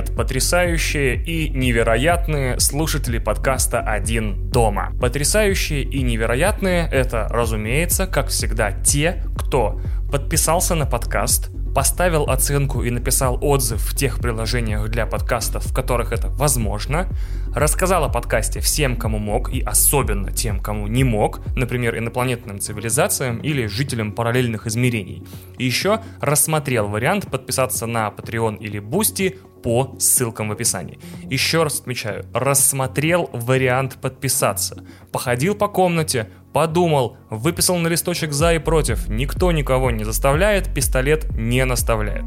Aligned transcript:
привет, 0.00 0.16
потрясающие 0.16 1.22
и 1.22 1.50
невероятные 1.50 2.58
слушатели 2.58 3.18
подкаста 3.18 3.80
«Один 3.80 4.50
дома». 4.50 4.92
Потрясающие 5.00 5.82
и 5.82 6.02
невероятные— 6.02 6.88
это, 6.92 7.28
разумеется, 7.30 8.06
как 8.06 8.28
всегда, 8.28 8.72
те, 8.72 9.22
кто 9.36 9.80
подписался 10.10 10.74
на 10.74 10.86
подкаст, 10.86 11.50
поставил 11.74 12.24
оценку 12.24 12.82
и 12.82 12.90
написал 12.90 13.38
отзыв 13.40 13.80
в 13.80 13.96
тех 13.96 14.18
приложениях 14.18 14.88
для 14.88 15.06
подкастов, 15.06 15.66
в 15.66 15.74
которых 15.74 16.12
это 16.12 16.28
возможно, 16.28 17.08
рассказал 17.54 18.04
о 18.04 18.08
подкасте 18.08 18.60
всем, 18.60 18.96
кому 18.96 19.18
мог, 19.18 19.52
и 19.52 19.60
особенно 19.60 20.32
тем, 20.32 20.60
кому 20.60 20.88
не 20.88 21.04
мог, 21.04 21.40
например, 21.56 21.96
инопланетным 21.96 22.58
цивилизациям 22.58 23.38
или 23.38 23.66
жителям 23.66 24.12
параллельных 24.12 24.66
измерений. 24.66 25.22
И 25.58 25.64
еще 25.64 26.00
рассмотрел 26.20 26.88
вариант 26.88 27.30
подписаться 27.30 27.86
на 27.86 28.08
Patreon 28.08 28.58
или 28.58 28.80
Boosty 28.80 29.38
по 29.62 29.96
ссылкам 29.98 30.48
в 30.48 30.52
описании. 30.52 30.98
Еще 31.22 31.62
раз 31.62 31.80
отмечаю, 31.80 32.24
рассмотрел 32.32 33.30
вариант 33.32 33.98
подписаться. 34.00 34.84
Походил 35.12 35.54
по 35.54 35.68
комнате, 35.68 36.28
подумал, 36.52 37.16
выписал 37.30 37.76
на 37.78 37.88
листочек 37.88 38.32
за 38.32 38.54
и 38.54 38.58
против. 38.58 39.08
Никто 39.08 39.52
никого 39.52 39.90
не 39.90 40.04
заставляет, 40.04 40.72
пистолет 40.74 41.30
не 41.36 41.64
наставляет. 41.64 42.24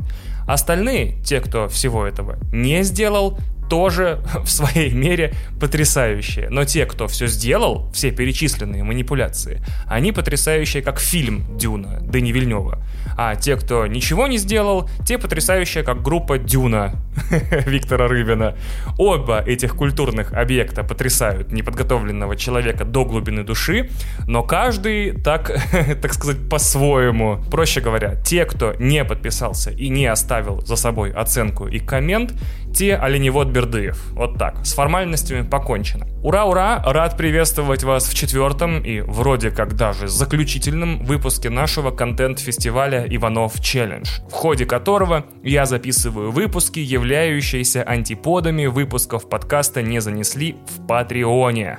Остальные, 0.48 1.22
те, 1.24 1.40
кто 1.40 1.68
всего 1.68 2.06
этого 2.06 2.38
не 2.52 2.84
сделал, 2.84 3.38
тоже 3.70 4.20
в 4.44 4.50
своей 4.50 4.92
мере 4.92 5.34
потрясающие. 5.60 6.50
Но 6.50 6.66
те, 6.66 6.86
кто 6.86 7.08
все 7.08 7.28
сделал, 7.28 7.90
все 7.94 8.12
перечисленные 8.12 8.84
манипуляции, 8.84 9.64
они 9.86 10.12
потрясающие, 10.12 10.84
как 10.84 11.00
фильм 11.00 11.58
«Дюна» 11.58 12.00
Дэни 12.02 12.32
Вильнева. 12.32 12.84
А 13.18 13.36
те, 13.36 13.56
кто 13.56 13.88
ничего 13.88 14.28
не 14.28 14.38
сделал, 14.38 14.90
те 15.06 15.18
потрясающие, 15.18 15.84
как 15.84 16.02
группа 16.02 16.38
«Дюна» 16.38 16.96
Виктора 17.66 18.08
Рыбина. 18.08 18.56
Оба 18.98 19.40
этих 19.40 19.76
культурных 19.76 20.34
объекта 20.34 20.84
потрясают 20.84 21.52
неподготовленного 21.52 22.36
человека 22.36 22.86
до 22.86 23.06
глубины 23.06 23.44
души, 23.44 23.90
но 24.28 24.44
каждый 24.44 25.12
так, 25.12 25.52
так 26.02 26.14
сказать, 26.14 26.50
по-своему. 26.50 27.40
Проще 27.52 27.82
говоря, 27.82 28.16
те, 28.16 28.46
кто 28.46 28.74
не 28.80 29.04
подписался 29.06 29.72
и 29.72 29.90
не 29.90 30.06
оставил 30.08 30.62
за 30.62 30.76
собой 30.76 31.12
оценку 31.12 31.68
и 31.68 31.80
коммент, 31.80 32.34
те 32.74 32.96
оленевод 32.96 33.50
Бердыев. 33.54 34.12
Вот 34.12 34.38
так. 34.38 34.66
С 34.66 34.74
формальностями 34.74 35.44
покончено. 35.44 36.08
Ура-ура! 36.24 36.84
Рад 36.86 37.16
приветствовать 37.16 37.84
вас 37.84 38.10
в 38.10 38.16
четвертом 38.16 38.84
и 38.84 39.02
вроде 39.02 39.52
как 39.52 39.76
даже 39.76 40.08
заключительном 40.08 41.06
выпуске 41.06 41.50
нашего 41.50 41.92
контент-фестиваля 41.92 43.06
«Иванов 43.08 43.62
Челлендж», 43.62 44.22
в 44.28 44.34
ходе 44.34 44.66
которого 44.66 45.26
я 45.44 45.66
записываю 45.66 46.32
выпуски, 46.32 46.80
являющиеся 46.80 47.84
антиподами 47.84 48.66
выпусков 48.66 49.30
подкаста 49.30 49.82
«Не 49.82 50.02
занесли» 50.02 50.56
в 50.68 50.88
Патреоне. 50.88 51.78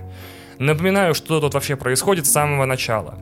Напоминаю, 0.58 1.14
что 1.14 1.40
тут 1.40 1.54
вообще 1.54 1.74
происходит 1.74 2.26
с 2.26 2.32
самого 2.32 2.64
начала. 2.64 3.18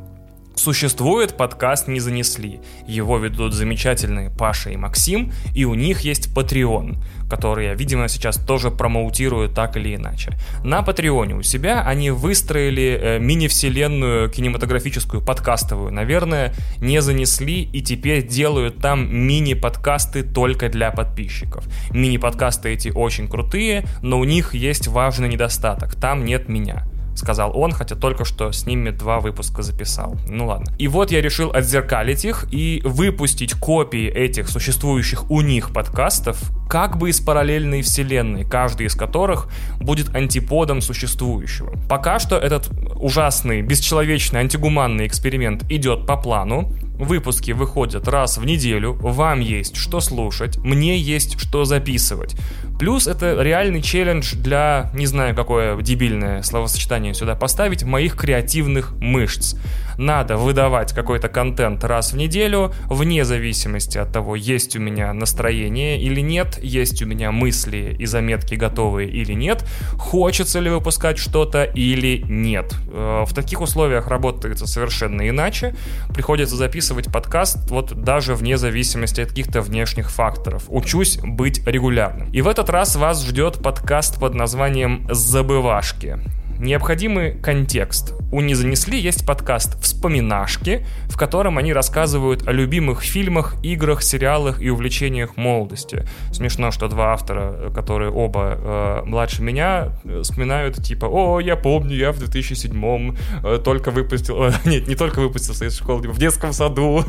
Существует 0.54 1.36
подкаст 1.36 1.88
«Не 1.88 1.98
занесли». 1.98 2.60
Его 2.86 3.18
ведут 3.18 3.54
замечательные 3.54 4.30
Паша 4.30 4.70
и 4.70 4.76
Максим, 4.76 5.32
и 5.54 5.64
у 5.64 5.74
них 5.74 6.00
есть 6.02 6.28
Patreon, 6.36 7.02
который 7.32 7.64
я, 7.64 7.74
видимо, 7.74 8.08
сейчас 8.08 8.36
тоже 8.36 8.70
промоутирую 8.70 9.48
так 9.48 9.78
или 9.78 9.94
иначе. 9.96 10.32
На 10.64 10.82
Патреоне 10.82 11.34
у 11.34 11.42
себя 11.42 11.80
они 11.80 12.10
выстроили 12.10 13.00
э, 13.00 13.18
мини-вселенную 13.20 14.28
кинематографическую, 14.28 15.22
подкастовую, 15.22 15.90
наверное, 15.92 16.52
не 16.78 17.00
занесли 17.00 17.62
и 17.62 17.80
теперь 17.80 18.26
делают 18.26 18.82
там 18.82 19.08
мини-подкасты 19.10 20.24
только 20.24 20.68
для 20.68 20.90
подписчиков. 20.90 21.64
Мини-подкасты 21.90 22.68
эти 22.68 22.90
очень 22.90 23.28
крутые, 23.28 23.86
но 24.02 24.18
у 24.20 24.24
них 24.24 24.52
есть 24.52 24.86
важный 24.88 25.30
недостаток. 25.30 25.94
Там 25.94 26.26
нет 26.26 26.50
меня 26.50 26.84
сказал 27.14 27.56
он, 27.56 27.72
хотя 27.72 27.94
только 27.94 28.24
что 28.24 28.52
с 28.52 28.66
ними 28.66 28.90
два 28.90 29.20
выпуска 29.20 29.62
записал. 29.62 30.16
Ну 30.28 30.46
ладно. 30.46 30.74
И 30.78 30.88
вот 30.88 31.10
я 31.10 31.20
решил 31.20 31.50
отзеркалить 31.52 32.24
их 32.24 32.46
и 32.50 32.82
выпустить 32.84 33.54
копии 33.54 34.08
этих 34.08 34.48
существующих 34.48 35.30
у 35.30 35.40
них 35.40 35.72
подкастов 35.72 36.38
как 36.68 36.96
бы 36.96 37.10
из 37.10 37.20
параллельной 37.20 37.82
вселенной, 37.82 38.44
каждый 38.44 38.86
из 38.86 38.94
которых 38.94 39.48
будет 39.78 40.14
антиподом 40.14 40.80
существующего. 40.80 41.74
Пока 41.88 42.18
что 42.18 42.38
этот 42.38 42.70
ужасный, 42.96 43.60
бесчеловечный, 43.60 44.40
антигуманный 44.40 45.06
эксперимент 45.06 45.70
идет 45.70 46.06
по 46.06 46.16
плану. 46.16 46.72
Выпуски 46.98 47.52
выходят 47.52 48.06
раз 48.06 48.38
в 48.38 48.44
неделю, 48.44 48.92
вам 48.94 49.40
есть 49.40 49.76
что 49.76 50.00
слушать, 50.00 50.58
мне 50.58 50.98
есть 50.98 51.40
что 51.40 51.64
записывать. 51.64 52.36
Плюс 52.78 53.06
это 53.06 53.40
реальный 53.42 53.80
челлендж 53.80 54.34
для, 54.34 54.90
не 54.94 55.06
знаю 55.06 55.34
какое 55.34 55.80
дебильное 55.80 56.42
словосочетание 56.42 57.14
сюда 57.14 57.34
поставить, 57.34 57.82
моих 57.82 58.16
креативных 58.16 58.92
мышц. 58.98 59.56
Надо 59.98 60.36
выдавать 60.36 60.92
какой-то 60.92 61.28
контент 61.28 61.84
раз 61.84 62.12
в 62.12 62.16
неделю, 62.16 62.72
вне 62.86 63.24
зависимости 63.24 63.98
от 63.98 64.12
того, 64.12 64.36
есть 64.36 64.74
у 64.76 64.80
меня 64.80 65.12
настроение 65.12 66.00
или 66.00 66.20
нет, 66.20 66.58
есть 66.62 67.02
у 67.02 67.06
меня 67.06 67.30
мысли 67.30 67.96
и 67.98 68.06
заметки 68.06 68.54
готовые 68.54 69.08
или 69.08 69.32
нет, 69.32 69.64
хочется 69.98 70.60
ли 70.60 70.70
выпускать 70.70 71.18
что-то 71.18 71.64
или 71.64 72.24
нет. 72.26 72.74
Э, 72.90 73.24
в 73.26 73.34
таких 73.34 73.60
условиях 73.60 74.08
работается 74.08 74.66
совершенно 74.66 75.28
иначе. 75.28 75.74
Приходится 76.14 76.56
записывать 76.56 76.81
подкаст 77.10 77.70
вот 77.70 77.94
даже 78.02 78.34
вне 78.34 78.56
зависимости 78.56 79.20
от 79.20 79.28
каких-то 79.28 79.60
внешних 79.60 80.10
факторов. 80.10 80.64
Учусь 80.68 81.18
быть 81.22 81.66
регулярным. 81.66 82.30
И 82.32 82.42
в 82.42 82.48
этот 82.48 82.68
раз 82.70 82.96
вас 82.96 83.24
ждет 83.24 83.62
подкаст 83.62 84.18
под 84.18 84.34
названием 84.34 85.06
«Забывашки». 85.10 86.18
Необходимый 86.62 87.32
контекст. 87.32 88.14
У 88.30 88.40
«Не 88.40 88.54
занесли» 88.54 88.96
есть 88.96 89.26
подкаст 89.26 89.82
«Вспоминашки», 89.82 90.86
в 91.08 91.16
котором 91.16 91.58
они 91.58 91.72
рассказывают 91.72 92.46
о 92.46 92.52
любимых 92.52 93.02
фильмах, 93.02 93.56
играх, 93.64 94.00
сериалах 94.00 94.62
и 94.62 94.70
увлечениях 94.70 95.36
молодости. 95.36 96.06
Смешно, 96.32 96.70
что 96.70 96.86
два 96.86 97.14
автора, 97.14 97.72
которые 97.74 98.12
оба 98.12 98.56
э, 98.56 99.02
младше 99.06 99.42
меня, 99.42 99.88
вспоминают 100.22 100.76
типа 100.76 101.06
«О, 101.06 101.40
я 101.40 101.56
помню, 101.56 101.96
я 101.96 102.12
в 102.12 102.22
2007-м 102.22 103.16
э, 103.42 103.58
только 103.58 103.90
выпустил...» 103.90 104.44
э, 104.44 104.52
Нет, 104.64 104.86
не 104.86 104.94
только 104.94 105.18
выпустился 105.18 105.64
из 105.64 105.76
школы, 105.76 106.02
типа 106.02 106.14
в 106.14 106.18
детском 106.18 106.52
саду 106.52 107.04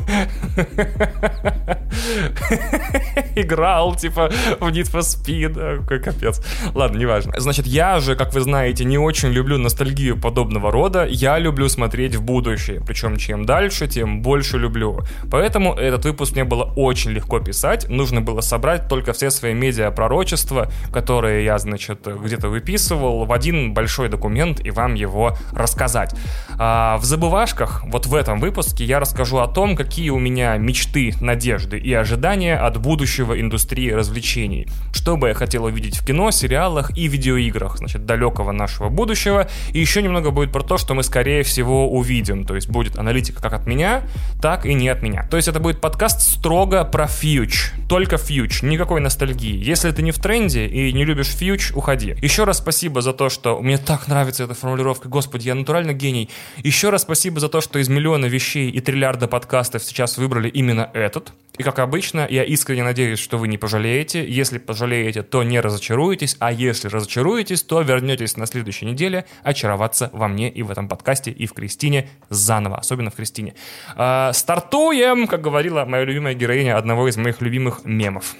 играл, 3.36 3.94
типа, 3.94 4.32
в 4.58 4.68
Need 4.68 4.90
for 4.92 5.02
Speed. 5.02 5.82
Какой 5.82 6.00
капец. 6.00 6.40
Ладно, 6.74 6.98
неважно. 6.98 7.38
Значит, 7.38 7.68
я 7.68 8.00
же, 8.00 8.16
как 8.16 8.34
вы 8.34 8.40
знаете, 8.40 8.84
не 8.84 8.98
очень 8.98 9.30
люблю 9.30 9.43
люблю 9.44 9.58
ностальгию 9.58 10.18
подобного 10.18 10.72
рода, 10.72 11.04
я 11.04 11.38
люблю 11.38 11.68
смотреть 11.68 12.14
в 12.14 12.22
будущее. 12.22 12.80
Причем 12.86 13.18
чем 13.18 13.44
дальше, 13.44 13.86
тем 13.86 14.22
больше 14.22 14.56
люблю. 14.56 15.00
Поэтому 15.30 15.74
этот 15.74 16.06
выпуск 16.06 16.32
мне 16.32 16.44
было 16.44 16.72
очень 16.76 17.10
легко 17.10 17.40
писать. 17.40 17.86
Нужно 17.90 18.22
было 18.22 18.40
собрать 18.40 18.88
только 18.88 19.12
все 19.12 19.30
свои 19.30 19.52
медиа-пророчества, 19.52 20.70
которые 20.90 21.44
я, 21.44 21.58
значит, 21.58 22.06
где-то 22.06 22.48
выписывал 22.48 23.26
в 23.26 23.32
один 23.32 23.74
большой 23.74 24.08
документ 24.08 24.64
и 24.64 24.70
вам 24.70 24.94
его 24.94 25.36
рассказать. 25.52 26.14
А 26.58 26.96
в 26.96 27.04
забывашках, 27.04 27.84
вот 27.84 28.06
в 28.06 28.14
этом 28.14 28.40
выпуске, 28.40 28.84
я 28.84 28.98
расскажу 28.98 29.38
о 29.38 29.46
том, 29.46 29.76
какие 29.76 30.08
у 30.08 30.18
меня 30.18 30.56
мечты, 30.56 31.12
надежды 31.20 31.78
и 31.78 31.92
ожидания 31.92 32.56
от 32.56 32.78
будущего 32.78 33.38
индустрии 33.38 33.90
развлечений. 33.90 34.68
Что 34.94 35.18
бы 35.18 35.28
я 35.28 35.34
хотел 35.34 35.64
увидеть 35.64 35.98
в 35.98 36.06
кино, 36.06 36.30
сериалах 36.30 36.96
и 36.96 37.08
видеоиграх, 37.08 37.76
значит, 37.76 38.06
далекого 38.06 38.52
нашего 38.52 38.88
будущего, 38.88 39.33
будущего. 39.34 39.48
И 39.72 39.80
еще 39.80 40.02
немного 40.02 40.30
будет 40.30 40.52
про 40.52 40.62
то, 40.62 40.78
что 40.78 40.94
мы, 40.94 41.02
скорее 41.02 41.42
всего, 41.42 41.90
увидим. 41.90 42.44
То 42.44 42.54
есть 42.54 42.68
будет 42.68 42.98
аналитика 42.98 43.42
как 43.42 43.52
от 43.52 43.66
меня, 43.66 44.02
так 44.40 44.66
и 44.66 44.74
не 44.74 44.88
от 44.88 45.02
меня. 45.02 45.26
То 45.30 45.36
есть 45.36 45.48
это 45.48 45.60
будет 45.60 45.80
подкаст 45.80 46.20
строго 46.20 46.84
про 46.84 47.06
фьюч. 47.06 47.72
Только 47.88 48.16
фьюч, 48.16 48.62
никакой 48.62 49.00
ностальгии. 49.00 49.62
Если 49.62 49.90
ты 49.90 50.02
не 50.02 50.12
в 50.12 50.18
тренде 50.18 50.66
и 50.66 50.92
не 50.92 51.04
любишь 51.04 51.28
фьюч, 51.28 51.72
уходи. 51.72 52.16
Еще 52.22 52.44
раз 52.44 52.58
спасибо 52.58 53.02
за 53.02 53.12
то, 53.12 53.28
что... 53.28 53.60
Мне 53.60 53.78
так 53.78 54.08
нравится 54.08 54.44
эта 54.44 54.54
формулировка. 54.54 55.08
Господи, 55.08 55.48
я 55.48 55.54
натурально 55.54 55.92
гений. 55.92 56.30
Еще 56.58 56.90
раз 56.90 57.02
спасибо 57.02 57.40
за 57.40 57.48
то, 57.48 57.60
что 57.60 57.78
из 57.78 57.88
миллиона 57.88 58.26
вещей 58.26 58.70
и 58.70 58.80
триллиарда 58.80 59.28
подкастов 59.28 59.82
сейчас 59.84 60.18
выбрали 60.18 60.48
именно 60.48 60.90
этот. 60.94 61.32
И 61.56 61.62
как 61.62 61.78
обычно, 61.78 62.26
я 62.28 62.42
искренне 62.42 62.82
надеюсь, 62.82 63.20
что 63.20 63.38
вы 63.38 63.46
не 63.46 63.58
пожалеете. 63.58 64.24
Если 64.28 64.58
пожалеете, 64.58 65.22
то 65.22 65.44
не 65.44 65.60
разочаруетесь, 65.60 66.36
а 66.40 66.50
если 66.50 66.88
разочаруетесь, 66.88 67.62
то 67.62 67.80
вернетесь 67.80 68.36
на 68.36 68.46
следующей 68.46 68.86
неделе 68.86 69.24
очароваться 69.44 70.10
во 70.12 70.26
мне 70.26 70.50
и 70.50 70.62
в 70.62 70.70
этом 70.72 70.88
подкасте, 70.88 71.30
и 71.30 71.46
в 71.46 71.52
Кристине 71.52 72.08
заново, 72.28 72.78
особенно 72.78 73.10
в 73.10 73.14
Кристине. 73.14 73.54
Э, 73.96 74.30
стартуем, 74.32 75.28
как 75.28 75.42
говорила 75.42 75.84
моя 75.84 76.04
любимая 76.04 76.34
героиня 76.34 76.76
одного 76.76 77.08
из 77.08 77.16
моих 77.16 77.40
любимых 77.40 77.84
мемов. 77.84 78.34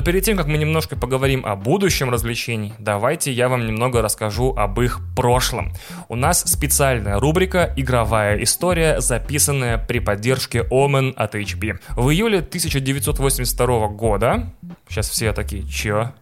Но 0.00 0.04
перед 0.04 0.24
тем, 0.24 0.38
как 0.38 0.46
мы 0.46 0.56
немножко 0.56 0.96
поговорим 0.96 1.44
о 1.44 1.56
будущем 1.56 2.08
развлечений, 2.08 2.72
давайте 2.78 3.30
я 3.32 3.50
вам 3.50 3.66
немного 3.66 4.00
расскажу 4.00 4.54
об 4.56 4.80
их 4.80 4.98
прошлом. 5.14 5.74
У 6.08 6.16
нас 6.16 6.40
специальная 6.40 7.20
рубрика 7.20 7.74
«Игровая 7.76 8.42
история», 8.42 9.02
записанная 9.02 9.76
при 9.76 9.98
поддержке 9.98 10.60
Omen 10.70 11.12
от 11.16 11.34
HP. 11.34 11.80
В 11.90 12.08
июле 12.08 12.38
1982 12.38 13.88
года, 13.88 14.54
сейчас 14.90 15.08
все 15.08 15.32
такие, 15.32 15.66
чё? 15.66 16.12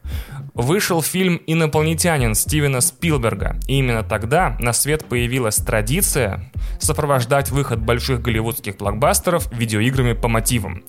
Вышел 0.55 1.03
фильм 1.03 1.41
«Инопланетянин» 1.47 2.35
Стивена 2.35 2.81
Спилберга. 2.81 3.59
И 3.67 3.79
именно 3.79 4.03
тогда 4.03 4.57
на 4.59 4.73
свет 4.73 5.05
появилась 5.05 5.57
традиция 5.57 6.51
сопровождать 6.81 7.51
выход 7.51 7.81
больших 7.81 8.21
голливудских 8.23 8.77
блокбастеров 8.77 9.51
видеоиграми 9.53 10.13
по 10.13 10.29
мотивам. 10.29 10.83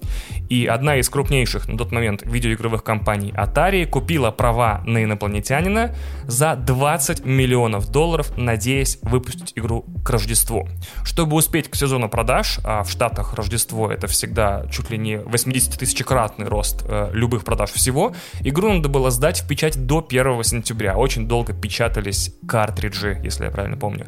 И 0.49 0.65
одна 0.65 0.97
из 0.97 1.09
крупнейших 1.09 1.67
на 1.67 1.77
тот 1.77 1.91
момент 1.91 2.23
видеоигровых 2.23 2.83
компаний 2.83 3.31
Atari 3.31 3.85
купила 3.85 4.31
права 4.31 4.81
на 4.85 5.03
инопланетянина 5.03 5.95
за 6.23 6.55
20 6.55 7.25
миллионов 7.25 7.89
долларов, 7.89 8.35
надеясь 8.37 8.99
выпустить 9.01 9.53
игру 9.55 9.85
к 10.03 10.09
Рождеству. 10.09 10.67
Чтобы 11.03 11.35
успеть 11.35 11.69
к 11.69 11.75
сезону 11.75 12.09
продаж, 12.09 12.59
а 12.63 12.83
в 12.83 12.89
Штатах 12.89 13.33
Рождество 13.35 13.91
это 13.91 14.07
всегда 14.07 14.65
чуть 14.71 14.89
ли 14.89 14.97
не 14.97 15.15
80-тысячекратный 15.15 16.47
рост 16.47 16.83
э, 16.87 17.09
любых 17.13 17.43
продаж 17.43 17.68
всего, 17.73 18.13
игру 18.41 18.71
надо 18.71 18.89
было 18.89 19.11
сдать 19.11 19.41
в 19.41 19.47
печать 19.47 19.85
до 19.85 20.05
1 20.07 20.43
сентября. 20.43 20.95
Очень 20.97 21.27
долго 21.27 21.53
печатались 21.53 22.33
картриджи, 22.47 23.19
если 23.23 23.45
я 23.45 23.51
правильно 23.51 23.77
помню. 23.77 24.05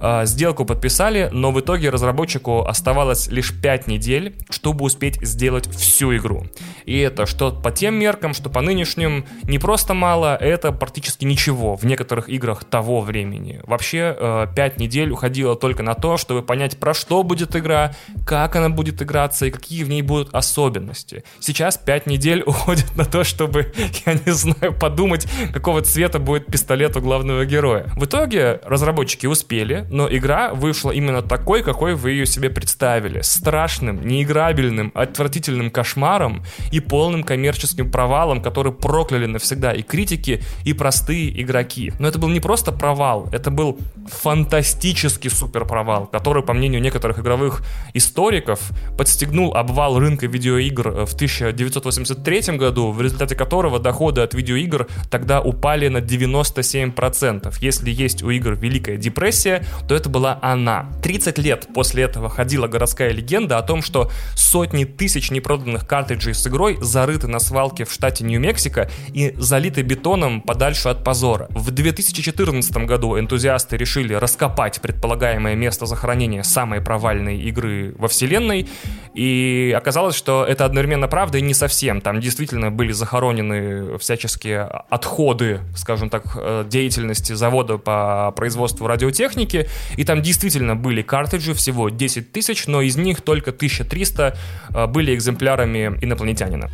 Э, 0.00 0.26
сделку 0.26 0.64
подписали, 0.64 1.28
но 1.32 1.52
в 1.52 1.60
итоге 1.60 1.90
разработчику 1.90 2.64
оставалось 2.64 3.28
лишь 3.28 3.52
5 3.52 3.86
недель, 3.86 4.34
чтобы 4.50 4.84
успеть 4.84 5.20
сделать 5.22 5.68
всю 5.74 6.16
игру. 6.16 6.46
И 6.84 6.98
это 6.98 7.26
что 7.26 7.50
по 7.50 7.70
тем 7.70 7.94
меркам, 7.94 8.34
что 8.34 8.50
по 8.50 8.60
нынешним 8.60 9.26
не 9.44 9.58
просто 9.58 9.94
мало, 9.94 10.36
это 10.36 10.72
практически 10.72 11.24
ничего 11.24 11.76
в 11.76 11.84
некоторых 11.84 12.28
играх 12.28 12.64
того 12.64 13.00
времени. 13.00 13.60
Вообще, 13.64 14.16
э, 14.18 14.46
5 14.54 14.78
недель 14.78 15.10
уходило 15.10 15.56
только 15.56 15.82
на 15.82 15.94
то, 15.94 16.16
чтобы 16.16 16.42
понять, 16.42 16.78
про 16.78 16.94
что 16.94 17.22
будет 17.22 17.56
игра, 17.56 17.94
как 18.26 18.56
она 18.56 18.68
будет 18.68 19.02
играться 19.02 19.46
и 19.46 19.50
какие 19.50 19.84
в 19.84 19.88
ней 19.88 20.02
будут 20.02 20.34
особенности. 20.34 21.24
Сейчас 21.40 21.78
5 21.78 22.06
недель 22.06 22.42
уходит 22.46 22.96
на 22.96 23.03
то, 23.04 23.24
чтобы, 23.24 23.72
я 24.06 24.14
не 24.14 24.32
знаю, 24.32 24.72
подумать, 24.72 25.26
какого 25.52 25.82
цвета 25.82 26.18
будет 26.18 26.46
пистолет 26.46 26.96
у 26.96 27.00
главного 27.00 27.44
героя. 27.44 27.86
В 27.96 28.04
итоге 28.04 28.60
разработчики 28.64 29.26
успели, 29.26 29.86
но 29.90 30.08
игра 30.10 30.52
вышла 30.54 30.90
именно 30.90 31.22
такой, 31.22 31.62
какой 31.62 31.94
вы 31.94 32.12
ее 32.12 32.26
себе 32.26 32.50
представили. 32.50 33.20
Страшным, 33.22 34.06
неиграбельным, 34.06 34.92
отвратительным 34.94 35.70
кошмаром 35.70 36.44
и 36.72 36.80
полным 36.80 37.22
коммерческим 37.22 37.90
провалом, 37.90 38.42
который 38.42 38.72
прокляли 38.72 39.26
навсегда 39.26 39.72
и 39.72 39.82
критики, 39.82 40.42
и 40.64 40.72
простые 40.72 41.40
игроки. 41.42 41.92
Но 41.98 42.08
это 42.08 42.18
был 42.18 42.28
не 42.28 42.40
просто 42.40 42.72
провал, 42.72 43.28
это 43.32 43.50
был 43.50 43.78
фантастический 44.06 45.30
супер 45.30 45.64
провал, 45.64 46.06
который, 46.06 46.42
по 46.42 46.52
мнению 46.52 46.80
некоторых 46.80 47.18
игровых 47.18 47.62
историков, 47.94 48.60
подстегнул 48.96 49.54
обвал 49.54 49.98
рынка 49.98 50.26
видеоигр 50.26 51.06
в 51.06 51.14
1983 51.14 52.56
году, 52.56 52.90
в 52.94 53.02
результате 53.02 53.34
которого 53.34 53.78
доходы 53.78 54.20
от 54.20 54.34
видеоигр 54.34 54.86
тогда 55.10 55.40
упали 55.40 55.88
на 55.88 55.98
97%. 55.98 57.54
Если 57.60 57.90
есть 57.90 58.22
у 58.22 58.30
игр 58.30 58.54
Великая 58.54 58.96
депрессия, 58.96 59.64
то 59.88 59.94
это 59.94 60.08
была 60.08 60.38
она. 60.42 60.90
30 61.02 61.38
лет 61.38 61.68
после 61.74 62.04
этого 62.04 62.28
ходила 62.28 62.66
городская 62.66 63.10
легенда 63.10 63.58
о 63.58 63.62
том, 63.62 63.82
что 63.82 64.10
сотни 64.34 64.84
тысяч 64.84 65.30
непроданных 65.30 65.86
картриджей 65.86 66.34
с 66.34 66.46
игрой 66.46 66.78
зарыты 66.80 67.28
на 67.28 67.38
свалке 67.38 67.84
в 67.84 67.92
штате 67.92 68.24
Нью-Мексико 68.24 68.90
и 69.12 69.34
залиты 69.36 69.82
бетоном 69.82 70.40
подальше 70.40 70.88
от 70.88 71.04
позора. 71.04 71.48
В 71.50 71.70
2014 71.70 72.76
году 72.86 73.18
энтузиасты 73.18 73.76
решили 73.76 74.14
раскопать 74.14 74.80
предполагаемое 74.80 75.54
место 75.54 75.86
захоронения 75.86 76.42
самой 76.42 76.80
провальной 76.80 77.38
игры 77.38 77.94
во 77.98 78.08
вселенной, 78.08 78.68
и 79.14 79.74
оказалось, 79.76 80.16
что 80.16 80.44
это 80.44 80.64
одновременно 80.64 81.08
правда 81.08 81.38
и 81.38 81.42
не 81.42 81.54
совсем. 81.54 82.00
Там 82.00 82.20
действительно 82.20 82.70
были 82.70 82.83
захоронены 82.92 83.98
всяческие 83.98 84.62
отходы, 84.62 85.60
скажем 85.76 86.10
так, 86.10 86.24
э, 86.36 86.64
деятельности 86.68 87.32
завода 87.32 87.78
по 87.78 88.32
производству 88.36 88.86
радиотехники, 88.86 89.68
и 89.96 90.04
там 90.04 90.22
действительно 90.22 90.76
были 90.76 91.02
картриджи, 91.02 91.54
всего 91.54 91.88
10 91.88 92.32
тысяч, 92.32 92.66
но 92.66 92.82
из 92.82 92.96
них 92.96 93.20
только 93.20 93.50
1300 93.50 94.36
э, 94.70 94.86
были 94.86 95.14
экземплярами 95.14 95.98
инопланетянина. 96.00 96.70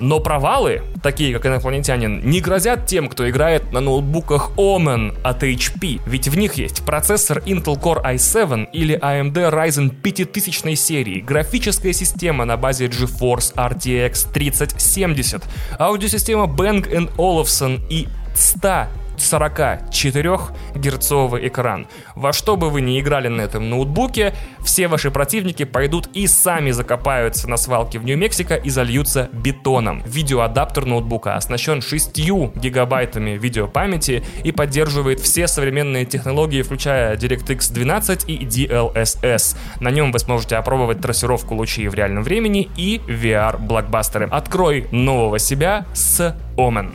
Но 0.00 0.18
провалы, 0.18 0.82
такие 1.02 1.32
как 1.34 1.46
инопланетянин, 1.46 2.20
не 2.24 2.40
грозят 2.40 2.86
тем, 2.86 3.08
кто 3.08 3.28
играет 3.28 3.72
на 3.72 3.80
ноутбуках 3.80 4.52
Omen 4.56 5.16
от 5.22 5.42
HP, 5.42 6.00
ведь 6.06 6.28
в 6.28 6.36
них 6.36 6.54
есть 6.54 6.84
процессор 6.84 7.38
Intel 7.38 7.78
Core 7.78 8.02
i7 8.02 8.70
или 8.72 8.98
AMD 8.98 9.34
Ryzen 9.34 9.90
5000 9.90 10.76
серии, 10.76 11.20
графическая 11.20 11.92
система 11.92 12.46
на 12.46 12.56
базе 12.56 12.86
GeForce 12.86 13.54
RTX 13.54 14.32
3070, 14.32 15.44
аудиосистема 15.78 16.44
Bang 16.44 17.14
Olufsen 17.16 17.80
и 17.90 18.08
100 18.34 18.86
44-герцовый 19.20 21.48
экран. 21.48 21.86
Во 22.14 22.32
что 22.32 22.56
бы 22.56 22.70
вы 22.70 22.80
ни 22.80 23.00
играли 23.00 23.28
на 23.28 23.42
этом 23.42 23.68
ноутбуке, 23.70 24.34
все 24.64 24.88
ваши 24.88 25.10
противники 25.10 25.64
пойдут 25.64 26.08
и 26.14 26.26
сами 26.26 26.70
закопаются 26.70 27.48
на 27.48 27.56
свалке 27.56 27.98
в 27.98 28.04
Нью-Мексико 28.04 28.56
и 28.56 28.70
зальются 28.70 29.28
бетоном. 29.32 30.02
Видеоадаптер 30.06 30.86
ноутбука 30.86 31.36
оснащен 31.36 31.82
6 31.82 32.18
гигабайтами 32.56 33.38
видеопамяти 33.38 34.24
и 34.44 34.52
поддерживает 34.52 35.20
все 35.20 35.48
современные 35.48 36.04
технологии, 36.04 36.62
включая 36.62 37.16
DirectX 37.16 37.72
12 37.72 38.28
и 38.28 38.38
DLSS. 38.38 39.56
На 39.80 39.90
нем 39.90 40.12
вы 40.12 40.18
сможете 40.18 40.56
опробовать 40.56 41.00
трассировку 41.00 41.54
лучей 41.54 41.88
в 41.88 41.94
реальном 41.94 42.22
времени 42.22 42.68
и 42.76 43.00
VR-блокбастеры. 43.06 44.28
Открой 44.30 44.86
нового 44.90 45.38
себя 45.38 45.86
с 45.94 46.36
Omen. 46.56 46.92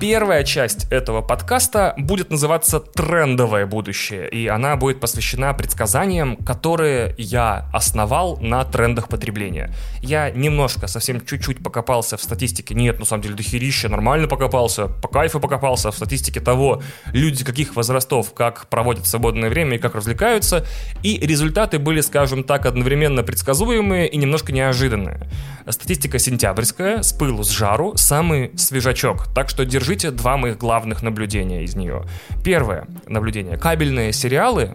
Первая 0.00 0.44
часть 0.44 0.86
этого 0.90 1.20
подкаста 1.20 1.92
будет 1.98 2.30
называться 2.30 2.80
«Трендовое 2.80 3.66
будущее», 3.66 4.30
и 4.30 4.46
она 4.46 4.76
будет 4.76 4.98
посвящена 4.98 5.52
предсказаниям, 5.52 6.38
которые 6.38 7.14
я 7.18 7.68
основал 7.70 8.38
на 8.40 8.64
трендах 8.64 9.10
потребления. 9.10 9.74
Я 10.00 10.30
немножко, 10.30 10.86
совсем 10.86 11.20
чуть-чуть 11.20 11.62
покопался 11.62 12.16
в 12.16 12.22
статистике, 12.22 12.74
нет, 12.74 12.98
на 12.98 13.04
самом 13.04 13.24
деле 13.24 13.34
дохерища, 13.34 13.90
нормально 13.90 14.26
покопался, 14.26 14.86
по 14.86 15.08
кайфу 15.08 15.38
покопался 15.38 15.90
в 15.90 15.96
статистике 15.96 16.40
того, 16.40 16.82
люди 17.12 17.44
каких 17.44 17.76
возрастов, 17.76 18.32
как 18.32 18.68
проводят 18.68 19.06
свободное 19.06 19.50
время 19.50 19.76
и 19.76 19.78
как 19.78 19.94
развлекаются, 19.94 20.64
и 21.02 21.18
результаты 21.18 21.78
были, 21.78 22.00
скажем 22.00 22.44
так, 22.44 22.64
одновременно 22.64 23.22
предсказуемые 23.22 24.08
и 24.08 24.16
немножко 24.16 24.50
неожиданные. 24.50 25.28
Статистика 25.68 26.18
сентябрьская, 26.18 27.02
с 27.02 27.12
пылу, 27.12 27.44
с 27.44 27.50
жару, 27.50 27.92
самый 27.96 28.50
свежачок, 28.56 29.26
так 29.34 29.50
что 29.50 29.66
держи 29.66 29.89
держите 29.90 30.12
два 30.12 30.36
моих 30.36 30.56
главных 30.56 31.02
наблюдения 31.02 31.64
из 31.64 31.74
нее. 31.74 32.04
Первое 32.44 32.86
наблюдение. 33.08 33.56
Кабельные 33.56 34.12
сериалы 34.12 34.74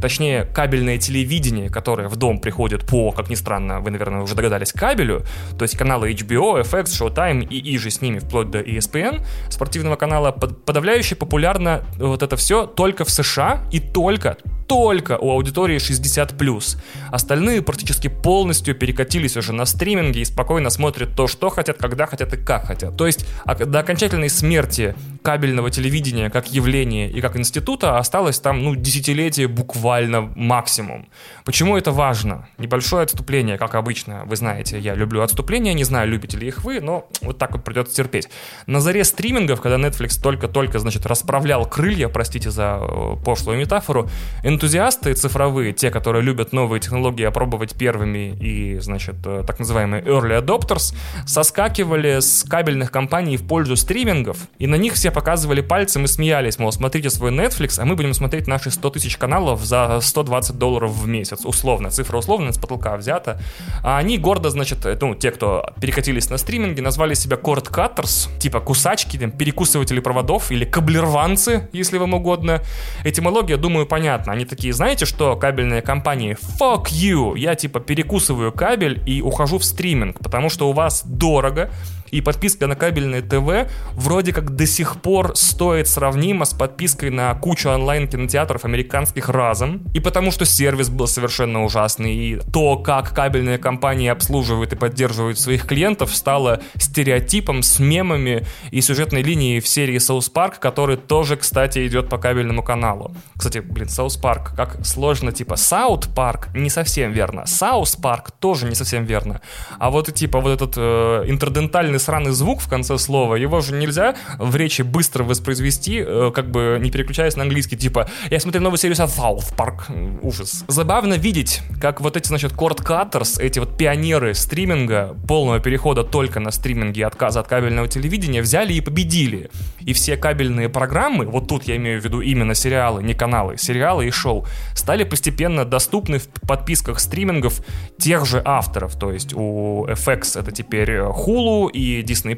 точнее, 0.00 0.44
кабельное 0.44 0.98
телевидение, 0.98 1.68
которое 1.68 2.08
в 2.08 2.16
дом 2.16 2.38
приходит 2.38 2.86
по, 2.86 3.12
как 3.12 3.30
ни 3.30 3.34
странно, 3.34 3.80
вы, 3.80 3.90
наверное, 3.90 4.22
уже 4.22 4.34
догадались, 4.34 4.72
кабелю, 4.72 5.22
то 5.58 5.62
есть 5.62 5.76
каналы 5.76 6.12
HBO, 6.12 6.62
FX, 6.62 6.84
Showtime 6.84 7.46
и 7.46 7.74
иже 7.74 7.90
с 7.90 8.00
ними, 8.00 8.18
вплоть 8.18 8.50
до 8.50 8.60
ESPN, 8.60 9.24
спортивного 9.48 9.96
канала, 9.96 10.32
подавляюще 10.32 11.14
популярно 11.14 11.82
вот 11.98 12.22
это 12.22 12.36
все 12.36 12.66
только 12.66 13.04
в 13.04 13.10
США 13.10 13.62
и 13.70 13.80
только, 13.80 14.36
только 14.66 15.18
у 15.18 15.30
аудитории 15.32 15.76
60+. 15.76 16.78
Остальные 17.10 17.62
практически 17.62 18.08
полностью 18.08 18.74
перекатились 18.74 19.36
уже 19.36 19.52
на 19.52 19.66
стриминге 19.66 20.20
и 20.20 20.24
спокойно 20.24 20.70
смотрят 20.70 21.16
то, 21.16 21.26
что 21.26 21.50
хотят, 21.50 21.78
когда 21.78 22.06
хотят 22.06 22.32
и 22.34 22.36
как 22.36 22.66
хотят. 22.66 22.96
То 22.96 23.06
есть 23.06 23.26
до 23.44 23.80
окончательной 23.80 24.30
смерти 24.30 24.94
кабельного 25.22 25.70
телевидения 25.70 26.30
как 26.30 26.52
явления 26.52 27.08
и 27.10 27.20
как 27.20 27.36
института 27.36 27.98
осталось 27.98 28.38
там, 28.40 28.62
ну, 28.62 28.74
десятилетие 28.74 29.48
буквально 29.48 30.22
максимум. 30.34 31.08
Почему 31.44 31.76
это 31.76 31.92
важно? 31.92 32.48
Небольшое 32.58 33.04
отступление, 33.04 33.58
как 33.58 33.74
обычно. 33.74 34.24
Вы 34.26 34.36
знаете, 34.36 34.78
я 34.78 34.94
люблю 34.94 35.22
отступления, 35.22 35.74
не 35.74 35.84
знаю, 35.84 36.08
любите 36.08 36.36
ли 36.36 36.48
их 36.48 36.64
вы, 36.64 36.80
но 36.80 37.08
вот 37.22 37.38
так 37.38 37.52
вот 37.52 37.64
придется 37.64 37.94
терпеть. 37.94 38.28
На 38.66 38.80
заре 38.80 39.04
стримингов, 39.04 39.60
когда 39.60 39.76
Netflix 39.76 40.20
только-только, 40.20 40.78
значит, 40.78 41.06
расправлял 41.06 41.66
крылья, 41.66 42.08
простите 42.08 42.50
за 42.50 42.78
э, 42.80 43.16
пошлую 43.24 43.58
метафору, 43.58 44.08
энтузиасты 44.42 45.14
цифровые, 45.14 45.72
те, 45.72 45.90
которые 45.90 46.22
любят 46.22 46.52
новые 46.52 46.80
технологии 46.80 47.24
опробовать 47.24 47.74
первыми 47.74 48.36
и, 48.40 48.78
значит, 48.78 49.16
э, 49.24 49.44
так 49.46 49.58
называемые 49.58 50.02
early 50.02 50.40
adopters, 50.40 50.94
соскакивали 51.26 52.20
с 52.20 52.44
кабельных 52.44 52.90
компаний 52.90 53.36
в 53.36 53.46
пользу 53.46 53.76
стримингов, 53.76 54.38
и 54.58 54.66
на 54.66 54.76
них 54.76 54.94
все 54.94 55.09
показывали 55.10 55.60
пальцем 55.60 56.04
и 56.04 56.08
смеялись, 56.08 56.58
мол, 56.58 56.72
смотрите 56.72 57.10
свой 57.10 57.30
Netflix, 57.30 57.80
а 57.80 57.84
мы 57.84 57.96
будем 57.96 58.14
смотреть 58.14 58.46
наши 58.46 58.70
100 58.70 58.90
тысяч 58.90 59.16
каналов 59.16 59.64
за 59.64 60.00
120 60.00 60.56
долларов 60.56 60.90
в 60.92 61.06
месяц, 61.06 61.44
условно, 61.44 61.90
цифра 61.90 62.18
условно, 62.18 62.52
с 62.52 62.58
потолка 62.58 62.96
взята. 62.96 63.40
А 63.82 63.98
они 63.98 64.18
гордо, 64.18 64.50
значит, 64.50 64.84
э, 64.86 64.96
ну, 65.00 65.14
те, 65.14 65.30
кто 65.30 65.72
перекатились 65.80 66.30
на 66.30 66.38
стриминги, 66.38 66.80
назвали 66.80 67.14
себя 67.14 67.36
cord 67.36 67.70
cutters, 67.70 68.28
типа 68.38 68.60
кусачки, 68.60 69.16
там, 69.18 69.30
перекусыватели 69.30 70.00
проводов 70.00 70.50
или 70.50 70.64
каблерванцы, 70.64 71.68
если 71.72 71.98
вам 71.98 72.14
угодно. 72.14 72.62
Этимология, 73.04 73.56
думаю, 73.56 73.86
понятна. 73.86 74.32
Они 74.32 74.44
такие, 74.44 74.72
знаете 74.72 75.06
что, 75.06 75.36
кабельные 75.36 75.82
компании, 75.82 76.36
fuck 76.58 76.86
you, 76.90 77.38
я 77.38 77.54
типа 77.54 77.80
перекусываю 77.80 78.52
кабель 78.52 79.02
и 79.06 79.22
ухожу 79.22 79.58
в 79.58 79.64
стриминг, 79.64 80.18
потому 80.18 80.50
что 80.50 80.68
у 80.68 80.72
вас 80.72 81.02
дорого, 81.04 81.70
и 82.10 82.20
подписка 82.20 82.66
на 82.66 82.76
кабельное 82.76 83.22
ТВ 83.22 83.70
вроде 83.94 84.32
как 84.32 84.54
до 84.54 84.66
сих 84.66 85.00
пор 85.00 85.36
стоит 85.36 85.88
сравнимо 85.88 86.44
с 86.44 86.54
подпиской 86.54 87.10
на 87.10 87.34
кучу 87.34 87.68
онлайн-кинотеатров 87.68 88.64
американских 88.64 89.28
разом. 89.28 89.82
И 89.94 90.00
потому 90.00 90.30
что 90.30 90.44
сервис 90.44 90.88
был 90.88 91.06
совершенно 91.06 91.64
ужасный, 91.64 92.14
и 92.14 92.40
то, 92.52 92.76
как 92.76 93.14
кабельные 93.14 93.58
компании 93.58 94.08
обслуживают 94.08 94.72
и 94.72 94.76
поддерживают 94.76 95.38
своих 95.38 95.66
клиентов, 95.66 96.14
стало 96.14 96.60
стереотипом 96.76 97.62
с 97.62 97.78
мемами 97.78 98.46
и 98.70 98.80
сюжетной 98.80 99.22
линией 99.22 99.60
в 99.60 99.68
серии 99.68 99.96
South 99.96 100.32
Park, 100.32 100.54
который 100.58 100.96
тоже, 100.96 101.36
кстати, 101.36 101.86
идет 101.86 102.08
по 102.08 102.18
кабельному 102.18 102.62
каналу. 102.62 103.14
Кстати, 103.36 103.58
блин, 103.58 103.88
South 103.88 104.20
Park, 104.20 104.56
как 104.56 104.84
сложно, 104.84 105.32
типа 105.32 105.54
South 105.54 106.12
Park 106.14 106.48
не 106.54 106.70
совсем 106.70 107.12
верно, 107.12 107.44
South 107.46 108.00
Park 108.00 108.30
тоже 108.38 108.66
не 108.66 108.74
совсем 108.74 109.04
верно. 109.04 109.40
А 109.78 109.90
вот 109.90 110.12
типа 110.12 110.40
вот 110.40 110.50
этот 110.50 110.74
э, 110.76 111.24
интердентальный 111.26 111.99
сраный 112.00 112.32
звук 112.32 112.60
в 112.60 112.68
конце 112.68 112.98
слова, 112.98 113.36
его 113.36 113.60
же 113.60 113.74
нельзя 113.74 114.16
в 114.38 114.56
речи 114.56 114.82
быстро 114.82 115.24
воспроизвести, 115.24 116.02
э, 116.04 116.32
как 116.34 116.50
бы 116.50 116.78
не 116.80 116.90
переключаясь 116.90 117.36
на 117.36 117.42
английский, 117.42 117.76
типа 117.76 118.08
«Я 118.30 118.40
смотрю 118.40 118.62
новую 118.62 118.78
серию 118.78 118.96
South 118.96 119.54
Park». 119.56 120.20
Ужас. 120.22 120.64
Забавно 120.68 121.14
видеть, 121.14 121.60
как 121.80 122.00
вот 122.00 122.16
эти, 122.16 122.28
значит, 122.28 122.52
cord 122.52 122.82
cutters, 122.84 123.40
эти 123.40 123.58
вот 123.58 123.76
пионеры 123.76 124.34
стриминга, 124.34 125.16
полного 125.28 125.60
перехода 125.60 126.04
только 126.04 126.40
на 126.40 126.50
стриминги 126.50 127.00
и 127.00 127.02
отказа 127.02 127.40
от 127.40 127.48
кабельного 127.48 127.88
телевидения, 127.88 128.42
взяли 128.42 128.72
и 128.72 128.80
победили. 128.80 129.50
И 129.80 129.92
все 129.92 130.16
кабельные 130.16 130.68
программы, 130.68 131.26
вот 131.26 131.48
тут 131.48 131.64
я 131.64 131.76
имею 131.76 132.00
в 132.00 132.04
виду 132.04 132.20
именно 132.20 132.54
сериалы, 132.54 133.02
не 133.02 133.14
каналы, 133.14 133.56
сериалы 133.56 134.06
и 134.06 134.10
шоу, 134.10 134.46
стали 134.74 135.04
постепенно 135.04 135.64
доступны 135.64 136.18
в 136.18 136.28
подписках 136.46 137.00
стримингов 137.00 137.60
тех 137.98 138.26
же 138.26 138.42
авторов. 138.44 138.98
То 138.98 139.12
есть 139.12 139.34
у 139.34 139.86
FX 139.86 140.38
это 140.38 140.52
теперь 140.52 140.90
Hulu 140.98 141.70
и 141.70 141.89
Disney+, 142.02 142.34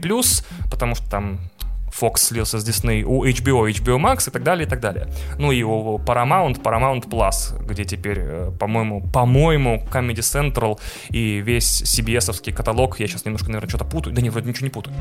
потому 0.71 0.95
что 0.95 1.11
там 1.11 1.41
Fox 1.93 2.19
слился 2.19 2.59
с 2.59 2.69
Disney, 2.69 3.03
у 3.03 3.25
HBO, 3.25 3.69
HBO 3.71 3.99
Max 3.99 4.29
и 4.29 4.33
так 4.33 4.43
далее, 4.43 4.67
и 4.67 4.69
так 4.69 4.81
далее. 4.81 5.09
Ну 5.39 5.53
и 5.53 5.63
у 5.63 5.99
Paramount, 5.99 6.63
Paramount 6.63 7.09
Plus, 7.09 7.63
где 7.65 7.85
теперь, 7.85 8.19
э, 8.21 8.53
по-моему, 8.59 9.03
по-моему, 9.13 9.87
Comedy 9.93 10.21
Central 10.21 10.81
и 11.11 11.41
весь 11.41 11.83
CBS-овский 11.83 12.53
каталог, 12.53 12.99
я 12.99 13.07
сейчас 13.07 13.25
немножко, 13.25 13.49
наверное, 13.49 13.69
что-то 13.69 13.85
путаю, 13.85 14.15
да 14.15 14.23
не, 14.23 14.31
вроде 14.31 14.49
ничего 14.49 14.67
не 14.67 14.71
путаю. 14.71 14.97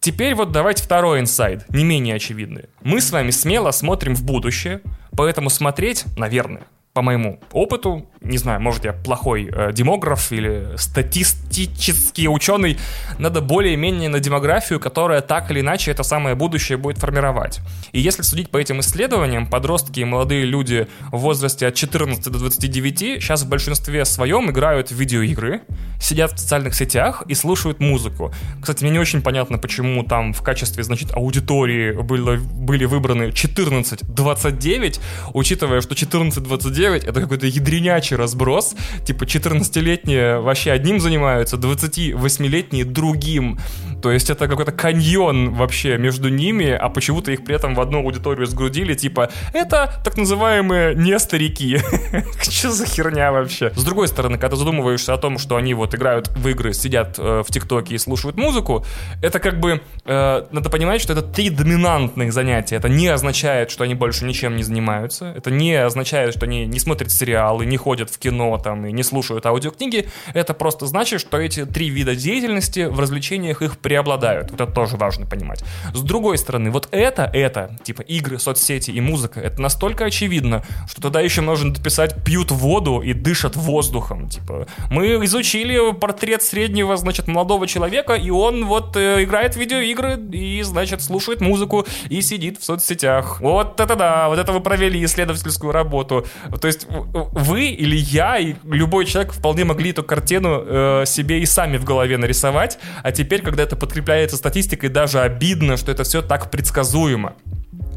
Теперь 0.00 0.34
вот 0.34 0.52
давайте 0.52 0.84
второй 0.84 1.20
инсайд, 1.20 1.68
не 1.68 1.84
менее 1.84 2.14
очевидный. 2.14 2.66
Мы 2.82 3.00
с 3.00 3.10
вами 3.10 3.30
смело 3.30 3.72
смотрим 3.72 4.14
в 4.14 4.24
будущее, 4.24 4.80
поэтому 5.16 5.50
смотреть, 5.50 6.04
наверное, 6.16 6.62
по 6.98 7.02
моему 7.02 7.38
опыту, 7.52 8.08
не 8.20 8.38
знаю, 8.38 8.60
может 8.60 8.84
я 8.84 8.92
плохой 8.92 9.48
э, 9.52 9.72
демограф 9.72 10.32
или 10.32 10.70
статистический 10.76 12.26
ученый, 12.26 12.76
надо 13.20 13.40
более-менее 13.40 14.08
на 14.08 14.18
демографию, 14.18 14.80
которая 14.80 15.20
так 15.20 15.48
или 15.52 15.60
иначе 15.60 15.92
это 15.92 16.02
самое 16.02 16.34
будущее 16.34 16.76
будет 16.76 16.98
формировать. 16.98 17.60
И 17.92 18.00
если 18.00 18.22
судить 18.22 18.50
по 18.50 18.56
этим 18.56 18.80
исследованиям, 18.80 19.46
подростки 19.46 20.00
и 20.00 20.04
молодые 20.04 20.44
люди 20.44 20.88
в 21.12 21.18
возрасте 21.18 21.68
от 21.68 21.76
14 21.76 22.24
до 22.24 22.38
29 22.40 23.22
сейчас 23.22 23.42
в 23.44 23.48
большинстве 23.48 24.04
своем 24.04 24.50
играют 24.50 24.90
в 24.90 24.96
видеоигры, 24.96 25.60
сидят 26.00 26.32
в 26.32 26.38
социальных 26.38 26.74
сетях 26.74 27.22
и 27.28 27.34
слушают 27.34 27.78
музыку. 27.78 28.34
Кстати, 28.60 28.82
мне 28.82 28.94
не 28.94 28.98
очень 28.98 29.22
понятно, 29.22 29.58
почему 29.58 30.02
там 30.02 30.32
в 30.32 30.42
качестве, 30.42 30.82
значит, 30.82 31.14
аудитории 31.14 31.92
были, 31.92 32.38
были 32.38 32.86
выбраны 32.86 33.28
14-29, 33.28 35.00
учитывая, 35.32 35.80
что 35.80 35.94
14-29 35.94 36.87
9 36.88 37.04
это 37.04 37.20
какой-то 37.20 37.46
ядренячий 37.46 38.16
разброс. 38.16 38.74
Типа 39.04 39.24
14-летние 39.24 40.40
вообще 40.40 40.72
одним 40.72 41.00
занимаются, 41.00 41.56
28-летние 41.56 42.84
другим. 42.84 43.58
То 44.02 44.10
есть 44.10 44.30
это 44.30 44.48
какой-то 44.48 44.72
каньон 44.72 45.54
вообще 45.54 45.98
между 45.98 46.28
ними, 46.28 46.70
а 46.70 46.88
почему-то 46.88 47.32
их 47.32 47.44
при 47.44 47.54
этом 47.56 47.74
в 47.74 47.80
одну 47.80 47.98
аудиторию 47.98 48.46
сгрудили, 48.46 48.94
типа, 48.94 49.30
это 49.52 50.00
так 50.04 50.16
называемые 50.16 50.94
не 50.94 51.18
старики. 51.18 51.78
Что 52.42 52.70
за 52.70 52.86
херня 52.86 53.32
вообще? 53.32 53.72
С 53.74 53.84
другой 53.84 54.08
стороны, 54.08 54.38
когда 54.38 54.56
задумываешься 54.56 55.14
о 55.14 55.18
том, 55.18 55.38
что 55.38 55.56
они 55.56 55.74
вот 55.74 55.94
играют 55.94 56.28
в 56.28 56.48
игры, 56.48 56.72
сидят 56.72 57.18
э, 57.18 57.42
в 57.46 57.52
ТикТоке 57.52 57.94
и 57.94 57.98
слушают 57.98 58.36
музыку, 58.36 58.84
это 59.22 59.40
как 59.40 59.58
бы, 59.58 59.82
э, 60.04 60.44
надо 60.50 60.70
понимать, 60.70 61.00
что 61.00 61.12
это 61.12 61.22
три 61.22 61.50
доминантных 61.50 62.32
занятия. 62.32 62.76
Это 62.76 62.88
не 62.88 63.08
означает, 63.08 63.70
что 63.70 63.84
они 63.84 63.94
больше 63.94 64.24
ничем 64.24 64.56
не 64.56 64.62
занимаются. 64.62 65.32
Это 65.36 65.50
не 65.50 65.74
означает, 65.74 66.34
что 66.34 66.46
они 66.46 66.66
не 66.66 66.77
смотрят 66.78 67.10
сериалы, 67.10 67.66
не 67.66 67.76
ходят 67.76 68.10
в 68.10 68.18
кино 68.18 68.58
там 68.58 68.86
и 68.86 68.92
не 68.92 69.02
слушают 69.02 69.46
аудиокниги. 69.46 70.08
Это 70.34 70.54
просто 70.54 70.86
значит, 70.86 71.20
что 71.20 71.38
эти 71.38 71.64
три 71.64 71.90
вида 71.90 72.14
деятельности 72.14 72.86
в 72.86 72.98
развлечениях 73.00 73.62
их 73.62 73.78
преобладают. 73.78 74.50
Вот 74.50 74.60
это 74.60 74.72
тоже 74.72 74.96
важно 74.96 75.26
понимать. 75.26 75.64
С 75.94 76.00
другой 76.02 76.38
стороны, 76.38 76.70
вот 76.70 76.88
это, 76.90 77.30
это, 77.32 77.76
типа 77.82 78.02
игры, 78.02 78.38
соцсети 78.38 78.90
и 78.90 79.00
музыка, 79.00 79.40
это 79.40 79.60
настолько 79.60 80.04
очевидно, 80.04 80.64
что 80.88 81.02
тогда 81.02 81.20
еще 81.20 81.40
можно 81.40 81.72
дописать 81.72 82.24
пьют 82.24 82.50
воду 82.50 83.00
и 83.00 83.12
дышат 83.12 83.56
воздухом. 83.56 84.28
Типа, 84.28 84.66
мы 84.90 85.24
изучили 85.24 85.92
портрет 85.92 86.42
среднего, 86.42 86.96
значит, 86.96 87.28
молодого 87.28 87.66
человека, 87.66 88.14
и 88.14 88.30
он 88.30 88.66
вот 88.66 88.96
э, 88.96 89.24
играет 89.24 89.54
в 89.54 89.58
видеоигры 89.58 90.18
и, 90.32 90.62
значит, 90.62 91.02
слушает 91.02 91.40
музыку 91.40 91.86
и 92.08 92.22
сидит 92.22 92.58
в 92.58 92.64
соцсетях. 92.64 93.40
Вот 93.40 93.80
это 93.80 93.96
да, 93.96 94.28
вот 94.28 94.38
это 94.38 94.52
вы 94.52 94.60
провели 94.60 95.04
исследовательскую 95.04 95.72
работу. 95.72 96.26
То 96.60 96.66
есть 96.66 96.86
вы 96.88 97.68
или 97.68 97.96
я, 97.96 98.38
и 98.38 98.54
любой 98.64 99.06
человек 99.06 99.32
вполне 99.32 99.64
могли 99.64 99.90
эту 99.90 100.02
картину 100.02 100.62
э, 100.64 101.04
себе 101.06 101.40
и 101.40 101.46
сами 101.46 101.76
в 101.76 101.84
голове 101.84 102.18
нарисовать, 102.18 102.78
а 103.02 103.12
теперь, 103.12 103.42
когда 103.42 103.62
это 103.62 103.76
подкрепляется 103.76 104.36
статистикой, 104.36 104.88
даже 104.88 105.20
обидно, 105.20 105.76
что 105.76 105.92
это 105.92 106.04
все 106.04 106.22
так 106.22 106.50
предсказуемо. 106.50 107.34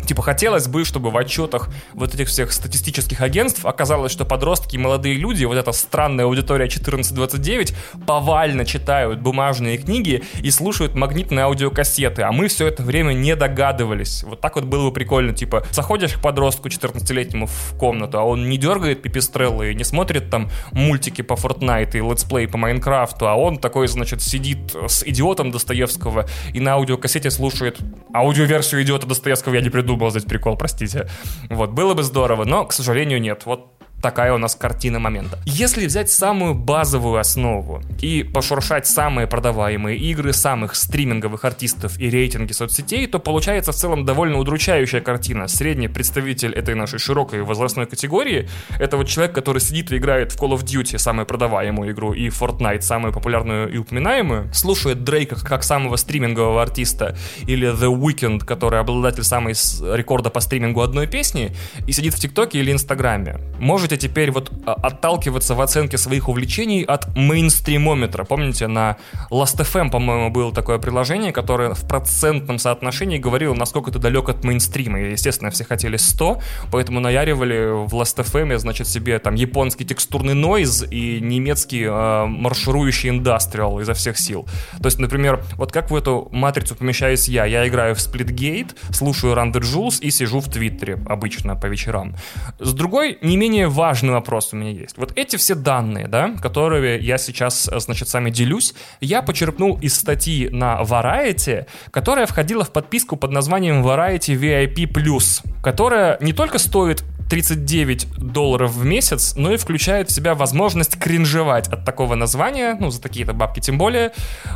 Типа 0.05 0.21
хотелось 0.21 0.67
бы, 0.67 0.83
чтобы 0.85 1.11
в 1.11 1.17
отчетах 1.17 1.69
вот 1.93 2.13
этих 2.13 2.27
всех 2.27 2.51
статистических 2.51 3.21
агентств 3.21 3.65
оказалось, 3.65 4.11
что 4.11 4.25
подростки 4.25 4.75
и 4.75 4.79
молодые 4.79 5.15
люди, 5.15 5.45
вот 5.45 5.57
эта 5.57 5.71
странная 5.71 6.25
аудитория 6.25 6.65
14-29, 6.65 7.73
повально 8.05 8.65
читают 8.65 9.19
бумажные 9.19 9.77
книги 9.77 10.23
и 10.41 10.51
слушают 10.51 10.95
магнитные 10.95 11.45
аудиокассеты, 11.45 12.23
а 12.23 12.31
мы 12.31 12.47
все 12.47 12.67
это 12.67 12.83
время 12.83 13.13
не 13.13 13.35
догадывались. 13.35 14.23
Вот 14.23 14.41
так 14.41 14.55
вот 14.55 14.65
было 14.65 14.89
бы 14.89 14.93
прикольно, 14.93 15.33
типа, 15.33 15.65
заходишь 15.71 16.13
к 16.13 16.21
подростку 16.21 16.67
14-летнему 16.67 17.47
в 17.47 17.75
комнату, 17.77 18.19
а 18.19 18.23
он 18.23 18.49
не 18.49 18.57
дергает 18.57 19.01
пипистреллы 19.01 19.71
и 19.71 19.75
не 19.75 19.83
смотрит 19.83 20.29
там 20.29 20.49
мультики 20.71 21.21
по 21.21 21.33
Fortnite 21.33 21.97
и 21.97 22.01
летсплей 22.01 22.47
по 22.47 22.57
Майнкрафту, 22.57 23.27
а 23.27 23.35
он 23.35 23.57
такой, 23.57 23.87
значит, 23.87 24.21
сидит 24.21 24.75
с 24.87 25.03
идиотом 25.03 25.51
Достоевского 25.51 26.25
и 26.53 26.59
на 26.59 26.73
аудиокассете 26.73 27.31
слушает. 27.31 27.79
Аудиоверсию 28.13 28.83
идиота 28.83 29.07
Достоевского 29.07 29.55
я 29.55 29.61
не 29.61 29.69
придумал 29.91 30.11
здесь 30.11 30.23
прикол, 30.23 30.55
простите. 30.55 31.07
Вот, 31.49 31.71
было 31.71 31.93
бы 31.93 32.03
здорово, 32.03 32.45
но, 32.45 32.65
к 32.65 32.73
сожалению, 32.73 33.19
нет. 33.21 33.45
Вот 33.45 33.80
такая 34.01 34.33
у 34.33 34.37
нас 34.37 34.55
картина 34.55 34.99
момента. 34.99 35.39
Если 35.45 35.85
взять 35.85 36.09
самую 36.09 36.55
базовую 36.55 37.19
основу 37.19 37.81
и 38.01 38.23
пошуршать 38.23 38.87
самые 38.87 39.27
продаваемые 39.27 39.97
игры 39.97 40.33
самых 40.33 40.75
стриминговых 40.75 41.45
артистов 41.45 41.99
и 41.99 42.09
рейтинги 42.09 42.51
соцсетей, 42.51 43.07
то 43.07 43.19
получается 43.19 43.71
в 43.71 43.75
целом 43.75 44.05
довольно 44.05 44.37
удручающая 44.37 45.01
картина. 45.01 45.47
Средний 45.47 45.87
представитель 45.87 46.53
этой 46.53 46.75
нашей 46.75 46.99
широкой 46.99 47.43
возрастной 47.43 47.85
категории— 47.85 48.49
это 48.79 48.97
вот 48.97 49.07
человек, 49.07 49.35
который 49.35 49.59
сидит 49.59 49.91
и 49.91 49.97
играет 49.97 50.31
в 50.31 50.41
Call 50.41 50.51
of 50.53 50.63
Duty, 50.63 50.97
самую 50.97 51.25
продаваемую 51.25 51.91
игру, 51.91 52.13
и 52.13 52.29
Fortnite, 52.29 52.81
самую 52.81 53.13
популярную 53.13 53.71
и 53.71 53.77
упоминаемую, 53.77 54.53
слушает 54.53 55.03
Дрейка 55.03 55.35
как 55.43 55.63
самого 55.63 55.95
стримингового 55.95 56.61
артиста, 56.61 57.15
или 57.45 57.71
The 57.71 57.93
Weeknd, 57.93 58.45
который 58.45 58.79
обладатель 58.79 59.23
самой 59.23 59.53
рекорда 59.95 60.29
по 60.29 60.39
стримингу 60.39 60.81
одной 60.81 61.07
песни, 61.07 61.55
и 61.87 61.91
сидит 61.91 62.13
в 62.13 62.19
ТикТоке 62.19 62.59
или 62.59 62.71
Инстаграме. 62.71 63.39
Можете 63.59 63.90
можете 63.91 64.07
теперь 64.07 64.31
вот 64.31 64.51
а, 64.65 64.73
отталкиваться 64.73 65.55
в 65.55 65.61
оценке 65.61 65.97
своих 65.97 66.29
увлечений 66.29 66.83
от 66.83 67.15
мейнстримометра. 67.15 68.23
Помните, 68.23 68.67
на 68.67 68.97
Last.fm, 69.29 69.89
по-моему, 69.89 70.29
было 70.29 70.53
такое 70.53 70.77
приложение, 70.77 71.31
которое 71.31 71.73
в 71.73 71.87
процентном 71.87 72.59
соотношении 72.59 73.17
говорило, 73.17 73.53
насколько 73.53 73.91
ты 73.91 73.99
далек 73.99 74.29
от 74.29 74.43
мейнстрима. 74.43 74.99
И, 74.99 75.11
естественно, 75.11 75.51
все 75.51 75.65
хотели 75.65 75.97
100, 75.97 76.41
поэтому 76.71 76.99
наяривали 76.99 77.85
в 77.85 77.93
Last.fm, 77.93 78.57
значит, 78.57 78.87
себе 78.87 79.19
там 79.19 79.35
японский 79.35 79.85
текстурный 79.85 80.35
нойз 80.35 80.85
и 80.89 81.19
немецкий 81.21 81.85
э, 81.85 82.25
марширующий 82.25 83.09
индастриал 83.09 83.79
изо 83.79 83.93
всех 83.93 84.17
сил. 84.17 84.45
То 84.81 84.85
есть, 84.85 84.99
например, 84.99 85.43
вот 85.57 85.71
как 85.71 85.91
в 85.91 85.95
эту 85.95 86.29
матрицу 86.31 86.75
помещаюсь 86.75 87.27
я? 87.27 87.45
Я 87.45 87.67
играю 87.67 87.95
в 87.95 87.97
Splitgate, 87.97 88.71
слушаю 88.91 89.35
Run 89.35 89.51
the 89.51 89.61
Jules 89.61 89.99
и 90.01 90.11
сижу 90.11 90.39
в 90.39 90.49
Твиттере 90.49 90.97
обычно 91.07 91.55
по 91.55 91.65
вечерам. 91.65 92.15
С 92.59 92.73
другой, 92.73 93.17
не 93.21 93.37
менее 93.37 93.67
важный 93.81 94.11
вопрос 94.11 94.53
у 94.53 94.57
меня 94.57 94.69
есть. 94.69 94.95
Вот 94.95 95.11
эти 95.15 95.37
все 95.37 95.55
данные, 95.55 96.07
да, 96.07 96.35
которые 96.39 96.99
я 96.99 97.17
сейчас, 97.17 97.67
значит, 97.77 98.07
с 98.07 98.13
вами 98.13 98.29
делюсь, 98.29 98.75
я 98.99 99.23
почерпнул 99.23 99.79
из 99.81 99.95
статьи 99.95 100.49
на 100.49 100.83
Variety, 100.83 101.65
которая 101.89 102.27
входила 102.27 102.63
в 102.63 102.71
подписку 102.71 103.15
под 103.15 103.31
названием 103.31 103.83
Variety 103.83 104.35
VIP+, 104.35 105.41
которая 105.63 106.19
не 106.21 106.31
только 106.31 106.59
стоит 106.59 107.03
39 107.31 108.07
долларов 108.17 108.73
в 108.73 108.83
месяц, 108.83 109.35
но 109.37 109.53
и 109.53 109.57
включает 109.57 110.09
в 110.09 110.11
себя 110.11 110.35
возможность 110.35 110.99
кринжевать 110.99 111.69
от 111.69 111.85
такого 111.85 112.15
названия, 112.15 112.75
ну, 112.77 112.91
за 112.91 113.01
такие-то 113.01 113.31
бабки 113.31 113.61
тем 113.61 113.77
более, 113.77 114.11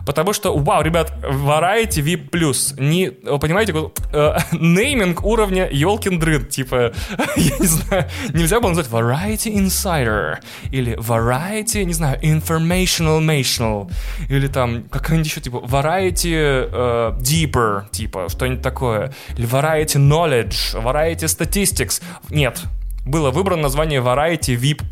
потому 0.06 0.34
что, 0.34 0.54
вау, 0.58 0.84
ребят, 0.84 1.14
Variety 1.24 2.02
VIP+, 2.02 2.78
не, 2.78 3.12
понимаете, 3.12 3.74
э, 4.12 4.38
нейминг 4.52 5.24
уровня 5.24 5.70
Ёлкин 5.72 6.20
дрын, 6.20 6.48
типа, 6.48 6.92
я 7.38 7.58
не 7.58 7.66
знаю, 7.66 8.10
нельзя 8.34 8.60
было 8.60 8.72
назвать 8.72 8.90
Variety 8.90 9.56
Insider, 9.56 10.40
или 10.70 10.98
Variety, 10.98 11.86
не 11.86 11.94
знаю, 11.94 12.20
Informational 12.22 13.22
Mational, 13.22 13.90
или 14.28 14.48
там 14.48 14.84
какая-нибудь 14.84 15.28
еще, 15.28 15.40
типа, 15.40 15.64
Variety 15.66 16.70
uh, 16.70 17.18
Deeper, 17.22 17.90
типа, 17.92 18.28
что-нибудь 18.28 18.62
такое, 18.62 19.14
или 19.38 19.48
Variety 19.48 19.96
Knowledge, 19.96 20.84
Variety 20.84 21.24
Statistics, 21.24 22.02
нет, 22.30 22.65
было 23.06 23.32
выбрано 23.32 23.64
название 23.64 24.02
Variety 24.02 24.56
VIP+. 24.56 24.90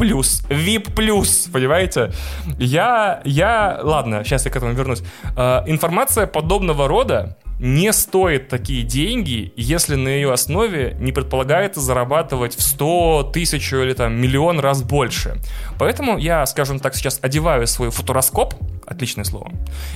VIP+, 0.50 1.51
понимаете? 1.51 2.13
Я, 2.60 3.22
я, 3.25 3.79
ладно, 3.82 4.24
сейчас 4.24 4.46
я 4.46 4.51
к 4.51 4.55
этому 4.55 4.74
вернусь. 4.74 5.01
Э, 5.36 5.63
информация 5.65 6.27
подобного 6.27 6.88
рода 6.88 7.38
не 7.60 7.93
стоит 7.93 8.50
такие 8.50 8.84
деньги, 8.84 9.53
если 9.55 9.96
на 9.96 10.10
ее 10.10 10.34
основе 10.34 10.96
не 11.00 11.12
предполагается 11.12 11.79
зарабатывать 11.82 12.55
в 12.55 12.62
100, 12.62 13.32
тысячу 13.34 13.77
или 13.77 13.93
там 13.93 14.20
миллион 14.20 14.60
раз 14.60 14.84
больше. 14.84 15.38
Поэтому 15.79 16.17
я, 16.17 16.46
скажем 16.46 16.79
так, 16.79 16.96
сейчас 16.96 17.20
одеваю 17.22 17.67
свой 17.67 17.89
футуроскоп, 17.89 18.55
отличное 18.94 19.26
слово, 19.26 19.52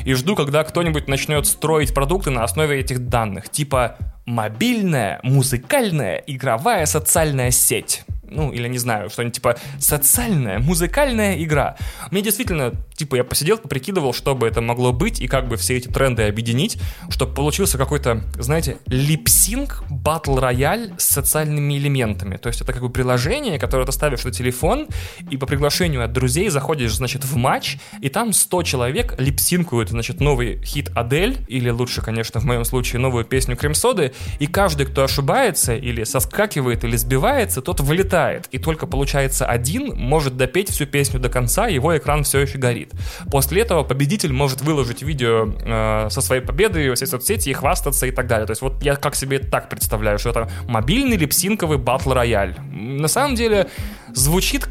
и 0.05 0.13
жду, 0.13 0.35
когда 0.35 0.63
кто-нибудь 0.63 1.07
начнет 1.07 1.45
строить 1.45 1.93
продукты 1.93 2.29
на 2.29 2.43
основе 2.43 2.79
этих 2.79 3.07
данных, 3.07 3.49
типа 3.49 3.97
мобильная, 4.25 5.19
музыкальная, 5.23 6.17
игровая 6.17 6.85
социальная 6.85 7.51
сеть 7.51 8.03
ну, 8.29 8.51
или 8.51 8.67
не 8.67 8.77
знаю, 8.77 9.09
что-нибудь 9.09 9.35
типа 9.35 9.57
социальная, 9.79 10.59
музыкальная 10.59 11.41
игра. 11.43 11.77
Мне 12.11 12.21
действительно, 12.21 12.73
типа, 12.95 13.15
я 13.15 13.23
посидел, 13.23 13.57
поприкидывал, 13.57 14.13
что 14.13 14.35
бы 14.35 14.47
это 14.47 14.61
могло 14.61 14.93
быть 14.93 15.19
и 15.21 15.27
как 15.27 15.47
бы 15.47 15.57
все 15.57 15.77
эти 15.77 15.87
тренды 15.87 16.23
объединить, 16.23 16.77
чтобы 17.09 17.33
получился 17.33 17.77
какой-то, 17.77 18.23
знаете, 18.39 18.77
липсинг 18.87 19.83
батл 19.89 20.37
рояль 20.39 20.93
с 20.97 21.05
социальными 21.05 21.77
элементами. 21.77 22.37
То 22.37 22.47
есть 22.47 22.61
это 22.61 22.73
как 22.73 22.81
бы 22.81 22.89
приложение, 22.89 23.59
которое 23.59 23.85
ты 23.85 23.91
ставишь 23.91 24.23
на 24.23 24.31
телефон, 24.31 24.87
и 25.29 25.37
по 25.37 25.45
приглашению 25.45 26.03
от 26.03 26.11
друзей 26.13 26.49
заходишь, 26.49 26.95
значит, 26.95 27.23
в 27.23 27.35
матч, 27.35 27.77
и 28.01 28.09
там 28.09 28.33
100 28.33 28.63
человек 28.63 29.15
липсинкуют, 29.17 29.89
значит, 29.89 30.19
новый 30.19 30.61
хит 30.63 30.91
Адель, 30.95 31.37
или 31.47 31.69
лучше, 31.69 32.01
конечно, 32.01 32.39
в 32.39 32.45
моем 32.45 32.65
случае, 32.65 32.99
новую 32.99 33.25
песню 33.25 33.55
Крем-соды, 33.55 34.13
и 34.39 34.47
каждый, 34.47 34.85
кто 34.85 35.03
ошибается, 35.03 35.75
или 35.75 36.03
соскакивает, 36.03 36.83
или 36.83 36.95
сбивается, 36.95 37.61
тот 37.61 37.79
вылетает 37.79 38.16
пролетает, 38.17 38.47
и 38.51 38.57
только 38.57 38.87
получается 38.87 39.45
один 39.45 39.95
может 39.95 40.37
допеть 40.37 40.69
всю 40.69 40.85
песню 40.85 41.19
до 41.19 41.29
конца, 41.29 41.67
его 41.67 41.95
экран 41.97 42.23
все 42.23 42.39
еще 42.39 42.57
горит. 42.57 42.91
После 43.31 43.61
этого 43.61 43.83
победитель 43.83 44.33
может 44.33 44.61
выложить 44.61 45.03
видео 45.03 45.47
э, 45.47 46.09
со 46.09 46.21
своей 46.21 46.41
победой 46.41 46.89
в 46.89 46.95
все 46.95 47.05
соцсети 47.05 47.49
и 47.49 47.53
хвастаться 47.53 48.07
и 48.07 48.11
так 48.11 48.27
далее. 48.27 48.45
То 48.47 48.51
есть 48.51 48.61
вот 48.61 48.83
я 48.83 48.95
как 48.95 49.15
себе 49.15 49.39
так 49.39 49.69
представляю, 49.69 50.17
что 50.19 50.29
это 50.29 50.49
мобильный 50.67 51.17
липсинковый 51.17 51.77
батл 51.77 52.13
рояль. 52.13 52.55
На 52.71 53.07
самом 53.07 53.35
деле 53.35 53.67
звучит 54.13 54.67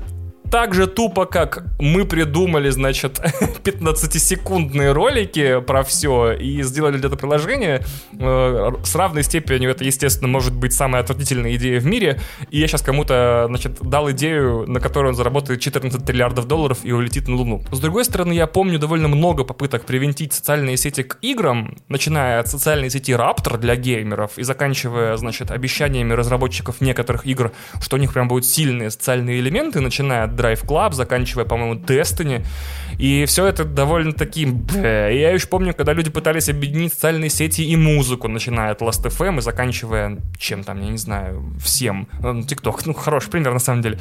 так 0.51 0.75
же 0.75 0.87
тупо, 0.87 1.27
как 1.27 1.65
мы 1.79 2.05
придумали, 2.05 2.71
значит, 2.71 3.21
15-секундные 3.65 4.93
ролики 4.93 5.61
про 5.61 5.83
все 5.83 6.33
и 6.33 6.63
сделали 6.63 6.99
для 6.99 7.09
этого 7.09 7.17
приложение, 7.17 7.85
э, 8.19 8.73
с 8.85 8.95
равной 8.95 9.23
степенью 9.23 9.71
это, 9.71 9.85
естественно, 9.85 10.29
может 10.29 10.55
быть 10.55 10.73
самая 10.73 11.03
отвратительная 11.03 11.55
идея 11.57 11.81
в 11.81 11.87
мире, 11.87 12.21
и 12.51 12.59
я 12.59 12.69
сейчас 12.69 12.83
кому-то, 12.83 13.47
значит, 13.49 13.79
дал 13.81 14.11
идею, 14.11 14.65
на 14.67 14.81
которую 14.81 15.11
он 15.11 15.17
заработает 15.17 15.61
14 15.61 16.05
триллиардов 16.05 16.47
долларов 16.47 16.79
и 16.85 16.93
улетит 16.93 17.29
на 17.29 17.37
Луну. 17.37 17.63
С 17.73 17.81
другой 17.81 18.05
стороны, 18.05 18.33
я 18.33 18.47
помню 18.47 18.79
довольно 18.79 19.09
много 19.09 19.45
попыток 19.45 19.85
привинтить 19.85 20.33
социальные 20.33 20.77
сети 20.77 21.03
к 21.03 21.19
играм, 21.23 21.77
начиная 21.89 22.41
от 22.41 22.49
социальной 22.49 22.91
сети 22.91 23.13
Raptor 23.13 23.59
для 23.59 23.77
геймеров 23.77 24.39
и 24.39 24.43
заканчивая, 24.43 25.17
значит, 25.17 25.51
обещаниями 25.51 26.13
разработчиков 26.13 26.81
некоторых 26.81 27.27
игр, 27.27 27.53
что 27.81 27.97
у 27.97 27.99
них 27.99 28.13
прям 28.13 28.29
будут 28.29 28.45
сильные 28.45 28.91
социальные 28.91 29.41
элементы, 29.41 29.81
начиная 29.81 30.25
от 30.25 30.36
Drive 30.37 30.65
Club, 30.65 30.93
заканчивая, 30.93 31.45
по-моему, 31.45 31.75
Destiny. 31.75 32.45
И 32.99 33.25
все 33.27 33.47
это 33.47 33.65
довольно-таки... 33.65 34.49
Я 34.75 35.33
еще 35.33 35.47
помню, 35.49 35.75
когда 35.75 35.93
люди 35.93 36.11
пытались 36.11 36.49
объединить 36.49 36.93
социальные 36.93 37.31
сети 37.31 37.63
и 37.63 37.77
музыку, 37.77 38.29
начиная 38.29 38.73
от 38.73 38.81
Last.fm 38.81 39.39
и 39.39 39.41
заканчивая 39.41 40.19
чем 40.39 40.65
там, 40.65 40.81
я 40.83 40.91
не 40.91 40.99
знаю, 40.99 41.43
всем. 41.63 42.09
TikTok, 42.21 42.83
ну, 42.87 42.95
хороший 42.95 43.31
пример, 43.31 43.53
на 43.53 43.59
самом 43.59 43.83
деле. 43.83 43.99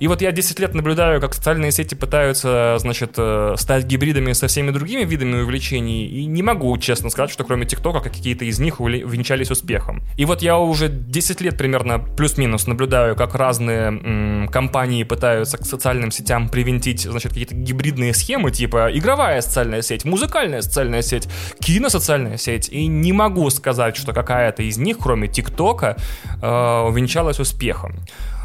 И 0.00 0.08
вот 0.08 0.22
я 0.22 0.32
10 0.32 0.58
лет 0.60 0.74
наблюдаю, 0.74 1.20
как 1.20 1.34
социальные 1.34 1.72
сети 1.72 1.94
пытаются, 1.94 2.76
значит, 2.78 3.14
э, 3.16 3.54
стать 3.56 3.84
гибридами 3.86 4.32
со 4.32 4.46
всеми 4.46 4.70
другими 4.70 5.04
видами 5.04 5.42
увлечений, 5.42 6.06
и 6.06 6.26
не 6.26 6.42
могу 6.42 6.76
честно 6.78 7.10
сказать, 7.10 7.30
что 7.30 7.44
кроме 7.44 7.66
ТикТока 7.66 8.00
какие-то 8.00 8.44
из 8.44 8.58
них 8.58 8.80
увенчались 8.80 9.50
успехом. 9.50 10.02
И 10.16 10.24
вот 10.24 10.42
я 10.42 10.58
уже 10.58 10.88
10 10.88 11.40
лет 11.40 11.56
примерно 11.56 11.98
плюс-минус 11.98 12.66
наблюдаю, 12.66 13.16
как 13.16 13.34
разные 13.34 13.88
м- 13.88 14.48
компании 14.48 15.04
пытаются 15.04 15.56
социальным 15.78 16.10
сетям 16.10 16.48
привинтить, 16.48 17.02
значит, 17.02 17.32
какие-то 17.32 17.54
гибридные 17.54 18.12
схемы, 18.12 18.50
типа 18.50 18.90
игровая 18.92 19.40
социальная 19.40 19.82
сеть, 19.82 20.04
музыкальная 20.04 20.60
социальная 20.60 21.02
сеть, 21.02 21.28
киносоциальная 21.60 22.36
сеть. 22.36 22.68
И 22.68 22.86
не 22.86 23.12
могу 23.12 23.48
сказать, 23.50 23.96
что 23.96 24.12
какая-то 24.12 24.62
из 24.62 24.76
них, 24.76 24.98
кроме 24.98 25.28
ТикТока, 25.28 25.96
э, 26.42 26.84
увенчалась 26.88 27.38
успехом. 27.38 27.94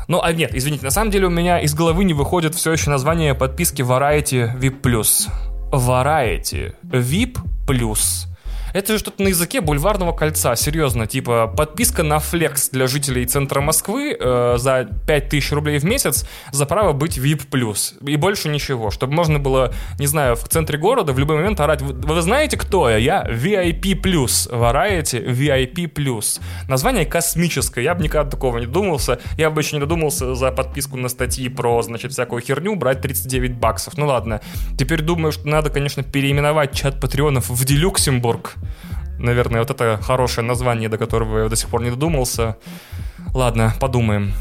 Ну, 0.08 0.22
а 0.22 0.32
нет, 0.32 0.52
извините, 0.54 0.86
на 0.86 0.92
самом 0.92 1.12
деле 1.12 1.28
у 1.28 1.32
меня 1.32 1.60
из 1.60 1.74
головы 1.74 2.04
не 2.04 2.14
выходит 2.14 2.54
все 2.56 2.72
еще 2.74 2.90
название 2.90 3.34
подписки 3.34 3.82
Variety 3.82 4.56
VIP+. 4.56 4.82
Variety 5.72 6.76
VIP+. 6.84 8.33
Это 8.74 8.94
же 8.94 9.00
что-то 9.00 9.22
на 9.22 9.28
языке 9.28 9.62
бульварного 9.62 10.14
кольца, 10.14 10.56
серьезно. 10.56 11.06
Типа 11.06 11.46
подписка 11.46 12.02
на 12.02 12.18
флекс 12.18 12.70
для 12.70 12.88
жителей 12.88 13.26
центра 13.28 13.62
Москвы 13.62 14.18
э, 14.20 14.56
за 14.58 14.90
5000 15.08 15.52
рублей 15.52 15.78
в 15.78 15.86
месяц 15.86 16.26
за 16.52 16.66
право 16.66 16.92
быть 16.92 17.20
VIP+. 17.20 18.10
И 18.10 18.16
больше 18.16 18.50
ничего. 18.50 18.90
Чтобы 18.90 19.14
можно 19.14 19.38
было, 19.38 19.74
не 20.00 20.08
знаю, 20.08 20.36
в 20.36 20.48
центре 20.50 20.80
города 20.80 21.14
в 21.14 21.20
любой 21.20 21.36
момент 21.36 21.60
орать. 21.60 21.84
Вы, 21.84 21.94
вы 21.94 22.22
знаете, 22.24 22.58
кто 22.58 22.90
я? 22.90 22.98
Я 22.98 23.28
VIP+. 23.30 24.02
Variety 24.02 25.24
VIP+. 25.24 26.40
Название 26.68 27.06
космическое. 27.06 27.84
Я 27.84 27.94
бы 27.94 28.04
никогда 28.04 28.28
такого 28.28 28.58
не 28.58 28.66
думался. 28.66 29.20
Я 29.38 29.52
бы 29.52 29.62
еще 29.62 29.76
не 29.76 29.82
додумался 29.82 30.34
за 30.34 30.52
подписку 30.52 30.98
на 30.98 31.10
статьи 31.10 31.48
про, 31.48 31.84
значит, 31.84 32.12
всякую 32.12 32.42
херню 32.42 32.76
брать 32.76 33.02
39 33.02 33.54
баксов. 33.54 34.00
Ну 34.00 34.08
ладно. 34.08 34.42
Теперь 34.80 35.04
думаю, 35.04 35.32
что 35.32 35.48
надо, 35.48 35.70
конечно, 35.70 36.02
переименовать 36.02 36.74
чат 36.74 37.00
патреонов 37.00 37.50
в 37.50 37.66
Делюксембург. 37.66 38.56
Наверное, 39.20 39.60
вот 39.60 39.70
это 39.70 40.00
хорошее 40.02 40.46
название, 40.46 40.90
до 40.90 40.98
которого 40.98 41.44
я 41.44 41.50
до 41.50 41.56
сих 41.56 41.70
пор 41.70 41.82
не 41.82 41.90
додумался. 41.90 42.56
Ладно, 43.34 43.74
подумаем. 43.80 44.34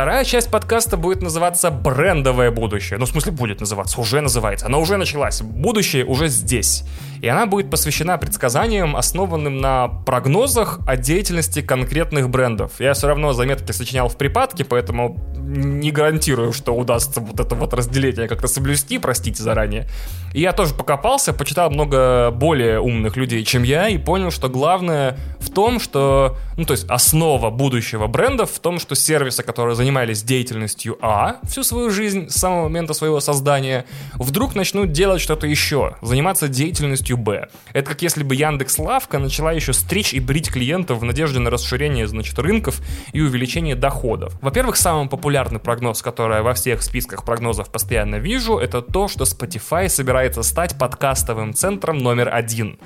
Вторая 0.00 0.24
часть 0.24 0.50
подкаста 0.50 0.96
будет 0.96 1.20
называться 1.20 1.70
«Брендовое 1.70 2.50
будущее». 2.50 2.98
Ну, 2.98 3.04
в 3.04 3.10
смысле, 3.10 3.32
будет 3.32 3.60
называться, 3.60 4.00
уже 4.00 4.22
называется. 4.22 4.64
Она 4.64 4.78
уже 4.78 4.96
началась. 4.96 5.42
Будущее 5.42 6.06
уже 6.06 6.28
здесь. 6.28 6.84
И 7.20 7.28
она 7.28 7.44
будет 7.44 7.70
посвящена 7.70 8.16
предсказаниям, 8.16 8.96
основанным 8.96 9.58
на 9.58 9.88
прогнозах 9.88 10.80
о 10.86 10.96
деятельности 10.96 11.60
конкретных 11.60 12.30
брендов. 12.30 12.72
Я 12.78 12.94
все 12.94 13.08
равно 13.08 13.34
заметки 13.34 13.72
сочинял 13.72 14.08
в 14.08 14.16
припадке, 14.16 14.64
поэтому 14.64 15.18
не 15.36 15.90
гарантирую, 15.90 16.54
что 16.54 16.74
удастся 16.74 17.20
вот 17.20 17.38
это 17.38 17.54
вот 17.54 17.74
разделение 17.74 18.26
как-то 18.26 18.48
соблюсти, 18.48 18.98
простите 18.98 19.42
заранее. 19.42 19.86
И 20.32 20.40
я 20.40 20.52
тоже 20.52 20.74
покопался, 20.74 21.34
почитал 21.34 21.70
много 21.70 22.30
более 22.30 22.80
умных 22.80 23.16
людей, 23.16 23.44
чем 23.44 23.64
я, 23.64 23.88
и 23.88 23.98
понял, 23.98 24.30
что 24.30 24.48
главное 24.48 25.18
в 25.40 25.50
том, 25.50 25.80
что, 25.80 26.36
ну, 26.56 26.64
то 26.64 26.72
есть 26.72 26.88
основа 26.88 27.50
будущего 27.50 28.06
брендов 28.06 28.50
в 28.52 28.60
том, 28.60 28.78
что 28.78 28.94
сервисы, 28.94 29.42
которые 29.42 29.74
занимались 29.90 30.22
деятельностью 30.22 30.96
А 31.02 31.40
всю 31.42 31.64
свою 31.64 31.90
жизнь 31.90 32.28
с 32.28 32.36
самого 32.36 32.64
момента 32.68 32.94
своего 32.94 33.18
создания, 33.18 33.86
вдруг 34.14 34.54
начнут 34.54 34.92
делать 34.92 35.20
что-то 35.20 35.48
еще, 35.48 35.96
заниматься 36.00 36.46
деятельностью 36.46 37.16
Б. 37.16 37.48
Это 37.72 37.90
как 37.90 38.02
если 38.02 38.22
бы 38.22 38.36
Яндекс 38.36 38.78
Лавка 38.78 39.18
начала 39.18 39.50
еще 39.50 39.72
стричь 39.72 40.14
и 40.14 40.20
брить 40.20 40.48
клиентов 40.48 41.00
в 41.00 41.04
надежде 41.04 41.40
на 41.40 41.50
расширение, 41.50 42.06
значит, 42.06 42.38
рынков 42.38 42.80
и 43.12 43.20
увеличение 43.20 43.74
доходов. 43.74 44.32
Во-первых, 44.40 44.76
самым 44.76 45.08
популярный 45.08 45.58
прогноз, 45.58 46.02
который 46.02 46.36
я 46.36 46.42
во 46.44 46.54
всех 46.54 46.82
списках 46.82 47.24
прогнозов 47.24 47.68
постоянно 47.72 48.16
вижу, 48.16 48.58
это 48.58 48.82
то, 48.82 49.08
что 49.08 49.24
Spotify 49.24 49.88
собирается 49.88 50.44
стать 50.44 50.78
подкастовым 50.78 51.52
центром 51.52 51.98
номер 51.98 52.32
один. 52.32 52.78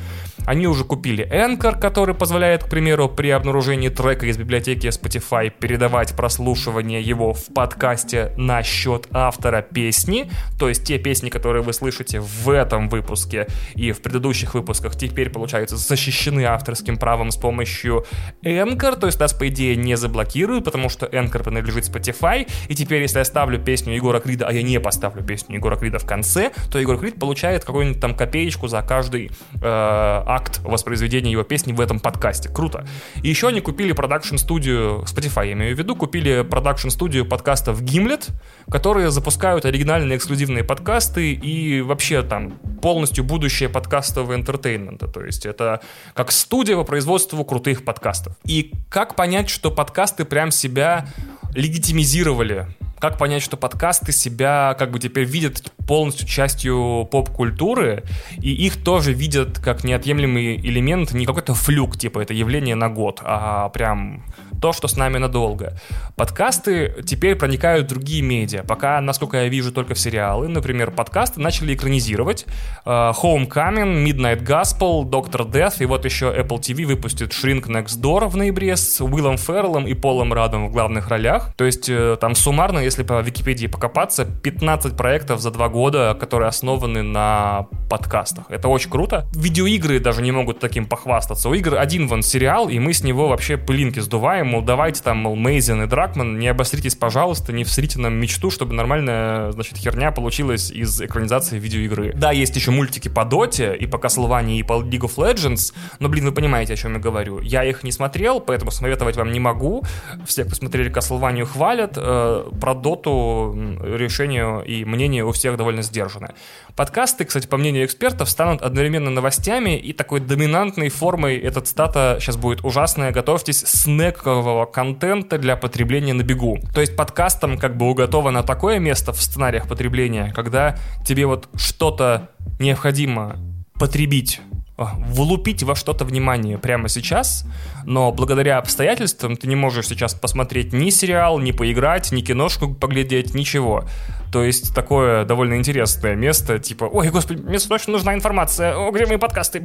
Они 0.47 0.67
уже 0.67 0.85
купили 0.85 1.27
Anchor, 1.31 1.79
который 1.79 2.15
позволяет, 2.15 2.65
к 2.65 2.71
примеру, 2.71 3.09
при 3.11 3.29
обнаружении 3.29 3.91
трека 3.91 4.27
из 4.27 4.39
библиотеки 4.39 4.87
Spotify 4.87 5.51
передавать 5.51 6.15
прослушивание 6.15 6.84
его 6.93 7.33
в 7.33 7.53
подкасте 7.55 8.33
на 8.37 8.63
счет 8.63 9.07
автора 9.13 9.63
песни. 9.63 10.31
То 10.59 10.69
есть 10.69 10.85
те 10.85 10.99
песни, 10.99 11.29
которые 11.29 11.63
вы 11.63 11.73
слышите 11.73 12.21
в 12.21 12.49
этом 12.51 12.89
выпуске 12.89 13.47
и 13.75 13.93
в 13.93 14.01
предыдущих 14.01 14.55
выпусках, 14.55 14.97
теперь, 14.97 15.31
получается, 15.31 15.77
защищены 15.77 16.45
авторским 16.45 16.97
правом 16.97 17.31
с 17.31 17.37
помощью 17.37 18.05
Anchor. 18.43 18.99
То 18.99 19.07
есть 19.07 19.21
нас, 19.21 19.33
по 19.33 19.49
идее, 19.49 19.77
не 19.77 19.97
заблокируют, 19.97 20.65
потому 20.65 20.89
что 20.89 21.07
Anchor 21.07 21.43
принадлежит 21.43 21.85
Spotify. 21.85 22.49
И 22.69 22.75
теперь, 22.75 23.03
если 23.03 23.19
я 23.19 23.25
ставлю 23.25 23.59
песню 23.59 23.95
Егора 23.95 24.21
Крида, 24.21 24.49
а 24.49 24.53
я 24.53 24.63
не 24.63 24.81
поставлю 24.81 25.23
песню 25.23 25.57
Егора 25.57 25.77
Крида 25.77 25.99
в 25.99 26.07
конце, 26.07 26.53
то 26.71 26.79
Егор 26.79 26.99
Крид 26.99 27.19
получает 27.19 27.65
какую-нибудь 27.65 28.01
там 28.01 28.15
копеечку 28.15 28.69
за 28.69 28.83
каждый 28.83 29.31
э, 29.55 29.61
акт 29.63 30.61
воспроизведения 30.65 31.33
его 31.33 31.43
песни 31.43 31.73
в 31.73 31.81
этом 31.81 32.01
подкасте. 32.01 32.49
Круто. 32.49 32.87
И 33.23 33.29
еще 33.29 33.49
они 33.49 33.61
купили 33.61 33.93
продакшн-студию, 33.93 35.05
Spotify 35.07 35.47
я 35.47 35.53
имею 35.53 35.77
в 35.77 35.79
виду, 35.79 35.97
купили 35.97 36.43
продакшн-студию 36.75 37.25
подкастов 37.25 37.83
Gimlet, 37.83 38.31
которые 38.69 39.13
запускают 39.13 39.65
оригинальные 39.65 40.19
эксклюзивные 40.19 40.65
подкасты 40.65 41.33
и 41.33 41.81
вообще 41.81 42.23
там 42.23 42.51
полностью 42.83 43.23
будущее 43.23 43.69
подкастового 43.69 44.35
энтертейнмента. 44.35 45.07
То 45.07 45.25
есть 45.25 45.47
это 45.47 45.81
как 46.15 46.33
студия 46.33 46.75
по 46.77 46.83
производству 46.83 47.45
крутых 47.45 47.85
подкастов. 47.85 48.35
И 48.45 48.73
как 48.89 49.15
понять, 49.15 49.51
что 49.51 49.71
подкасты 49.71 50.25
прям 50.25 50.51
себя 50.51 51.07
легитимизировали 51.55 52.67
как 53.05 53.19
понять, 53.19 53.43
что 53.43 53.59
подкасты 53.59 54.13
себя 54.13 54.75
как 54.79 54.91
бы 54.91 54.99
теперь 54.99 55.25
видят 55.25 55.71
полностью 55.87 56.27
частью 56.27 57.07
поп-культуры, 57.11 58.05
и 58.41 58.51
их 58.51 58.83
тоже 58.83 59.13
видят 59.13 59.59
как 59.59 59.85
неотъемлемый 59.85 60.57
элемент, 60.57 61.13
не 61.13 61.27
какой-то 61.27 61.53
fluke, 61.53 61.99
типа 61.99 62.21
это 62.21 62.33
явление 62.33 62.77
на 62.77 62.89
год, 62.89 63.21
а 63.23 63.69
прям 63.69 64.25
то, 64.63 64.73
что 64.73 64.89
с 64.89 64.97
нами 64.97 65.19
надолго. 65.19 65.77
Подкасты 66.17 66.95
теперь 67.05 67.37
проникают 67.37 67.85
в 67.85 67.89
другие 67.91 68.23
медиа. 68.23 68.63
Пока, 68.63 68.99
насколько 69.03 69.37
я 69.37 69.49
вижу, 69.49 69.73
только 69.73 69.93
в 69.95 69.99
сериалы. 69.99 70.49
Например, 70.49 70.91
подкасты 70.91 71.39
начали 71.41 71.75
экранизировать. 71.75 72.47
Uh, 72.87 73.13
Homecoming, 73.13 74.05
Midnight 74.07 74.43
Gospel, 74.43 75.03
Doctor 75.05 75.51
Death, 75.51 75.83
и 75.83 75.85
вот 75.85 76.07
еще 76.07 76.27
Apple 76.27 76.61
TV 76.61 76.87
выпустит 76.87 77.33
Shrink 77.33 77.67
Next 77.67 78.01
Door 78.01 78.29
в 78.29 78.37
ноябре 78.37 78.75
с 78.77 79.03
Уиллом 79.03 79.37
Ферреллом 79.37 79.87
и 79.87 79.93
Полом 79.93 80.33
Радом 80.33 80.69
в 80.69 80.73
главных 80.73 81.09
ролях. 81.09 81.53
То 81.57 81.65
есть 81.65 81.91
э, 81.91 82.17
там 82.19 82.35
суммарно, 82.35 82.79
если 82.79 82.94
по 83.03 83.21
Википедии 83.21 83.67
покопаться, 83.67 84.25
15 84.25 84.97
проектов 84.97 85.41
за 85.41 85.51
два 85.51 85.69
года, 85.69 86.17
которые 86.19 86.49
основаны 86.49 87.03
на 87.03 87.67
подкастах. 87.91 88.47
Это 88.51 88.69
очень 88.69 88.91
круто. 88.91 89.27
Видеоигры 89.35 90.01
даже 90.01 90.23
не 90.23 90.33
могут 90.33 90.59
таким 90.59 90.87
похвастаться. 90.87 91.49
У 91.49 91.55
игр 91.55 91.77
один 91.77 92.07
вон 92.09 92.23
сериал, 92.23 92.69
и 92.69 92.79
мы 92.79 92.93
с 92.93 93.03
него 93.03 93.29
вообще 93.29 93.57
пылинки 93.57 94.01
сдуваем, 94.01 94.49
мол, 94.49 94.63
давайте 94.63 95.03
там, 95.03 95.19
мол, 95.19 95.37
Мейзен 95.37 95.83
и 95.83 95.87
Дракман, 95.87 96.39
не 96.39 96.49
обостритесь, 96.49 96.95
пожалуйста, 96.95 97.53
не 97.53 97.65
всрите 97.65 97.99
нам 97.99 98.15
мечту, 98.15 98.51
чтобы 98.51 98.75
нормальная, 98.75 99.53
значит, 99.53 99.79
херня 99.79 100.13
получилась 100.13 100.71
из 100.71 101.01
экранизации 101.01 101.59
видеоигры. 101.59 102.13
Да, 102.15 102.33
есть 102.33 102.55
еще 102.57 102.71
мультики 102.71 103.09
по 103.09 103.25
Доте, 103.25 103.75
и 103.75 103.87
по 103.87 103.97
Castlevania, 103.97 104.59
и 104.59 104.63
по 104.63 104.75
League 104.75 105.01
of 105.01 105.17
Legends, 105.17 105.73
но, 105.99 106.09
блин, 106.09 106.27
вы 106.27 106.33
понимаете, 106.33 106.75
о 106.75 106.77
чем 106.77 106.95
я 106.95 106.99
говорю. 106.99 107.41
Я 107.41 107.65
их 107.65 107.83
не 107.83 107.93
смотрел, 107.93 108.41
поэтому 108.41 108.71
советовать 108.71 109.17
вам 109.17 109.33
не 109.33 109.41
могу. 109.41 109.83
Все, 110.27 110.45
кто 110.45 110.55
смотрели 110.55 110.91
Castlevania, 110.91 111.45
хвалят. 111.45 111.95
Э, 111.97 112.51
про 112.61 112.75
Доту 112.85 113.57
решение 113.83 114.63
и 114.67 114.85
мнение 114.85 115.25
у 115.25 115.33
всех 115.33 115.57
довольно 115.57 115.81
сдержанное. 115.81 116.35
Подкасты, 116.77 117.25
кстати, 117.25 117.47
по 117.47 117.57
мнению 117.57 117.87
экспертов, 117.87 118.29
станут 118.29 118.61
одновременно 118.61 119.09
новостями 119.11 119.79
и 119.79 119.95
такой 119.95 120.21
доминантной 120.21 120.91
формой, 120.91 121.39
этот 121.39 121.67
стата 121.67 122.19
сейчас 122.21 122.37
будет 122.37 122.63
ужасная, 122.63 123.11
готовьтесь, 123.11 123.61
снекового 123.61 124.67
контента 124.67 125.39
для 125.39 125.57
потребления 125.57 126.13
на 126.13 126.23
бегу. 126.23 126.59
То 126.75 126.83
есть 126.83 126.95
подкастом 126.95 127.57
как 127.57 127.77
бы 127.79 127.89
уготовано 127.89 128.43
такое 128.43 128.79
место 128.79 129.13
в 129.13 129.23
сценариях 129.23 129.67
потребления, 129.67 130.33
когда 130.35 130.77
тебе 131.07 131.25
вот 131.25 131.49
что-то 131.57 132.29
необходимо 132.61 133.37
потребить 133.79 134.41
влупить 134.77 135.63
во 135.63 135.77
что-то 135.77 136.05
внимание 136.05 136.59
прямо 136.59 136.89
сейчас, 136.89 137.45
но 137.85 138.11
благодаря 138.11 138.59
обстоятельствам 138.59 139.37
ты 139.37 139.47
не 139.47 139.55
можешь 139.55 139.87
сейчас 139.87 140.15
посмотреть 140.15 140.73
ни 140.73 140.91
сериал, 140.91 141.39
ни 141.39 141.53
поиграть, 141.53 142.11
ни 142.11 142.23
киношку 142.23 142.75
поглядеть, 142.75 143.35
ничего. 143.35 143.85
То 144.33 144.43
есть 144.43 144.75
такое 144.75 145.25
довольно 145.25 145.55
интересное 145.55 146.17
место, 146.17 146.59
типа, 146.59 146.85
ой, 146.85 147.11
господи, 147.11 147.41
мне 147.43 147.61
срочно 147.61 147.93
нужна 147.93 148.15
информация, 148.15 148.77
о, 148.77 148.91
где 148.91 149.07
мои 149.07 149.17
подкасты, 149.17 149.65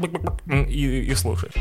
и, 0.67 1.11
и 1.11 1.15
слушаешь. 1.15 1.53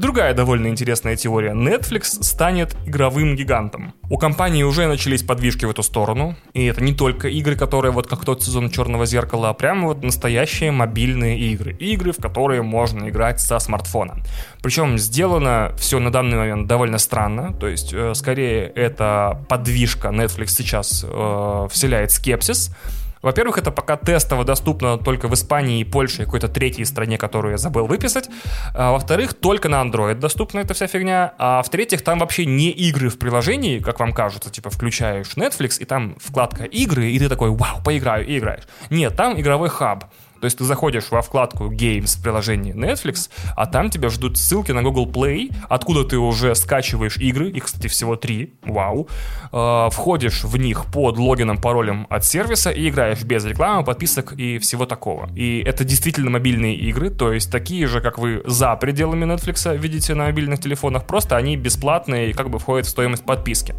Другая 0.00 0.32
довольно 0.32 0.68
интересная 0.68 1.14
теория. 1.14 1.50
Netflix 1.50 2.22
станет 2.22 2.74
игровым 2.86 3.36
гигантом. 3.36 3.92
У 4.08 4.16
компании 4.16 4.62
уже 4.62 4.86
начались 4.86 5.22
подвижки 5.22 5.66
в 5.66 5.70
эту 5.70 5.82
сторону. 5.82 6.36
И 6.54 6.64
это 6.64 6.82
не 6.82 6.94
только 6.94 7.28
игры, 7.28 7.54
которые 7.54 7.92
вот 7.92 8.06
как 8.06 8.24
тот 8.24 8.42
сезон 8.42 8.70
Черного 8.70 9.04
Зеркала, 9.04 9.50
а 9.50 9.52
прямо 9.52 9.88
вот 9.88 10.02
настоящие 10.02 10.70
мобильные 10.70 11.38
игры. 11.38 11.74
Игры, 11.74 12.12
в 12.12 12.16
которые 12.16 12.62
можно 12.62 13.10
играть 13.10 13.40
со 13.40 13.58
смартфона. 13.58 14.24
Причем 14.62 14.96
сделано 14.96 15.72
все 15.76 15.98
на 15.98 16.10
данный 16.10 16.38
момент 16.38 16.66
довольно 16.66 16.96
странно. 16.96 17.52
То 17.52 17.68
есть, 17.68 17.92
э, 17.92 18.14
скорее, 18.14 18.72
это 18.74 19.44
подвижка 19.50 20.08
Netflix 20.08 20.46
сейчас 20.46 21.04
э, 21.06 21.68
вселяет 21.70 22.10
скепсис. 22.10 22.74
Во-первых, 23.22 23.58
это 23.58 23.70
пока 23.70 23.96
тестово 23.96 24.44
доступно 24.44 24.96
только 24.96 25.28
в 25.28 25.34
Испании 25.34 25.80
и 25.80 25.84
Польше 25.84 26.22
и 26.22 26.24
какой-то 26.24 26.48
третьей 26.48 26.84
стране, 26.84 27.18
которую 27.18 27.52
я 27.52 27.58
забыл 27.58 27.86
выписать. 27.86 28.28
А, 28.74 28.92
во-вторых, 28.92 29.34
только 29.34 29.68
на 29.68 29.82
Android 29.82 30.14
доступна 30.14 30.60
эта 30.60 30.74
вся 30.74 30.86
фигня. 30.86 31.34
А 31.38 31.62
в-третьих, 31.62 32.02
там 32.02 32.18
вообще 32.18 32.46
не 32.46 32.70
игры 32.70 33.10
в 33.10 33.18
приложении, 33.18 33.78
как 33.78 34.00
вам 34.00 34.12
кажется, 34.12 34.50
типа 34.50 34.70
включаешь 34.70 35.36
Netflix, 35.36 35.78
и 35.80 35.84
там 35.84 36.16
вкладка 36.18 36.64
игры, 36.64 37.10
и 37.10 37.18
ты 37.18 37.28
такой, 37.28 37.50
вау, 37.50 37.82
поиграю, 37.84 38.26
и 38.26 38.38
играешь. 38.38 38.64
Нет, 38.88 39.16
там 39.16 39.38
игровой 39.38 39.68
хаб. 39.68 40.04
То 40.40 40.46
есть 40.46 40.58
ты 40.58 40.64
заходишь 40.64 41.10
во 41.10 41.22
вкладку 41.22 41.70
Games 41.70 42.18
в 42.18 42.22
приложении 42.22 42.74
Netflix, 42.74 43.30
а 43.56 43.66
там 43.66 43.90
тебя 43.90 44.08
ждут 44.08 44.38
ссылки 44.38 44.72
на 44.72 44.82
Google 44.82 45.06
Play, 45.06 45.54
откуда 45.68 46.04
ты 46.04 46.18
уже 46.18 46.54
скачиваешь 46.54 47.18
игры, 47.18 47.50
их, 47.50 47.64
кстати, 47.64 47.88
всего 47.88 48.16
три, 48.16 48.54
вау, 48.62 49.08
э, 49.52 49.88
входишь 49.90 50.44
в 50.44 50.56
них 50.56 50.86
под 50.86 51.18
логином, 51.18 51.58
паролем 51.58 52.06
от 52.10 52.24
сервиса 52.24 52.70
и 52.70 52.88
играешь 52.88 53.22
без 53.22 53.44
рекламы, 53.44 53.84
подписок 53.84 54.32
и 54.32 54.58
всего 54.58 54.86
такого. 54.86 55.30
И 55.36 55.62
это 55.64 55.84
действительно 55.84 56.30
мобильные 56.30 56.74
игры, 56.76 57.10
то 57.10 57.32
есть 57.32 57.50
такие 57.50 57.86
же, 57.86 58.00
как 58.00 58.18
вы 58.18 58.42
за 58.46 58.74
пределами 58.76 59.24
Netflix 59.24 59.76
видите 59.76 60.14
на 60.14 60.24
мобильных 60.24 60.60
телефонах, 60.60 61.06
просто 61.06 61.36
они 61.36 61.56
бесплатные 61.56 62.30
и 62.30 62.32
как 62.32 62.50
бы 62.50 62.58
входят 62.58 62.86
в 62.86 62.90
стоимость 62.90 63.24
подписки. 63.24 63.74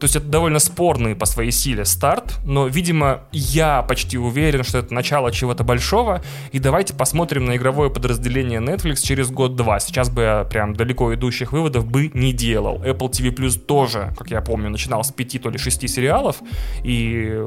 То 0.00 0.04
есть 0.04 0.16
это 0.16 0.26
довольно 0.26 0.58
спорный 0.60 1.14
по 1.14 1.26
своей 1.26 1.50
силе 1.50 1.84
старт, 1.84 2.38
но, 2.42 2.66
видимо, 2.66 3.24
я 3.32 3.82
почти 3.82 4.16
уверен, 4.16 4.64
что 4.64 4.78
это 4.78 4.94
начало 4.94 5.30
чего-то 5.30 5.62
большого, 5.62 6.22
и 6.52 6.58
давайте 6.58 6.94
посмотрим 6.94 7.44
на 7.44 7.56
игровое 7.56 7.90
подразделение 7.90 8.60
Netflix 8.60 9.02
через 9.02 9.30
год-два. 9.30 9.78
Сейчас 9.78 10.08
бы 10.08 10.22
я 10.22 10.44
прям 10.44 10.74
далеко 10.74 11.12
идущих 11.14 11.52
выводов 11.52 11.86
бы 11.86 12.10
не 12.14 12.32
делал. 12.32 12.82
Apple 12.82 13.10
TV 13.10 13.34
Plus 13.34 13.58
тоже, 13.58 14.14
как 14.16 14.30
я 14.30 14.40
помню, 14.40 14.70
начинал 14.70 15.04
с 15.04 15.12
пяти 15.12 15.38
то 15.38 15.50
ли 15.50 15.58
шести 15.58 15.86
сериалов, 15.86 16.36
и 16.82 17.44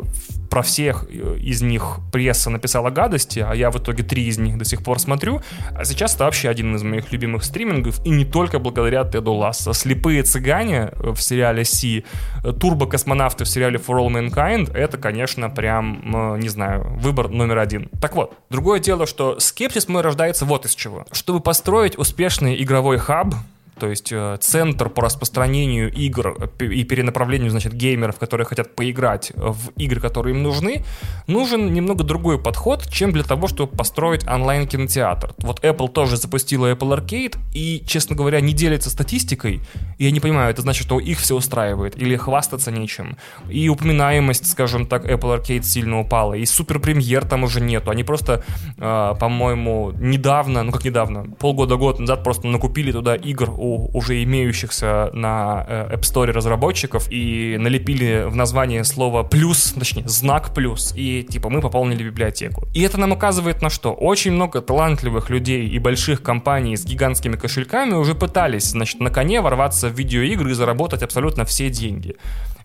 про 0.54 0.62
всех 0.62 1.06
э, 1.10 1.38
из 1.40 1.64
них 1.64 1.98
пресса 2.12 2.52
написала 2.52 2.92
гадости, 2.92 3.40
а 3.40 3.56
я 3.56 3.72
в 3.72 3.78
итоге 3.78 4.04
три 4.04 4.28
из 4.28 4.38
них 4.38 4.56
до 4.60 4.66
сих 4.66 4.84
пор 4.84 5.00
смотрю. 5.00 5.42
А 5.76 5.84
сейчас 5.84 6.14
это 6.14 6.26
вообще 6.26 6.48
один 6.48 6.76
из 6.76 6.84
моих 6.84 7.12
любимых 7.12 7.44
стримингов, 7.44 8.06
и 8.06 8.12
не 8.12 8.24
только 8.24 8.60
благодаря 8.60 9.04
Теду 9.04 9.34
Ласса. 9.34 9.74
«Слепые 9.74 10.22
цыгане» 10.22 10.92
в 10.96 11.18
сериале 11.18 11.66
«Си», 11.66 12.06
«Турбо-космонавты» 12.44 13.46
в 13.46 13.50
сериале 13.50 13.80
«For 13.80 13.98
All 13.98 14.10
Mankind»— 14.10 14.72
это, 14.76 15.00
конечно, 15.00 15.50
прям, 15.50 16.40
не 16.40 16.50
знаю, 16.50 17.00
выбор 17.00 17.30
номер 17.30 17.58
один. 17.58 17.90
Так 18.00 18.16
вот, 18.16 18.38
другое 18.52 18.80
дело, 18.80 19.08
что 19.08 19.40
скепсис 19.40 19.88
мой 19.88 20.04
рождается 20.04 20.46
вот 20.46 20.68
из 20.68 20.76
чего. 20.76 21.08
Чтобы 21.12 21.40
построить 21.40 21.98
успешный 21.98 22.62
игровой 22.62 23.00
хаб, 23.00 23.34
то 23.80 23.90
есть 23.90 24.12
э, 24.12 24.38
центр 24.40 24.90
по 24.90 25.02
распространению 25.02 25.92
игр 25.92 26.50
и 26.60 26.84
перенаправлению, 26.84 27.50
значит, 27.50 27.74
геймеров, 27.74 28.18
которые 28.20 28.46
хотят 28.46 28.76
поиграть 28.76 29.32
в 29.36 29.72
игры, 29.78 30.00
которые 30.00 30.36
им 30.36 30.44
нужны, 30.44 30.86
нужен 31.28 31.74
немного 31.74 32.04
другой 32.04 32.40
подход, 32.40 32.88
чем 32.90 33.12
для 33.12 33.24
того, 33.24 33.48
чтобы 33.48 33.76
построить 33.76 34.28
онлайн-кинотеатр. 34.28 35.34
Вот 35.40 35.64
Apple 35.64 35.90
тоже 35.90 36.18
запустила 36.18 36.72
Apple 36.72 36.98
Arcade 36.98 37.38
и, 37.54 37.84
честно 37.86 38.16
говоря, 38.16 38.42
не 38.42 38.54
делится 38.54 38.90
статистикой. 38.90 39.62
Я 39.98 40.12
не 40.12 40.20
понимаю, 40.20 40.52
это 40.52 40.62
значит, 40.62 40.86
что 40.86 41.00
их 41.00 41.20
все 41.20 41.36
устраивает 41.36 41.98
или 41.98 42.16
хвастаться 42.16 42.72
нечем. 42.72 43.18
И 43.50 43.70
упоминаемость, 43.70 44.50
скажем 44.52 44.86
так, 44.86 45.06
Apple 45.06 45.40
Arcade 45.40 45.64
сильно 45.64 46.00
упала, 46.00 46.34
и 46.34 46.46
суперпремьер 46.46 47.26
там 47.26 47.44
уже 47.44 47.62
нету. 47.62 47.92
Они 47.92 48.04
просто, 48.04 48.44
э, 48.78 49.14
по-моему, 49.20 49.92
недавно, 49.98 50.64
ну 50.64 50.72
как 50.72 50.86
недавно, 50.86 51.26
полгода-год 51.40 52.00
назад 52.00 52.24
просто 52.24 52.48
накупили 52.48 52.92
туда 52.92 53.16
игр 53.16 53.50
у 53.64 53.90
уже 53.98 54.22
имеющихся 54.24 55.10
на 55.14 55.66
э, 55.68 55.96
App 55.96 56.02
Store 56.02 56.32
разработчиков 56.32 57.08
и 57.10 57.58
налепили 57.58 58.26
в 58.28 58.36
название 58.36 58.84
слово 58.84 59.24
плюс, 59.24 59.74
точнее, 59.78 60.08
знак 60.08 60.54
плюс, 60.54 60.94
и 60.96 61.24
типа 61.24 61.50
мы 61.50 61.62
пополнили 61.62 62.04
библиотеку. 62.04 62.68
И 62.74 62.82
это 62.82 63.00
нам 63.00 63.14
указывает 63.14 63.62
на 63.62 63.70
что? 63.70 63.94
Очень 63.94 64.34
много 64.34 64.62
талантливых 64.62 65.30
людей 65.30 65.68
и 65.68 65.80
больших 65.80 66.22
компаний 66.22 66.76
с 66.76 66.86
гигантскими 66.86 67.38
кошельками 67.38 67.94
уже 67.94 68.16
пытались, 68.16 68.72
значит, 68.72 69.00
на 69.00 69.10
коне 69.10 69.42
ворваться 69.42 69.88
в 69.88 69.94
видеоигры 69.94 70.52
и 70.52 70.54
заработать 70.54 71.04
абсолютно 71.04 71.46
все 71.46 71.70
деньги. 71.70 72.16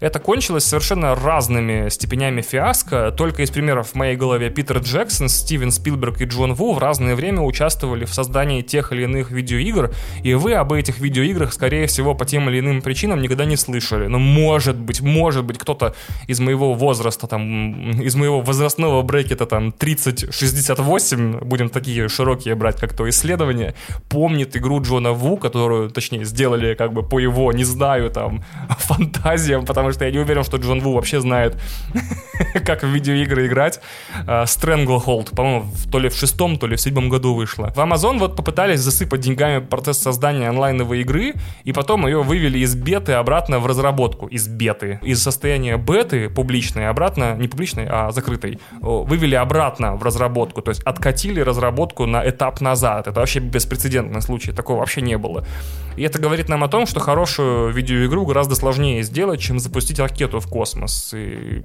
Это 0.01 0.21
кончилось 0.21 0.65
совершенно 0.65 1.17
разными 1.17 1.89
степенями 1.89 2.41
фиаско. 2.41 3.11
Только 3.11 3.43
из 3.43 3.51
примеров 3.51 3.89
в 3.89 3.95
моей 3.97 4.15
голове 4.15 4.49
Питер 4.49 4.79
Джексон, 4.79 5.29
Стивен 5.29 5.73
Спилберг 5.73 6.21
и 6.21 6.25
Джон 6.25 6.55
Ву 6.55 6.73
в 6.73 6.79
разное 6.79 7.17
время 7.17 7.41
участвовали 7.41 8.05
в 8.05 8.15
создании 8.15 8.63
тех 8.63 8.93
или 8.93 9.03
иных 9.03 9.33
видеоигр, 9.33 9.93
и 10.23 10.35
вы 10.35 10.55
об 10.55 10.73
этих 10.73 11.01
видеоиграх, 11.01 11.53
скорее 11.53 11.89
всего, 11.89 12.15
по 12.15 12.25
тем 12.25 12.49
или 12.49 12.61
иным 12.61 12.81
причинам 12.81 13.21
никогда 13.21 13.45
не 13.45 13.57
слышали. 13.57 14.07
Но 14.07 14.21
может 14.21 14.77
быть, 14.77 15.01
может 15.01 15.45
быть, 15.45 15.59
кто-то 15.59 15.97
из 16.29 16.39
моего 16.39 16.75
возраста, 16.75 17.27
там, 17.27 18.01
из 18.01 18.15
моего 18.15 18.41
возрастного 18.41 19.03
брекета, 19.03 19.47
там, 19.47 19.75
30-68, 19.77 21.45
будем 21.45 21.71
такие 21.71 22.09
широкие 22.09 22.55
брать, 22.55 22.77
как 22.81 22.95
то 22.95 23.09
исследование, 23.09 23.75
помнит 24.09 24.57
игру 24.57 24.81
Джона 24.81 25.11
Ву, 25.11 25.39
которую, 25.39 25.91
точнее, 25.91 26.25
сделали 26.25 26.75
как 26.75 26.93
бы 26.93 27.03
по 27.03 27.19
его, 27.19 27.53
не 27.53 27.65
знаю, 27.65 28.11
там, 28.11 28.45
фантазиям, 28.79 29.67
потому 29.67 29.88
потому 29.89 29.95
что 29.95 30.05
я 30.05 30.11
не 30.11 30.19
уверен, 30.19 30.45
что 30.45 30.57
Джон 30.59 30.81
Ву 30.81 30.93
вообще 30.93 31.21
знает, 31.21 31.57
как 32.67 32.83
в 32.83 32.87
видеоигры 32.87 33.47
играть. 33.47 33.81
А, 34.27 34.45
Stranglehold, 34.45 35.35
по-моему, 35.35 35.67
то 35.91 35.99
ли 35.99 36.09
в 36.09 36.15
шестом, 36.15 36.59
то 36.59 36.67
ли 36.67 36.77
в 36.77 36.81
седьмом 36.81 37.09
году 37.09 37.35
вышла. 37.35 37.73
В 37.75 37.79
Amazon 37.79 38.19
вот 38.19 38.37
попытались 38.37 38.81
засыпать 38.81 39.21
деньгами 39.21 39.65
процесс 39.65 39.99
создания 39.99 40.49
онлайновой 40.49 41.01
игры, 41.01 41.35
и 41.65 41.73
потом 41.73 42.07
ее 42.07 42.23
вывели 42.23 42.59
из 42.59 42.75
беты 42.75 43.13
обратно 43.13 43.59
в 43.59 43.67
разработку. 43.67 44.27
Из 44.27 44.47
беты. 44.47 45.01
Из 45.03 45.23
состояния 45.23 45.77
беты 45.79 46.29
публичной 46.29 46.89
обратно, 46.89 47.35
не 47.37 47.49
публичной, 47.49 47.87
а 47.89 48.11
закрытой, 48.11 48.59
вывели 48.81 49.37
обратно 49.37 49.97
в 49.97 50.03
разработку. 50.03 50.61
То 50.61 50.71
есть 50.71 50.83
откатили 50.83 51.41
разработку 51.41 52.07
на 52.07 52.29
этап 52.29 52.61
назад. 52.61 53.07
Это 53.07 53.21
вообще 53.21 53.41
беспрецедентный 53.41 54.21
случай. 54.21 54.53
Такого 54.53 54.81
вообще 54.81 55.01
не 55.01 55.17
было. 55.17 55.47
И 55.99 56.03
это 56.03 56.21
говорит 56.21 56.49
нам 56.49 56.63
о 56.63 56.69
том, 56.69 56.87
что 56.87 57.01
хорошую 57.01 57.73
видеоигру 57.73 58.25
гораздо 58.25 58.55
сложнее 58.55 59.03
сделать, 59.03 59.41
чем 59.41 59.59
запустить 59.59 59.99
ракету 59.99 60.39
в 60.39 60.47
космос, 60.47 61.13
и, 61.13 61.63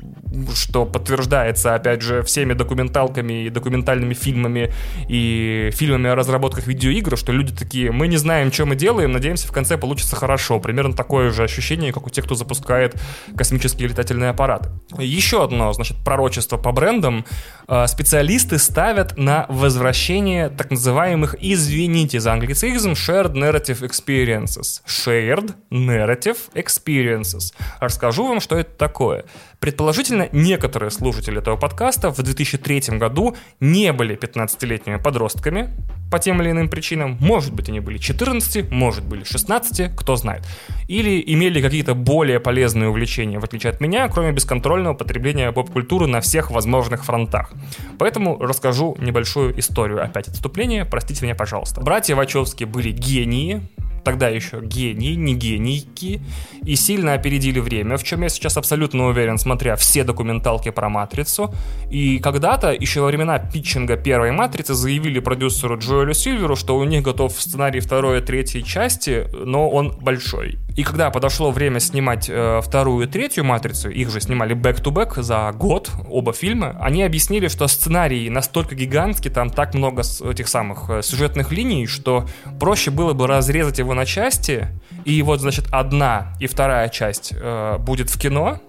что 0.56 0.88
подтверждается, 0.88 1.76
опять 1.76 2.02
же, 2.02 2.24
всеми 2.24 2.54
документалками 2.54 3.46
и 3.46 3.50
документальными 3.52 4.16
фильмами 4.16 4.74
и 5.08 5.70
фильмами 5.74 6.10
о 6.10 6.16
разработках 6.16 6.66
видеоигр, 6.66 7.16
что 7.16 7.32
люди 7.32 7.54
такие, 7.54 7.92
мы 7.92 8.08
не 8.08 8.18
знаем, 8.18 8.52
что 8.52 8.66
мы 8.66 8.76
делаем, 8.76 9.12
надеемся, 9.12 9.48
в 9.48 9.52
конце 9.52 9.78
получится 9.78 10.16
хорошо. 10.16 10.60
Примерно 10.60 10.96
такое 10.96 11.30
же 11.30 11.44
ощущение, 11.44 11.94
как 11.94 12.08
у 12.08 12.10
тех, 12.10 12.26
кто 12.26 12.34
запускает 12.34 13.00
космические 13.38 13.90
летательные 13.90 14.32
аппараты. 14.32 14.72
Еще 14.98 15.44
одно, 15.44 15.72
значит, 15.74 15.98
пророчество 16.04 16.58
по 16.58 16.72
брендам. 16.72 17.24
А, 17.68 17.86
специалисты 17.86 18.58
ставят 18.58 19.16
на 19.16 19.46
возвращение 19.50 20.50
так 20.50 20.72
называемых, 20.72 21.36
извините 21.40 22.20
за 22.20 22.34
англицизм, 22.34 22.94
shared 22.94 23.34
narrative 23.34 23.88
experiences. 24.24 24.82
Shared 24.86 25.56
narrative 25.72 26.38
experiences 26.54 27.54
расскажу 27.80 28.28
вам, 28.28 28.40
что 28.40 28.58
это 28.58 28.72
такое. 28.72 29.26
Предположительно, 29.60 30.30
некоторые 30.32 30.92
слушатели 30.92 31.40
этого 31.40 31.56
подкаста 31.56 32.12
в 32.12 32.22
2003 32.22 32.98
году 32.98 33.36
не 33.60 33.94
были 33.94 34.18
15-летними 34.18 34.98
подростками 35.02 35.70
по 36.12 36.20
тем 36.20 36.42
или 36.42 36.52
иным 36.52 36.70
причинам. 36.70 37.18
Может 37.20 37.54
быть, 37.54 37.70
они 37.70 37.80
были 37.80 37.98
14, 37.98 38.70
может 38.72 39.06
были 39.06 39.24
16, 39.24 39.96
кто 39.96 40.16
знает. 40.16 40.46
Или 40.88 41.24
имели 41.26 41.62
какие-то 41.62 41.96
более 41.96 42.40
полезные 42.40 42.90
увлечения, 42.90 43.40
в 43.40 43.44
отличие 43.44 43.72
от 43.72 43.82
меня, 43.82 44.08
кроме 44.10 44.32
бесконтрольного 44.32 44.94
потребления 44.94 45.52
поп-культуры 45.52 46.08
на 46.08 46.22
всех 46.22 46.52
возможных 46.52 47.06
фронтах. 47.06 47.52
Поэтому 47.98 48.38
расскажу 48.40 48.96
небольшую 49.00 49.58
историю. 49.60 50.04
Опять 50.04 50.28
отступление, 50.28 50.86
простите 50.86 51.24
меня, 51.26 51.36
пожалуйста. 51.36 51.82
Братья 51.82 52.16
Вачовски 52.16 52.66
были 52.66 52.92
гении, 52.92 53.62
тогда 54.04 54.30
еще 54.30 54.62
гении, 54.62 55.16
не 55.16 55.36
генийки, 55.36 56.22
и 56.66 56.76
сильно 56.76 57.14
опередили 57.14 57.60
время, 57.60 57.98
в 57.98 58.04
чем 58.04 58.24
я 58.24 58.30
сейчас 58.30 58.58
абсолютно 58.58 59.08
уверен, 59.08 59.38
смотря 59.38 59.76
все 59.76 60.04
документалки 60.04 60.72
про 60.72 60.90
«Матрицу». 60.90 61.54
И 61.90 62.20
когда-то, 62.20 62.72
еще 62.72 63.02
во 63.02 63.08
времена 63.08 63.40
питчинга 63.40 63.98
первой 63.98 64.32
«Матрицы», 64.32 64.74
заявили 64.74 65.20
продюсеру 65.20 65.78
Джоэлю 65.78 66.14
Сильверу, 66.14 66.56
что 66.56 66.78
у 66.78 66.84
них 66.84 67.04
готов 67.04 67.32
сценарий 67.34 67.80
второй 67.80 68.20
и 68.20 68.22
третьей 68.22 68.64
части, 68.64 69.28
но 69.34 69.70
он 69.70 69.98
большой. 70.00 70.58
И 70.76 70.84
когда 70.84 71.12
подошло 71.12 71.52
время 71.52 71.80
снимать 71.80 72.28
э, 72.30 72.62
вторую 72.62 73.08
и 73.08 73.10
третью 73.10 73.46
«Матрицу», 73.46 73.90
их 73.90 74.10
же 74.10 74.20
снимали 74.20 74.56
back-to-back 74.56 75.22
за 75.22 75.52
год, 75.52 75.92
оба 76.10 76.34
фильма, 76.34 76.76
они 76.82 77.04
объяснили, 77.04 77.48
что 77.48 77.68
сценарий 77.68 78.30
настолько 78.30 78.74
гигантский, 78.74 79.30
там 79.30 79.52
так 79.52 79.76
много 79.76 80.02
этих 80.02 80.48
самых 80.48 80.90
э, 80.90 81.02
сюжетных 81.04 81.52
линий, 81.52 81.86
что 81.86 82.26
проще 82.60 82.90
было 82.90 83.14
бы 83.14 83.28
разрезать 83.28 83.78
его 83.78 83.94
на 83.94 84.06
части, 84.08 84.68
и 85.06 85.22
вот, 85.22 85.42
значит, 85.42 85.68
одна 85.72 86.34
и 86.40 86.48
вторая 86.48 86.90
часть 86.90 87.34
э, 87.36 87.78
будет 87.78 88.10
в 88.10 88.20
кино, 88.20 88.60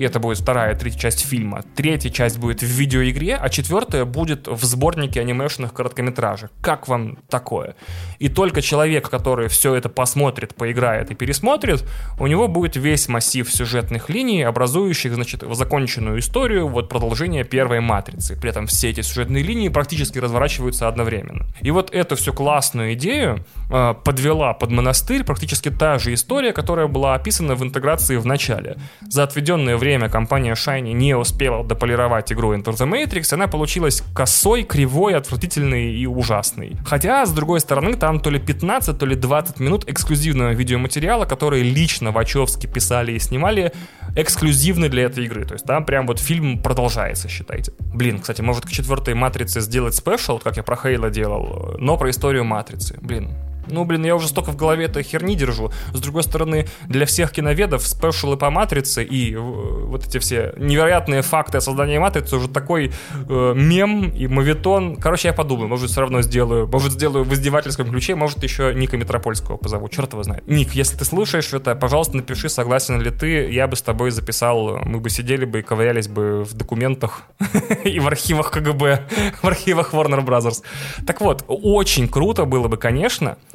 и 0.00 0.02
это 0.02 0.18
будет 0.18 0.38
вторая, 0.38 0.74
третья 0.74 0.98
часть 0.98 1.26
фильма. 1.26 1.62
Третья 1.76 2.08
часть 2.08 2.38
будет 2.38 2.62
в 2.62 2.66
видеоигре, 2.66 3.36
а 3.36 3.50
четвертая 3.50 4.06
будет 4.06 4.48
в 4.48 4.64
сборнике 4.64 5.20
анимешных 5.20 5.74
короткометражек. 5.74 6.50
Как 6.62 6.88
вам 6.88 7.18
такое? 7.28 7.74
И 8.18 8.30
только 8.30 8.62
человек, 8.62 9.10
который 9.10 9.48
все 9.48 9.74
это 9.74 9.90
посмотрит, 9.90 10.54
поиграет 10.54 11.10
и 11.10 11.14
пересмотрит, 11.14 11.84
у 12.18 12.26
него 12.26 12.48
будет 12.48 12.76
весь 12.76 13.08
массив 13.08 13.46
сюжетных 13.52 14.08
линий, 14.08 14.42
образующих, 14.42 15.12
значит, 15.12 15.44
законченную 15.52 16.20
историю, 16.20 16.66
вот 16.66 16.88
продолжение 16.88 17.44
первой 17.44 17.80
матрицы. 17.80 18.40
При 18.40 18.48
этом 18.48 18.68
все 18.68 18.88
эти 18.88 19.02
сюжетные 19.02 19.44
линии 19.44 19.68
практически 19.68 20.18
разворачиваются 20.18 20.88
одновременно. 20.88 21.44
И 21.60 21.70
вот 21.70 21.92
эту 21.92 22.16
всю 22.16 22.32
классную 22.32 22.94
идею 22.94 23.44
э, 23.70 23.94
подвела 24.02 24.54
под 24.54 24.70
монастырь 24.70 25.24
практически 25.24 25.70
та 25.70 25.98
же 25.98 26.14
история, 26.14 26.54
которая 26.54 26.86
была 26.86 27.14
описана 27.14 27.54
в 27.54 27.62
интеграции 27.62 28.16
в 28.16 28.24
начале. 28.24 28.78
За 29.02 29.24
отведенное 29.24 29.76
время 29.76 29.89
время 29.90 30.08
компания 30.08 30.52
Shiny 30.52 30.92
не 30.92 31.16
успела 31.16 31.64
дополировать 31.64 32.32
игру 32.32 32.54
Enter 32.54 32.72
the 32.74 32.88
Matrix, 32.88 33.34
она 33.34 33.48
получилась 33.48 34.04
косой, 34.14 34.62
кривой, 34.62 35.16
отвратительной 35.16 35.92
и 35.96 36.06
ужасной. 36.06 36.76
Хотя, 36.86 37.26
с 37.26 37.32
другой 37.32 37.58
стороны, 37.58 37.94
там 37.94 38.20
то 38.20 38.30
ли 38.30 38.38
15, 38.38 38.96
то 38.96 39.04
ли 39.04 39.16
20 39.16 39.58
минут 39.58 39.88
эксклюзивного 39.88 40.52
видеоматериала, 40.52 41.24
который 41.24 41.62
лично 41.62 42.12
Вачовски 42.12 42.68
писали 42.68 43.12
и 43.12 43.18
снимали 43.18 43.72
эксклюзивно 44.14 44.88
для 44.88 45.02
этой 45.02 45.24
игры. 45.24 45.44
То 45.44 45.54
есть 45.54 45.66
там 45.66 45.84
прям 45.84 46.06
вот 46.06 46.20
фильм 46.20 46.62
продолжается, 46.62 47.28
считайте. 47.28 47.72
Блин, 47.80 48.20
кстати, 48.20 48.42
может 48.42 48.66
к 48.66 48.70
четвертой 48.70 49.14
Матрице 49.14 49.60
сделать 49.60 49.96
спешл, 49.96 50.38
как 50.38 50.56
я 50.56 50.62
про 50.62 50.76
Хейла 50.76 51.10
делал, 51.10 51.74
но 51.78 51.96
про 51.96 52.10
историю 52.10 52.44
Матрицы. 52.44 52.96
Блин, 53.02 53.32
Ну, 53.68 53.84
блин, 53.84 54.04
я 54.04 54.16
уже 54.16 54.28
столько 54.28 54.50
в 54.50 54.56
голове 54.56 54.86
этой 54.86 55.02
херни 55.02 55.34
держу. 55.36 55.70
С 55.92 56.00
другой 56.00 56.22
стороны, 56.22 56.66
для 56.86 57.06
всех 57.06 57.32
киноведов 57.32 57.86
спешалы 57.86 58.36
по 58.36 58.50
матрице 58.50 59.04
и 59.04 59.34
э, 59.34 59.38
вот 59.38 60.06
эти 60.06 60.18
все 60.18 60.52
невероятные 60.56 61.22
факты 61.22 61.58
о 61.58 61.60
создании 61.60 61.98
матрицы 61.98 62.36
уже 62.36 62.48
такой 62.48 62.92
э, 63.28 63.52
мем 63.54 64.10
и 64.10 64.26
мовитон. 64.26 64.96
Короче, 64.96 65.28
я 65.28 65.34
подумаю, 65.34 65.68
может, 65.68 65.90
все 65.90 66.00
равно 66.00 66.22
сделаю. 66.22 66.66
Может, 66.66 66.92
сделаю 66.92 67.24
в 67.24 67.32
издевательском 67.32 67.90
ключе, 67.90 68.14
может, 68.14 68.42
еще 68.42 68.74
Ника 68.74 68.96
Метропольского 68.96 69.56
позову. 69.56 69.88
Черт 69.88 70.12
его 70.12 70.22
знает. 70.22 70.46
Ник, 70.46 70.72
если 70.72 70.96
ты 70.96 71.04
слушаешь 71.04 71.52
это, 71.52 71.74
пожалуйста, 71.74 72.16
напиши, 72.16 72.48
согласен 72.48 73.00
ли 73.00 73.10
ты. 73.10 73.50
Я 73.50 73.66
бы 73.66 73.76
с 73.76 73.82
тобой 73.82 74.10
записал, 74.10 74.78
мы 74.84 75.00
бы 75.00 75.10
сидели 75.10 75.44
бы 75.44 75.60
и 75.60 75.62
ковырялись 75.62 76.08
бы 76.08 76.44
в 76.44 76.54
документах 76.54 77.22
и 77.84 78.00
в 78.00 78.06
архивах 78.06 78.50
КГБ, 78.50 79.08
в 79.42 79.46
архивах 79.46 79.94
Warner 79.94 80.24
Brothers. 80.24 80.62
Так 81.06 81.20
вот, 81.20 81.44
очень 81.48 82.08
круто 82.08 82.44
было 82.44 82.68
бы, 82.68 82.76
конечно, 82.76 83.36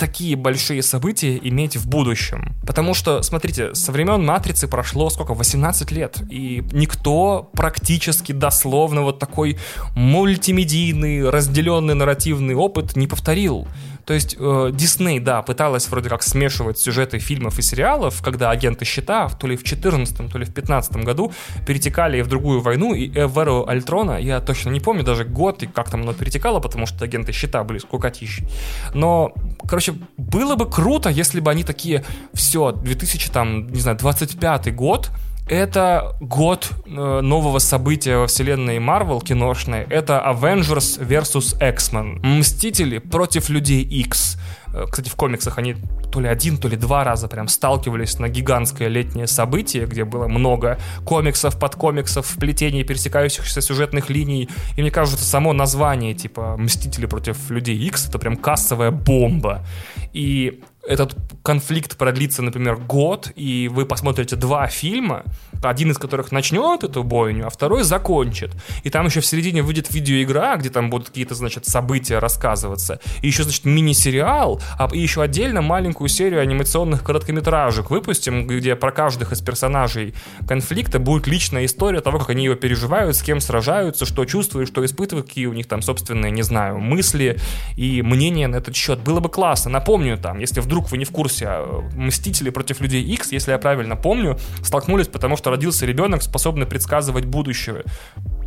такие 0.00 0.34
большие 0.34 0.82
события 0.82 1.36
иметь 1.36 1.76
в 1.76 1.86
будущем. 1.86 2.54
Потому 2.66 2.94
что, 2.94 3.22
смотрите, 3.22 3.74
со 3.74 3.92
времен 3.92 4.24
«Матрицы» 4.24 4.66
прошло 4.66 5.10
сколько? 5.10 5.34
18 5.34 5.92
лет. 5.92 6.22
И 6.30 6.64
никто 6.72 7.50
практически 7.52 8.32
дословно 8.32 9.02
вот 9.02 9.18
такой 9.18 9.58
мультимедийный, 9.94 11.28
разделенный 11.28 11.94
нарративный 11.94 12.54
опыт 12.54 12.96
не 12.96 13.06
повторил. 13.06 13.68
То 14.10 14.14
есть 14.14 14.36
Дисней, 14.36 15.18
э, 15.18 15.22
да, 15.22 15.42
пыталась 15.42 15.88
вроде 15.88 16.08
как 16.08 16.22
смешивать 16.22 16.78
сюжеты 16.78 17.18
фильмов 17.18 17.58
и 17.58 17.62
сериалов, 17.62 18.22
когда 18.22 18.50
агенты 18.50 18.84
щита 18.84 19.28
то 19.28 19.46
ли 19.46 19.56
в 19.56 19.62
14 19.62 20.32
то 20.32 20.38
ли 20.38 20.44
в 20.44 20.52
15 20.52 20.96
году 21.04 21.32
перетекали 21.66 22.20
в 22.22 22.26
другую 22.26 22.60
войну, 22.60 22.92
и 22.92 23.08
в 23.08 23.38
эру 23.38 23.66
Альтрона, 23.68 24.18
я 24.18 24.40
точно 24.40 24.70
не 24.70 24.80
помню 24.80 25.04
даже 25.04 25.24
год 25.24 25.62
и 25.62 25.66
как 25.66 25.90
там 25.90 26.02
оно 26.02 26.12
перетекало, 26.12 26.58
потому 26.58 26.86
что 26.86 27.04
агенты 27.04 27.32
щита 27.32 27.62
были 27.62 27.78
скукотищи. 27.78 28.48
Но, 28.94 29.32
короче, 29.68 29.89
было 30.16 30.56
бы 30.56 30.68
круто, 30.68 31.08
если 31.10 31.40
бы 31.40 31.50
они 31.50 31.64
такие, 31.64 32.04
все, 32.34 32.72
2000, 32.72 33.30
там, 33.30 33.68
не 33.68 33.80
знаю, 33.80 33.98
25 33.98 34.74
год, 34.74 35.10
это 35.50 36.16
год 36.20 36.70
э, 36.86 37.20
нового 37.20 37.58
события 37.58 38.18
во 38.18 38.28
вселенной 38.28 38.78
Marvel 38.78 39.22
киношной. 39.22 39.84
Это 39.90 40.22
Avengers 40.24 41.00
vs. 41.00 41.60
X-Men. 41.60 42.24
Мстители 42.24 42.98
против 42.98 43.48
Людей 43.48 43.82
X. 43.82 44.38
Э, 44.72 44.84
кстати, 44.88 45.08
в 45.08 45.16
комиксах 45.16 45.58
они 45.58 45.74
то 46.12 46.20
ли 46.20 46.28
один, 46.28 46.56
то 46.56 46.68
ли 46.68 46.76
два 46.76 47.02
раза 47.02 47.26
прям 47.26 47.48
сталкивались 47.48 48.20
на 48.20 48.28
гигантское 48.28 48.86
летнее 48.86 49.26
событие, 49.26 49.86
где 49.86 50.04
было 50.04 50.28
много 50.28 50.78
комиксов, 51.04 51.58
под 51.58 51.74
комиксов, 51.74 52.26
вплетений 52.26 52.84
пересекающихся 52.84 53.60
сюжетных 53.60 54.08
линий. 54.08 54.48
И 54.76 54.82
мне 54.82 54.92
кажется, 54.92 55.24
само 55.24 55.52
название, 55.52 56.14
типа 56.14 56.56
«Мстители 56.58 57.06
против 57.06 57.50
Людей 57.50 57.76
X»— 57.76 58.06
это 58.08 58.20
прям 58.20 58.36
кассовая 58.36 58.92
бомба. 58.92 59.66
И 60.12 60.62
этот 60.86 61.14
конфликт 61.42 61.96
продлится, 61.96 62.42
например, 62.42 62.76
год, 62.76 63.30
и 63.36 63.68
вы 63.68 63.84
посмотрите 63.84 64.36
два 64.36 64.66
фильма, 64.66 65.24
один 65.62 65.90
из 65.90 65.98
которых 65.98 66.32
начнет 66.32 66.84
эту 66.84 67.02
бойню, 67.02 67.46
а 67.46 67.50
второй 67.50 67.82
закончит. 67.82 68.50
И 68.82 68.90
там 68.90 69.06
еще 69.06 69.20
в 69.20 69.26
середине 69.26 69.62
выйдет 69.62 69.92
видеоигра, 69.92 70.56
где 70.56 70.70
там 70.70 70.88
будут 70.88 71.08
какие-то, 71.08 71.34
значит, 71.34 71.66
события 71.66 72.18
рассказываться. 72.18 72.98
И 73.20 73.26
еще, 73.26 73.42
значит, 73.42 73.66
мини-сериал, 73.66 74.60
а 74.78 74.88
и 74.92 74.98
еще 74.98 75.22
отдельно 75.22 75.60
маленькую 75.60 76.08
серию 76.08 76.40
анимационных 76.40 77.04
короткометражек 77.04 77.90
выпустим, 77.90 78.46
где 78.46 78.74
про 78.74 78.90
каждых 78.90 79.32
из 79.32 79.42
персонажей 79.42 80.14
конфликта 80.48 80.98
будет 80.98 81.26
личная 81.26 81.66
история 81.66 82.00
того, 82.00 82.18
как 82.18 82.30
они 82.30 82.44
его 82.44 82.54
переживают, 82.54 83.16
с 83.16 83.22
кем 83.22 83.40
сражаются, 83.40 84.06
что 84.06 84.24
чувствуют, 84.24 84.68
что 84.68 84.84
испытывают, 84.84 85.28
какие 85.28 85.46
у 85.46 85.52
них 85.52 85.66
там 85.66 85.82
собственные, 85.82 86.32
не 86.32 86.42
знаю, 86.42 86.78
мысли 86.78 87.38
и 87.76 88.00
мнения 88.00 88.46
на 88.46 88.56
этот 88.56 88.74
счет. 88.74 89.00
Было 89.00 89.20
бы 89.20 89.28
классно. 89.28 89.70
Напомню 89.70 90.16
там, 90.16 90.38
если 90.38 90.60
вдруг 90.70 90.92
вы 90.92 90.98
не 90.98 91.04
в 91.04 91.10
курсе, 91.10 91.46
а, 91.48 91.82
Мстители 91.96 92.50
против 92.50 92.80
Людей 92.80 93.02
X, 93.02 93.32
если 93.32 93.50
я 93.50 93.58
правильно 93.58 93.96
помню, 93.96 94.38
столкнулись, 94.62 95.08
потому 95.08 95.36
что 95.36 95.50
родился 95.50 95.84
ребенок, 95.84 96.22
способный 96.22 96.64
предсказывать 96.64 97.24
будущее 97.24 97.82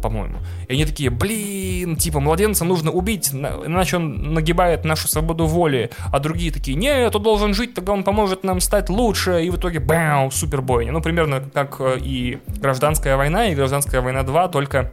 по-моему. 0.01 0.39
И 0.67 0.73
они 0.73 0.85
такие, 0.85 1.09
блин, 1.09 1.95
типа, 1.95 2.19
младенца 2.19 2.65
нужно 2.65 2.91
убить, 2.91 3.31
иначе 3.33 3.97
он 3.97 4.33
нагибает 4.33 4.83
нашу 4.83 5.07
свободу 5.07 5.45
воли. 5.45 5.91
А 6.11 6.19
другие 6.19 6.51
такие, 6.51 6.75
нет, 6.75 7.15
он 7.15 7.23
должен 7.23 7.53
жить, 7.53 7.73
тогда 7.73 7.93
он 7.93 8.03
поможет 8.03 8.43
нам 8.43 8.59
стать 8.59 8.89
лучше. 8.89 9.45
И 9.45 9.49
в 9.49 9.55
итоге, 9.55 9.79
бау, 9.79 10.29
супербойня. 10.29 10.91
Ну, 10.91 11.01
примерно 11.01 11.41
как 11.53 11.77
э, 11.79 11.99
и 12.01 12.39
Гражданская 12.59 13.15
война, 13.15 13.47
и 13.47 13.55
Гражданская 13.55 14.01
война 14.01 14.23
2, 14.23 14.49
только 14.49 14.91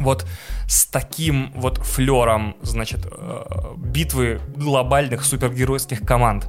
вот 0.00 0.26
с 0.68 0.86
таким 0.86 1.52
вот 1.54 1.78
флером, 1.78 2.56
значит, 2.62 3.06
э, 3.10 3.74
битвы 3.76 4.40
глобальных 4.56 5.24
супергеройских 5.24 6.00
команд. 6.00 6.46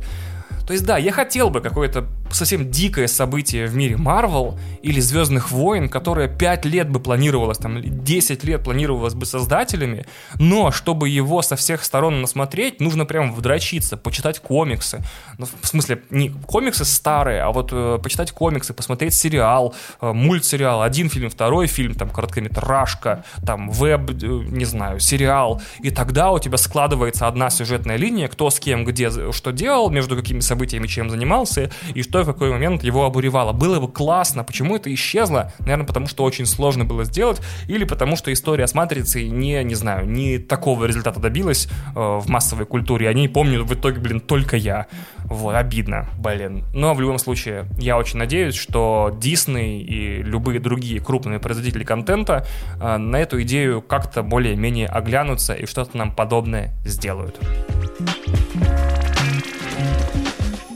То 0.65 0.73
есть, 0.73 0.85
да, 0.85 0.97
я 0.97 1.11
хотел 1.11 1.49
бы 1.49 1.61
какое-то 1.61 2.07
совсем 2.31 2.69
дикое 2.69 3.07
событие 3.07 3.67
в 3.67 3.75
мире 3.75 3.97
Марвел 3.97 4.59
или 4.81 4.99
Звездных 4.99 5.51
войн, 5.51 5.89
которое 5.89 6.27
5 6.27 6.65
лет 6.65 6.89
бы 6.89 6.99
планировалось, 6.99 7.57
там, 7.57 7.81
10 7.81 8.43
лет 8.43 8.63
планировалось 8.63 9.13
бы 9.13 9.25
создателями, 9.25 10.05
но 10.35 10.71
чтобы 10.71 11.09
его 11.09 11.41
со 11.41 11.55
всех 11.55 11.83
сторон 11.83 12.21
насмотреть, 12.21 12.79
нужно 12.79 13.05
прям 13.05 13.33
вдрочиться, 13.33 13.97
почитать 13.97 14.39
комиксы. 14.39 15.03
Ну, 15.37 15.47
в 15.61 15.67
смысле, 15.67 16.01
не 16.09 16.29
комиксы 16.29 16.85
старые, 16.85 17.41
а 17.41 17.51
вот 17.51 17.69
э, 17.71 17.99
почитать 18.01 18.31
комиксы, 18.31 18.73
посмотреть 18.73 19.13
сериал, 19.13 19.73
э, 20.01 20.11
мультсериал, 20.11 20.81
один 20.81 21.09
фильм, 21.09 21.29
второй 21.29 21.67
фильм, 21.67 21.93
там, 21.93 22.09
короткометражка, 22.09 23.23
там, 23.45 23.69
веб, 23.69 24.09
э, 24.09 24.13
не 24.13 24.65
знаю, 24.65 24.99
сериал, 24.99 25.61
и 25.81 25.89
тогда 25.89 26.31
у 26.31 26.39
тебя 26.39 26.57
складывается 26.57 27.27
одна 27.27 27.49
сюжетная 27.49 27.97
линия, 27.97 28.27
кто 28.27 28.49
с 28.49 28.59
кем, 28.59 28.85
где, 28.85 29.09
что 29.31 29.51
делал, 29.51 29.89
между 29.89 30.15
какими 30.15 30.39
событиями 30.39 30.87
чем 30.87 31.09
занимался, 31.09 31.71
и 31.93 32.03
что 32.03 32.14
в 32.23 32.27
какой 32.27 32.51
момент 32.51 32.83
его 32.83 33.05
обуревало. 33.05 33.53
Было 33.53 33.79
бы 33.79 33.91
классно, 33.91 34.43
почему 34.43 34.75
это 34.75 34.93
исчезло? 34.93 35.51
Наверное, 35.59 35.85
потому 35.85 36.07
что 36.07 36.23
очень 36.23 36.45
сложно 36.45 36.85
было 36.85 37.03
сделать, 37.03 37.41
или 37.67 37.83
потому 37.85 38.15
что 38.15 38.31
история 38.31 38.67
с 38.67 38.73
Матрицей 38.73 39.29
не, 39.29 39.63
не 39.63 39.75
знаю, 39.75 40.07
не 40.07 40.37
такого 40.37 40.85
результата 40.85 41.19
добилась 41.19 41.67
э, 41.67 41.99
в 41.99 42.27
массовой 42.29 42.65
культуре. 42.65 43.09
Они 43.09 43.27
помню 43.27 43.63
в 43.65 43.73
итоге, 43.73 43.99
блин, 43.99 44.19
только 44.19 44.57
я. 44.57 44.87
Вот, 45.25 45.55
обидно, 45.55 46.07
блин. 46.17 46.63
Но 46.73 46.93
в 46.93 47.01
любом 47.01 47.17
случае, 47.17 47.65
я 47.77 47.97
очень 47.97 48.19
надеюсь, 48.19 48.55
что 48.55 49.11
Disney 49.19 49.79
и 49.79 50.21
любые 50.21 50.59
другие 50.59 50.99
крупные 50.99 51.39
производители 51.39 51.83
контента 51.83 52.45
э, 52.79 52.97
на 52.97 53.17
эту 53.17 53.41
идею 53.41 53.81
как-то 53.81 54.23
более-менее 54.23 54.87
оглянутся 54.87 55.53
и 55.53 55.65
что-то 55.65 55.97
нам 55.97 56.13
подобное 56.13 56.73
сделают 56.85 57.39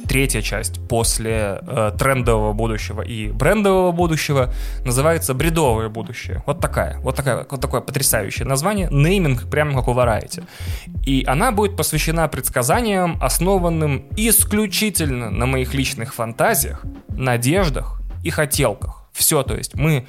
третья 0.10 0.42
часть 0.42 0.82
после 0.88 1.60
э, 1.62 1.92
трендового 1.98 2.54
будущего 2.54 3.04
и 3.04 3.28
брендового 3.32 3.92
будущего 3.92 4.52
называется 4.84 5.36
бредовое 5.36 5.88
будущее. 5.88 6.44
Вот 6.48 6.60
такая, 6.60 6.98
вот 7.00 7.16
такая, 7.16 7.46
вот 7.50 7.62
такое 7.62 7.82
потрясающее 7.82 8.48
название, 8.48 8.90
нейминг 8.90 9.48
прямо 9.50 9.74
как 9.74 9.88
у 9.88 9.94
Variety. 9.94 10.44
И 11.06 11.24
она 11.28 11.52
будет 11.52 11.78
посвящена 11.78 12.28
предсказаниям, 12.28 13.18
основанным 13.22 14.08
исключительно 14.18 15.30
на 15.30 15.46
моих 15.46 15.76
личных 15.76 16.16
фантазиях, 16.16 16.84
надеждах 17.10 18.02
и 18.24 18.32
хотелках. 18.32 19.06
Все, 19.14 19.44
то 19.44 19.56
есть 19.56 19.76
мы 19.76 20.08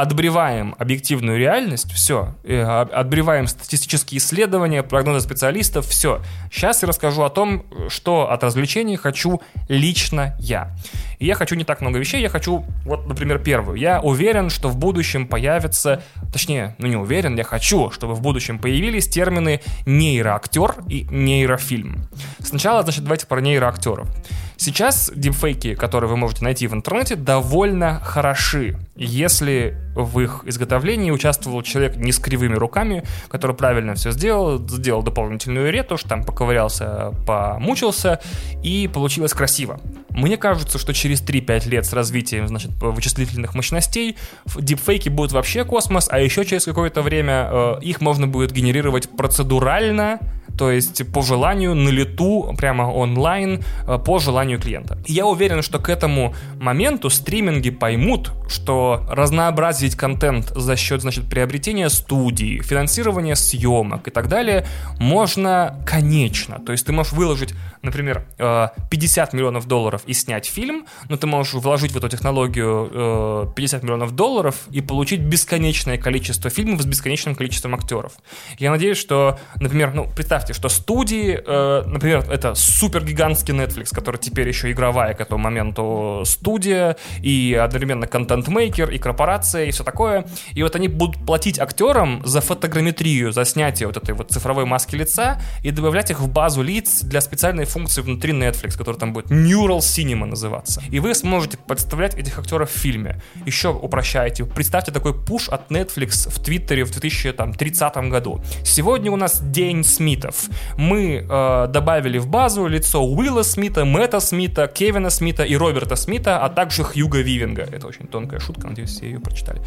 отбреваем 0.00 0.74
объективную 0.78 1.38
реальность, 1.38 1.92
все, 1.92 2.34
э, 2.44 2.62
отбреваем 2.62 3.46
статистические 3.46 4.18
исследования, 4.18 4.82
прогнозы 4.82 5.20
специалистов, 5.20 5.86
все. 5.86 6.22
Сейчас 6.50 6.82
я 6.82 6.88
расскажу 6.88 7.22
о 7.22 7.30
том, 7.30 7.64
что 7.88 8.30
от 8.30 8.42
развлечений 8.42 8.96
хочу 8.96 9.40
лично 9.68 10.36
я. 10.38 10.74
И 11.18 11.26
я 11.26 11.34
хочу 11.34 11.54
не 11.54 11.64
так 11.64 11.80
много 11.80 11.98
вещей, 11.98 12.22
я 12.22 12.28
хочу, 12.30 12.64
вот, 12.84 13.06
например, 13.06 13.38
первую. 13.38 13.76
Я 13.76 14.00
уверен, 14.00 14.48
что 14.48 14.68
в 14.68 14.76
будущем 14.76 15.28
появится, 15.28 16.02
точнее, 16.32 16.74
ну 16.78 16.86
не 16.86 16.96
уверен, 16.96 17.36
я 17.36 17.44
хочу, 17.44 17.90
чтобы 17.90 18.14
в 18.14 18.22
будущем 18.22 18.58
появились 18.58 19.08
термины 19.08 19.60
нейроактер 19.84 20.76
и 20.88 21.06
нейрофильм. 21.10 22.08
Сначала, 22.38 22.82
значит, 22.82 23.04
давайте 23.04 23.26
про 23.26 23.40
нейроактеров. 23.40 24.08
Сейчас 24.56 25.10
дипфейки, 25.14 25.74
которые 25.74 26.10
вы 26.10 26.18
можете 26.18 26.44
найти 26.44 26.66
в 26.66 26.74
интернете, 26.74 27.16
довольно 27.16 27.98
хороши, 28.00 28.76
если 29.04 29.78
в 29.94 30.20
их 30.20 30.42
изготовлении 30.44 31.10
участвовал 31.10 31.62
человек 31.62 31.96
не 31.96 32.12
с 32.12 32.18
кривыми 32.18 32.54
руками, 32.54 33.02
который 33.28 33.56
правильно 33.56 33.94
все 33.94 34.10
сделал, 34.10 34.58
сделал 34.58 35.02
дополнительную 35.02 35.72
ретушь, 35.72 36.02
там 36.02 36.22
поковырялся, 36.22 37.14
помучился, 37.26 38.20
и 38.62 38.90
получилось 38.92 39.32
красиво. 39.32 39.80
Мне 40.10 40.36
кажется, 40.36 40.78
что 40.78 40.92
через 40.92 41.22
3-5 41.22 41.68
лет 41.68 41.86
с 41.86 41.92
развитием 41.92 42.46
значит, 42.46 42.72
вычислительных 42.80 43.54
мощностей 43.54 44.16
дипфейки 44.56 45.08
будут 45.08 45.32
вообще 45.32 45.64
космос, 45.64 46.08
а 46.10 46.20
еще 46.20 46.44
через 46.44 46.64
какое-то 46.64 47.02
время 47.02 47.48
э, 47.50 47.78
их 47.82 48.00
можно 48.00 48.26
будет 48.26 48.52
генерировать 48.52 49.08
процедурально, 49.08 50.18
то 50.58 50.70
есть 50.70 51.10
по 51.12 51.22
желанию, 51.22 51.74
на 51.74 51.88
лету, 51.88 52.54
прямо 52.58 52.82
онлайн, 52.82 53.64
э, 53.86 53.98
по 53.98 54.18
желанию 54.18 54.60
клиента. 54.60 54.98
Я 55.06 55.26
уверен, 55.26 55.62
что 55.62 55.78
к 55.78 55.88
этому 55.88 56.34
моменту 56.60 57.08
стриминги 57.08 57.70
поймут, 57.70 58.32
что 58.48 58.89
разнообразить 59.08 59.96
контент 59.96 60.50
за 60.54 60.76
счет, 60.76 61.02
значит, 61.02 61.28
приобретения 61.28 61.88
студии, 61.88 62.60
финансирования 62.62 63.36
съемок 63.36 64.08
и 64.08 64.10
так 64.10 64.28
далее 64.28 64.66
можно 64.98 65.82
конечно. 65.86 66.58
То 66.64 66.72
есть 66.72 66.86
ты 66.86 66.92
можешь 66.92 67.12
выложить, 67.12 67.54
например, 67.82 68.26
50 68.38 69.34
э, 69.34 69.36
миллионов 69.36 69.66
долларов 69.66 70.02
и 70.06 70.12
снять 70.12 70.46
фильм, 70.46 70.86
но 71.08 71.16
ты 71.16 71.26
можешь 71.26 71.54
вложить 71.54 71.92
в 71.92 71.96
эту 71.96 72.08
технологию 72.08 73.52
50 73.54 73.82
миллионов 73.82 74.12
долларов 74.12 74.56
и 74.70 74.80
получить 74.80 75.20
бесконечное 75.20 75.98
количество 75.98 76.50
фильмов 76.50 76.82
с 76.82 76.86
бесконечным 76.86 77.34
количеством 77.34 77.74
актеров. 77.74 78.12
Я 78.58 78.70
надеюсь, 78.70 78.98
что, 78.98 79.38
например, 79.56 79.92
ну, 79.94 80.08
представьте, 80.14 80.52
что 80.52 80.68
студии, 80.68 81.38
э, 81.44 81.82
например, 81.86 82.24
это 82.30 82.54
супер 82.54 83.04
гигантский 83.04 83.54
Netflix, 83.54 83.94
который 83.94 84.18
теперь 84.18 84.48
еще 84.48 84.70
игровая 84.70 85.14
к 85.14 85.20
этому 85.20 85.42
моменту 85.42 86.22
студия, 86.24 86.96
и 87.22 87.54
одновременно 87.54 88.06
контент-мейкер, 88.06 88.79
и 88.88 88.98
корпорация, 88.98 89.64
и 89.64 89.70
все 89.70 89.84
такое. 89.84 90.26
И 90.52 90.62
вот 90.62 90.76
они 90.76 90.88
будут 90.88 91.24
платить 91.26 91.58
актерам 91.58 92.22
за 92.24 92.40
фотограмметрию, 92.40 93.32
за 93.32 93.44
снятие 93.44 93.86
вот 93.86 93.96
этой 93.96 94.14
вот 94.14 94.30
цифровой 94.30 94.64
маски 94.64 94.96
лица 94.96 95.40
и 95.62 95.70
добавлять 95.70 96.10
их 96.10 96.20
в 96.20 96.28
базу 96.28 96.62
лиц 96.62 97.02
для 97.02 97.20
специальной 97.20 97.64
функции 97.64 98.02
внутри 98.02 98.32
Netflix, 98.32 98.76
которая 98.76 98.98
там 98.98 99.12
будет 99.12 99.30
Neural 99.30 99.78
Cinema 99.78 100.24
называться. 100.24 100.82
И 100.90 101.00
вы 101.00 101.14
сможете 101.14 101.58
представлять 101.58 102.14
этих 102.14 102.38
актеров 102.38 102.70
в 102.70 102.78
фильме. 102.78 103.20
Еще 103.46 103.68
упрощаете. 103.68 104.44
Представьте 104.44 104.92
такой 104.92 105.14
пуш 105.14 105.48
от 105.48 105.70
Netflix 105.70 106.30
в 106.30 106.42
Твиттере 106.42 106.84
в 106.84 106.90
2030 106.90 107.96
году. 108.10 108.42
Сегодня 108.64 109.10
у 109.10 109.16
нас 109.16 109.40
день 109.40 109.84
Смитов. 109.84 110.48
Мы 110.76 111.26
э, 111.28 111.66
добавили 111.68 112.18
в 112.18 112.26
базу 112.26 112.66
лицо 112.66 113.04
Уилла 113.04 113.42
Смита, 113.42 113.84
Мэтта 113.84 114.20
Смита, 114.20 114.66
Кевина 114.66 115.10
Смита 115.10 115.42
и 115.42 115.56
Роберта 115.56 115.96
Смита, 115.96 116.38
а 116.44 116.48
также 116.48 116.84
Хьюга 116.84 117.20
Вивинга. 117.20 117.62
Это 117.62 117.86
очень 117.86 118.06
тонкая 118.06 118.40
шутка, 118.40 118.59
надеюсь, 118.68 118.90
все 118.90 119.06
ее 119.06 119.20
прочитали. 119.20 119.62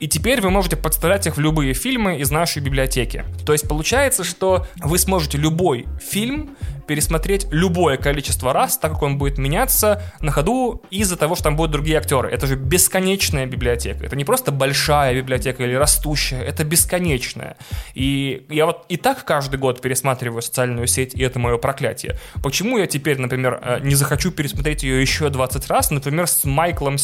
И 0.00 0.08
теперь 0.08 0.40
вы 0.40 0.50
можете 0.50 0.76
подставлять 0.76 1.26
их 1.26 1.36
в 1.36 1.40
любые 1.40 1.74
фильмы 1.74 2.18
из 2.18 2.30
нашей 2.30 2.62
библиотеки. 2.62 3.24
То 3.44 3.52
есть 3.52 3.68
получается, 3.68 4.24
что 4.24 4.66
вы 4.76 4.98
сможете 4.98 5.38
любой 5.38 5.86
фильм 6.00 6.56
пересмотреть 6.86 7.46
любое 7.50 7.96
количество 7.96 8.52
раз, 8.52 8.78
так 8.78 8.92
как 8.92 9.02
он 9.02 9.18
будет 9.18 9.38
меняться 9.38 10.02
на 10.20 10.30
ходу 10.30 10.82
из-за 10.90 11.16
того, 11.16 11.34
что 11.34 11.44
там 11.44 11.56
будут 11.56 11.72
другие 11.72 11.98
актеры. 11.98 12.30
Это 12.30 12.46
же 12.46 12.56
бесконечная 12.56 13.46
библиотека. 13.46 14.04
Это 14.04 14.16
не 14.16 14.24
просто 14.24 14.52
большая 14.52 15.14
библиотека 15.14 15.64
или 15.64 15.74
растущая, 15.74 16.42
это 16.42 16.64
бесконечная. 16.64 17.56
И 17.94 18.46
я 18.48 18.66
вот 18.66 18.84
и 18.88 18.96
так 18.96 19.24
каждый 19.24 19.58
год 19.58 19.80
пересматриваю 19.80 20.42
социальную 20.42 20.86
сеть, 20.86 21.14
и 21.14 21.22
это 21.22 21.38
мое 21.38 21.58
проклятие. 21.58 22.18
Почему 22.42 22.78
я 22.78 22.86
теперь, 22.86 23.18
например, 23.18 23.60
э, 23.62 23.80
не 23.80 23.94
захочу 23.94 24.30
пересмотреть 24.30 24.82
ее 24.82 25.00
еще 25.00 25.28
20 25.28 25.68
раз, 25.68 25.90
например, 25.90 26.26
с 26.26 26.44
Майклом 26.44 26.98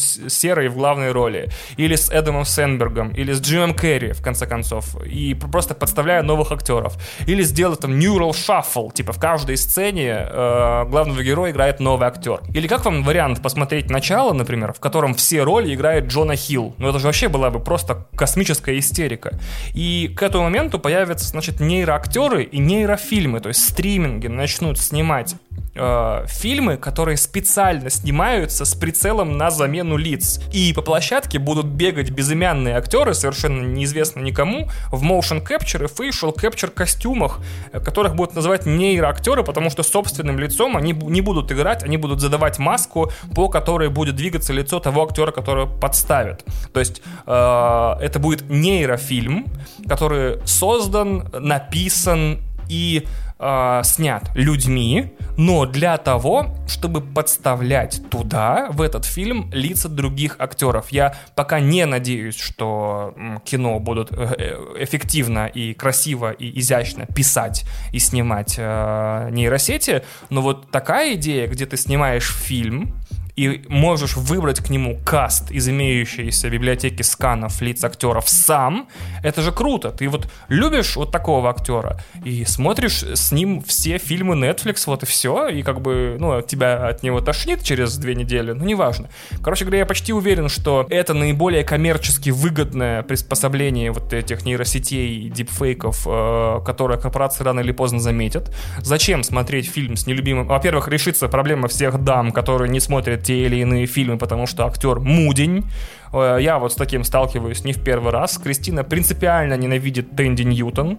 Серой 0.53 0.68
в 0.68 0.76
главной 0.76 1.12
роли, 1.12 1.48
или 1.78 1.94
с 1.94 2.11
Эдамом 2.11 2.44
Сенбергом, 2.44 3.09
или 3.11 3.32
с 3.32 3.40
Джимом 3.40 3.74
Керри, 3.74 4.12
в 4.12 4.22
конце 4.22 4.46
концов, 4.46 5.03
и 5.03 5.32
просто 5.34 5.74
подставляя 5.74 6.22
новых 6.22 6.53
актеров. 6.53 6.96
Или 7.26 7.42
сделать 7.42 7.80
там 7.80 7.98
Neural 7.98 8.32
Shuffle, 8.32 8.92
типа 8.92 9.12
в 9.12 9.18
каждой 9.18 9.57
сцене 9.57 10.26
э, 10.28 10.84
главного 10.88 11.22
героя 11.22 11.53
играет 11.53 11.80
новый 11.80 12.07
актер. 12.07 12.40
Или 12.53 12.68
как 12.68 12.84
вам 12.84 13.03
вариант 13.03 13.42
посмотреть 13.42 13.88
начало, 13.88 14.34
например, 14.34 14.74
в 14.74 14.80
котором 14.80 15.14
все 15.14 15.42
роли 15.42 15.74
играет 15.74 16.09
Джона 16.09 16.36
Хилл? 16.36 16.74
Ну 16.76 16.88
это 16.90 16.98
же 16.98 17.07
вообще 17.07 17.28
была 17.28 17.50
бы 17.50 17.59
просто 17.59 18.07
космическая 18.14 18.78
истерика. 18.78 19.38
И 19.72 20.12
к 20.14 20.22
этому 20.22 20.44
моменту 20.44 20.78
появятся, 20.78 21.28
значит, 21.28 21.61
нейроактеры 21.61 22.42
и 22.42 22.59
нейрофильмы, 22.59 23.40
то 23.40 23.48
есть 23.48 23.66
стриминги 23.66 24.26
начнут 24.26 24.78
снимать 24.78 25.34
э, 25.74 26.24
фильмы, 26.28 26.76
которые 26.76 27.16
специально 27.16 27.90
снимаются 27.90 28.64
с 28.64 28.74
прицелом 28.74 29.36
на 29.36 29.50
замену 29.50 29.96
лиц. 29.96 30.40
И 30.53 30.72
по 30.72 30.82
площадке 30.82 31.38
будут 31.38 31.66
бегать 31.66 32.11
безымянные 32.11 32.76
актеры, 32.76 33.14
совершенно 33.14 33.62
неизвестно 33.62 34.20
никому, 34.20 34.68
в 34.90 35.03
motion 35.03 35.46
capture 35.46 35.84
и 35.84 35.86
facial 35.86 36.34
capture 36.34 36.70
костюмах, 36.70 37.40
э, 37.72 37.80
которых 37.80 38.14
будут 38.14 38.34
называть 38.34 38.66
нейроактеры, 38.66 39.44
потому 39.44 39.70
что 39.70 39.82
собственным 39.82 40.38
лицом 40.38 40.76
они 40.76 40.92
не 40.92 41.20
будут 41.20 41.50
играть, 41.53 41.82
они 41.82 41.96
будут 41.96 42.20
задавать 42.20 42.59
маску, 42.59 43.11
по 43.34 43.48
которой 43.48 43.88
будет 43.88 44.16
двигаться 44.16 44.53
лицо 44.53 44.80
того 44.80 45.05
актера, 45.05 45.32
которого 45.32 45.66
подставят. 45.66 46.44
То 46.72 46.80
есть 46.80 47.03
э, 47.26 47.94
это 48.00 48.18
будет 48.18 48.48
нейрофильм, 48.48 49.46
который 49.88 50.38
создан, 50.46 51.28
написан 51.32 52.40
и 52.68 53.07
э, 53.43 53.80
снят 53.84 54.30
людьми, 54.34 55.12
но 55.36 55.66
для 55.66 55.99
того, 55.99 56.55
чтобы 56.68 57.01
подставлять 57.01 58.03
туда, 58.11 58.68
в 58.70 58.80
этот 58.80 59.05
фильм, 59.05 59.51
лица 59.53 59.88
других 59.88 60.36
актеров. 60.38 60.90
Я 60.90 61.14
пока 61.34 61.61
не 61.61 61.84
надеюсь, 61.86 62.36
что 62.36 63.14
кино 63.45 63.78
будут 63.80 64.12
э, 64.12 64.34
э, 64.38 64.84
эффективно 64.84 65.47
и 65.47 65.74
красиво 65.74 66.30
и 66.30 66.59
изящно 66.61 67.07
писать 67.07 67.64
и 67.93 67.99
снимать 67.99 68.55
э, 68.59 69.28
нейросети, 69.30 70.03
но 70.30 70.43
вот 70.43 70.70
такая 70.70 71.14
идея, 71.14 71.49
где 71.49 71.66
ты 71.66 71.76
снимаешь 71.76 72.32
фильм, 72.32 72.95
и 73.37 73.64
можешь 73.68 74.16
выбрать 74.16 74.61
к 74.61 74.68
нему 74.68 74.99
каст 75.05 75.51
из 75.51 75.68
имеющейся 75.68 76.51
библиотеки 76.51 77.03
сканов 77.03 77.62
лиц 77.62 77.83
актеров 77.83 78.28
сам, 78.28 78.89
это 79.22 79.41
же 79.41 79.53
круто. 79.53 79.91
Ты 79.91 80.09
вот 80.09 80.28
любишь 80.49 80.97
вот 80.97 81.11
такого 81.11 81.49
актера 81.49 81.99
и 82.24 82.45
смотришь 82.45 83.03
с 83.03 83.33
ним 83.33 83.62
все 83.62 83.97
фильмы 83.99 84.35
Netflix, 84.35 84.83
вот 84.87 85.03
и 85.03 85.07
все, 85.07 85.49
и 85.49 85.62
как 85.62 85.80
бы, 85.80 86.16
ну, 86.18 86.43
тебя 86.43 86.89
от 86.89 87.03
него 87.03 87.20
тошнит 87.20 87.62
через 87.62 87.97
две 87.97 88.14
недели, 88.14 88.53
ну, 88.53 88.64
неважно. 88.64 89.09
Короче 89.43 89.64
говоря, 89.64 89.80
я 89.80 89.87
почти 89.87 90.12
уверен, 90.12 90.49
что 90.49 90.87
это 90.91 91.14
наиболее 91.14 91.64
коммерчески 91.64 92.30
выгодное 92.30 93.03
приспособление 93.03 93.93
вот 93.93 94.12
этих 94.12 94.45
нейросетей, 94.45 95.30
дипфейков, 95.30 96.07
э, 96.07 96.61
которые 96.66 97.01
корпорации 97.01 97.45
рано 97.45 97.61
или 97.61 97.72
поздно 97.72 97.99
заметят. 97.99 98.55
Зачем 98.78 99.22
смотреть 99.22 99.70
фильм 99.70 99.97
с 99.97 100.07
нелюбимым... 100.07 100.47
Во-первых, 100.47 100.89
решится 100.89 101.28
проблема 101.28 101.68
всех 101.68 102.03
дам, 102.05 102.30
которые 102.30 102.68
не 102.68 102.80
смотрят 102.80 103.22
те 103.23 103.47
или 103.47 103.57
иные 103.57 103.87
фильмы, 103.87 104.18
потому 104.18 104.47
что 104.47 104.66
актер 104.66 105.01
мудень. 105.01 105.64
Э, 106.12 106.39
я 106.41 106.59
вот 106.59 106.73
с 106.73 106.77
таким 106.77 107.05
сталкиваюсь 107.05 107.64
не 107.64 107.73
в 107.73 107.83
первый 107.83 108.12
раз. 108.12 108.39
Кристина 108.39 108.85
принципиально 108.85 109.57
ненавидит 109.57 110.16
Тэнди 110.16 110.43
Ньютон 110.43 110.99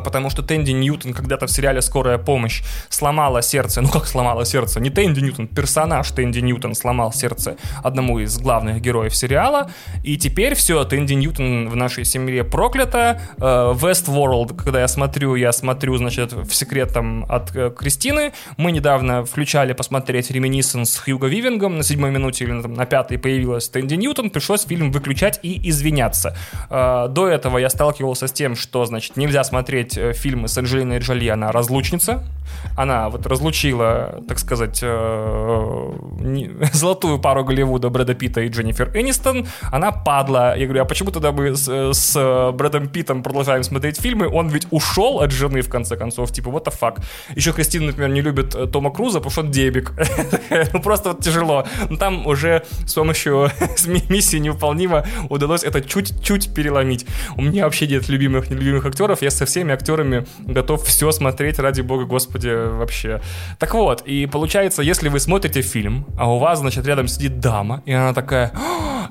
потому 0.00 0.30
что 0.30 0.42
Тэнди 0.42 0.70
Ньютон 0.70 1.12
когда-то 1.12 1.46
в 1.46 1.50
сериале 1.50 1.82
«Скорая 1.82 2.18
помощь» 2.18 2.62
сломала 2.88 3.42
сердце, 3.42 3.80
ну 3.82 3.88
как 3.88 4.06
сломала 4.06 4.44
сердце, 4.44 4.80
не 4.80 4.90
Тэнди 4.90 5.20
Ньютон, 5.20 5.48
персонаж 5.48 6.10
Тэнди 6.12 6.38
Ньютон 6.38 6.74
сломал 6.74 7.12
сердце 7.12 7.56
одному 7.82 8.20
из 8.20 8.38
главных 8.38 8.80
героев 8.80 9.16
сериала, 9.16 9.70
и 10.04 10.16
теперь 10.16 10.54
все, 10.54 10.84
Тэнди 10.84 11.14
Ньютон 11.14 11.68
в 11.68 11.74
нашей 11.76 12.04
семье 12.04 12.44
проклята, 12.44 13.20
э, 13.38 13.42
World, 13.42 14.56
когда 14.56 14.80
я 14.80 14.88
смотрю, 14.88 15.34
я 15.34 15.52
смотрю, 15.52 15.96
значит, 15.96 16.32
в 16.32 16.52
секретом 16.54 17.26
от 17.28 17.54
э, 17.56 17.70
Кристины, 17.70 18.32
мы 18.56 18.72
недавно 18.72 19.24
включали 19.24 19.72
посмотреть 19.72 20.30
«Реминисценс» 20.30 20.90
с 20.90 20.98
Хьюго 20.98 21.26
Вивингом, 21.26 21.78
на 21.78 21.82
седьмой 21.82 22.10
минуте 22.10 22.44
или 22.44 22.62
там, 22.62 22.74
на 22.74 22.86
пятой 22.86 23.18
появилась 23.18 23.68
Тэнди 23.68 23.94
Ньютон, 23.94 24.30
пришлось 24.30 24.64
фильм 24.64 24.92
выключать 24.92 25.40
и 25.42 25.68
извиняться. 25.68 26.36
Э, 26.68 27.06
до 27.08 27.28
этого 27.28 27.58
я 27.58 27.70
сталкивался 27.70 28.26
с 28.26 28.32
тем, 28.32 28.56
что, 28.56 28.84
значит, 28.84 29.16
нельзя 29.16 29.42
смотреть 29.44 29.79
смотреть 29.80 29.96
э, 29.96 30.12
фильмы 30.12 30.48
с 30.48 30.58
Анджелиной 30.58 30.98
Джоли, 30.98 31.28
она 31.28 31.52
разлучница. 31.52 32.24
Она 32.76 33.08
вот 33.08 33.26
разлучила, 33.26 34.22
так 34.28 34.38
сказать, 34.38 34.80
э, 34.82 35.92
золотую 36.72 37.18
пару 37.18 37.44
Голливуда 37.44 37.88
Брэда 37.88 38.14
Питта 38.14 38.40
и 38.42 38.48
Дженнифер 38.48 38.90
Энистон. 38.94 39.46
Она 39.72 39.92
падла. 39.92 40.56
Я 40.56 40.66
говорю, 40.66 40.82
а 40.82 40.84
почему 40.84 41.10
тогда 41.10 41.32
мы 41.32 41.56
с, 41.56 41.92
с 41.92 42.52
Брэдом 42.52 42.88
Питтом 42.88 43.22
продолжаем 43.22 43.62
смотреть 43.62 44.00
фильмы? 44.00 44.28
Он 44.28 44.48
ведь 44.48 44.66
ушел 44.70 45.20
от 45.20 45.30
жены, 45.30 45.62
в 45.62 45.68
конце 45.68 45.96
концов. 45.96 46.32
Типа, 46.32 46.48
what 46.48 46.64
the 46.64 46.74
fuck. 46.78 47.02
Еще 47.36 47.52
Кристина, 47.52 47.86
например, 47.86 48.10
не 48.10 48.20
любит 48.22 48.54
э, 48.54 48.66
Тома 48.66 48.90
Круза, 48.90 49.18
потому 49.18 49.30
что 49.30 49.40
он 49.42 49.50
дебик. 49.50 49.92
ну, 50.72 50.80
просто 50.80 51.10
вот 51.10 51.24
тяжело. 51.24 51.66
Но 51.88 51.96
там 51.96 52.26
уже 52.26 52.62
с 52.86 52.94
помощью 52.94 53.50
миссии 54.08 54.38
невыполнима 54.38 55.04
удалось 55.28 55.64
это 55.64 55.80
чуть-чуть 55.80 56.54
переломить. 56.54 57.06
У 57.36 57.42
меня 57.42 57.64
вообще 57.64 57.86
нет 57.86 58.08
любимых, 58.08 58.50
нелюбимых 58.50 58.84
актеров. 58.86 59.22
Я 59.22 59.30
совсем 59.30 59.59
всеми 59.60 59.74
актерами 59.74 60.24
готов 60.46 60.82
все 60.84 61.12
смотреть 61.12 61.58
ради 61.58 61.82
бога, 61.82 62.06
господи, 62.06 62.48
вообще. 62.48 63.20
Так 63.58 63.74
вот, 63.74 64.00
и 64.06 64.24
получается, 64.24 64.80
если 64.80 65.10
вы 65.10 65.20
смотрите 65.20 65.60
фильм, 65.60 66.06
а 66.18 66.32
у 66.32 66.38
вас, 66.38 66.60
значит, 66.60 66.86
рядом 66.86 67.08
сидит 67.08 67.40
дама, 67.40 67.82
и 67.84 67.92
она 67.92 68.14
такая, 68.14 68.52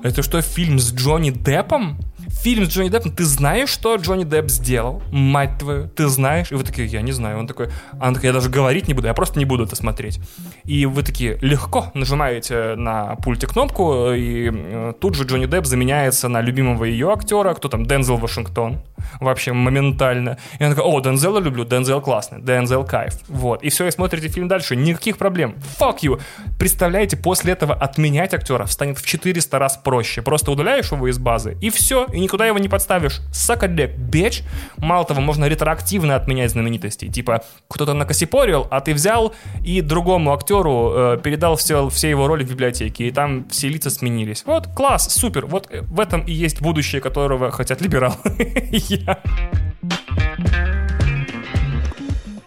это 0.02 0.22
что, 0.22 0.42
фильм 0.42 0.80
с 0.80 0.92
Джонни 0.92 1.30
Деппом? 1.30 2.00
Фильм 2.30 2.64
с 2.64 2.68
Джонни 2.68 2.88
Деппом, 2.88 3.12
ты 3.12 3.24
знаешь, 3.24 3.68
что 3.68 3.96
Джонни 3.96 4.24
Депп 4.24 4.48
сделал? 4.48 5.02
Мать 5.10 5.58
твою, 5.58 5.88
ты 5.88 6.08
знаешь? 6.08 6.50
И 6.50 6.54
вы 6.54 6.64
такие, 6.64 6.86
я 6.86 7.02
не 7.02 7.12
знаю. 7.12 7.38
Он 7.38 7.46
такой, 7.46 7.68
она 7.98 8.14
такая, 8.14 8.28
я 8.28 8.32
даже 8.32 8.48
говорить 8.48 8.88
не 8.88 8.94
буду, 8.94 9.08
я 9.08 9.14
просто 9.14 9.38
не 9.38 9.44
буду 9.44 9.64
это 9.64 9.76
смотреть. 9.76 10.20
И 10.64 10.86
вы 10.86 11.02
такие 11.02 11.38
легко 11.40 11.90
нажимаете 11.94 12.74
на 12.76 13.16
пульте 13.16 13.46
кнопку, 13.46 14.12
и 14.12 14.50
э, 14.52 14.92
тут 15.00 15.14
же 15.14 15.24
Джонни 15.24 15.46
Депп 15.46 15.66
заменяется 15.66 16.28
на 16.28 16.40
любимого 16.40 16.84
ее 16.84 17.12
актера, 17.12 17.52
кто 17.54 17.68
там, 17.68 17.84
Дензел 17.84 18.16
Вашингтон, 18.16 18.80
вообще 19.20 19.52
моментально. 19.52 20.38
И 20.58 20.64
она 20.64 20.74
такая, 20.74 20.90
о, 20.90 21.00
Дензела 21.00 21.38
люблю, 21.38 21.64
Дензел 21.64 22.00
классный, 22.00 22.40
Дензел 22.40 22.84
кайф. 22.84 23.14
Вот. 23.28 23.62
И 23.62 23.68
все, 23.70 23.86
и 23.86 23.90
смотрите 23.90 24.28
фильм 24.28 24.48
дальше, 24.48 24.76
никаких 24.76 25.18
проблем. 25.18 25.56
Fuck 25.78 25.98
you. 26.02 26.20
Представляете, 26.58 27.16
после 27.16 27.52
этого 27.52 27.74
отменять 27.74 28.34
актера 28.34 28.66
станет 28.66 28.98
в 28.98 29.06
400 29.06 29.58
раз 29.58 29.76
проще. 29.76 30.22
Просто 30.22 30.50
удаляешь 30.50 30.92
его 30.92 31.08
из 31.08 31.18
базы, 31.18 31.56
и 31.60 31.70
все, 31.70 32.06
и 32.06 32.19
никуда 32.20 32.46
его 32.46 32.58
не 32.58 32.68
подставишь. 32.68 33.20
Сакадек, 33.32 33.96
беч. 33.96 34.42
Мало 34.76 35.04
того, 35.04 35.20
можно 35.20 35.46
ретроактивно 35.46 36.14
отменять 36.16 36.50
знаменитости. 36.50 37.08
Типа, 37.08 37.42
кто-то 37.68 37.94
накосипорил, 37.94 38.66
а 38.70 38.80
ты 38.80 38.94
взял 38.94 39.34
и 39.64 39.80
другому 39.80 40.32
актеру 40.32 40.92
э, 40.94 41.20
передал 41.22 41.56
все, 41.56 41.88
все 41.88 42.10
его 42.10 42.26
роли 42.26 42.44
в 42.44 42.50
библиотеке, 42.50 43.08
и 43.08 43.10
там 43.10 43.48
все 43.48 43.68
лица 43.68 43.90
сменились. 43.90 44.44
Вот, 44.46 44.68
класс, 44.68 45.12
супер. 45.12 45.46
Вот 45.46 45.68
э, 45.70 45.82
в 45.82 46.00
этом 46.00 46.20
и 46.22 46.32
есть 46.32 46.60
будущее, 46.60 47.00
которого 47.00 47.50
хотят 47.50 47.80
либералы. 47.80 48.16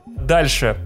Дальше. 0.06 0.78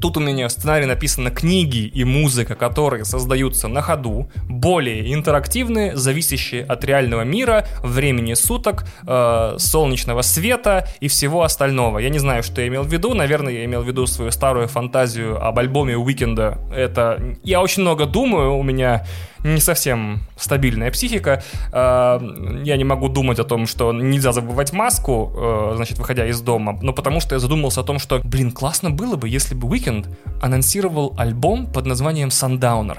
Тут 0.00 0.16
у 0.16 0.20
меня 0.20 0.48
в 0.48 0.52
сценарии 0.52 0.86
написано 0.86 1.30
книги 1.30 1.86
и 1.86 2.04
музыка, 2.04 2.54
которые 2.54 3.04
создаются 3.04 3.68
на 3.68 3.82
ходу, 3.82 4.30
более 4.48 5.12
интерактивные, 5.12 5.96
зависящие 5.96 6.64
от 6.64 6.84
реального 6.84 7.22
мира, 7.22 7.66
времени 7.82 8.34
суток, 8.34 8.84
э, 9.06 9.56
солнечного 9.58 10.22
света 10.22 10.88
и 11.00 11.08
всего 11.08 11.42
остального. 11.42 11.98
Я 11.98 12.08
не 12.08 12.18
знаю, 12.18 12.42
что 12.42 12.62
я 12.62 12.68
имел 12.68 12.82
в 12.82 12.92
виду. 12.92 13.14
Наверное, 13.14 13.52
я 13.52 13.64
имел 13.64 13.82
в 13.82 13.86
виду 13.86 14.06
свою 14.06 14.30
старую 14.30 14.68
фантазию 14.68 15.42
об 15.44 15.58
альбоме 15.58 15.96
Уикенда. 15.96 16.58
Это... 16.74 17.36
Я 17.42 17.60
очень 17.60 17.82
много 17.82 18.06
думаю, 18.06 18.56
у 18.56 18.62
меня 18.62 19.04
не 19.44 19.60
совсем 19.60 20.20
стабильная 20.36 20.90
психика. 20.90 21.42
Э, 21.72 22.20
я 22.64 22.76
не 22.76 22.84
могу 22.84 23.08
думать 23.08 23.38
о 23.38 23.44
том, 23.44 23.66
что 23.66 23.92
нельзя 23.92 24.32
забывать 24.32 24.72
маску, 24.72 25.32
э, 25.36 25.72
значит, 25.76 25.98
выходя 25.98 26.26
из 26.26 26.40
дома, 26.40 26.78
но 26.82 26.92
потому 26.92 27.20
что 27.20 27.34
я 27.34 27.38
задумался 27.38 27.80
о 27.80 27.84
том, 27.84 27.98
что, 27.98 28.20
блин, 28.24 28.52
классно 28.52 28.90
было 28.90 29.16
бы, 29.16 29.28
если 29.28 29.54
бы 29.54 29.68
Weekend 29.68 30.06
анонсировал 30.40 31.14
альбом 31.16 31.66
под 31.66 31.86
названием 31.86 32.28
Sundowner. 32.28 32.98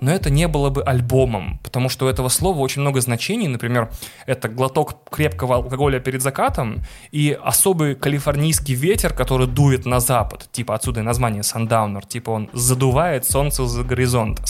Но 0.00 0.10
это 0.10 0.30
не 0.30 0.48
было 0.48 0.70
бы 0.70 0.82
альбомом, 0.82 1.58
потому 1.62 1.88
что 1.88 2.06
у 2.06 2.08
этого 2.08 2.28
слова 2.28 2.60
очень 2.60 2.82
много 2.82 3.00
значений. 3.00 3.48
Например, 3.48 3.90
это 4.26 4.48
глоток 4.48 5.10
крепкого 5.10 5.56
алкоголя 5.56 5.98
перед 5.98 6.22
закатом 6.22 6.82
и 7.10 7.36
особый 7.42 7.94
калифорнийский 7.94 8.74
ветер, 8.74 9.12
который 9.12 9.46
дует 9.46 9.86
на 9.86 10.00
запад. 10.00 10.48
Типа 10.52 10.74
отсюда 10.74 11.00
и 11.00 11.02
название 11.02 11.42
Sundowner. 11.42 12.06
Типа 12.06 12.30
он 12.30 12.48
задувает 12.52 13.26
солнце 13.26 13.66
за 13.66 13.82
горизонт. 13.82 14.40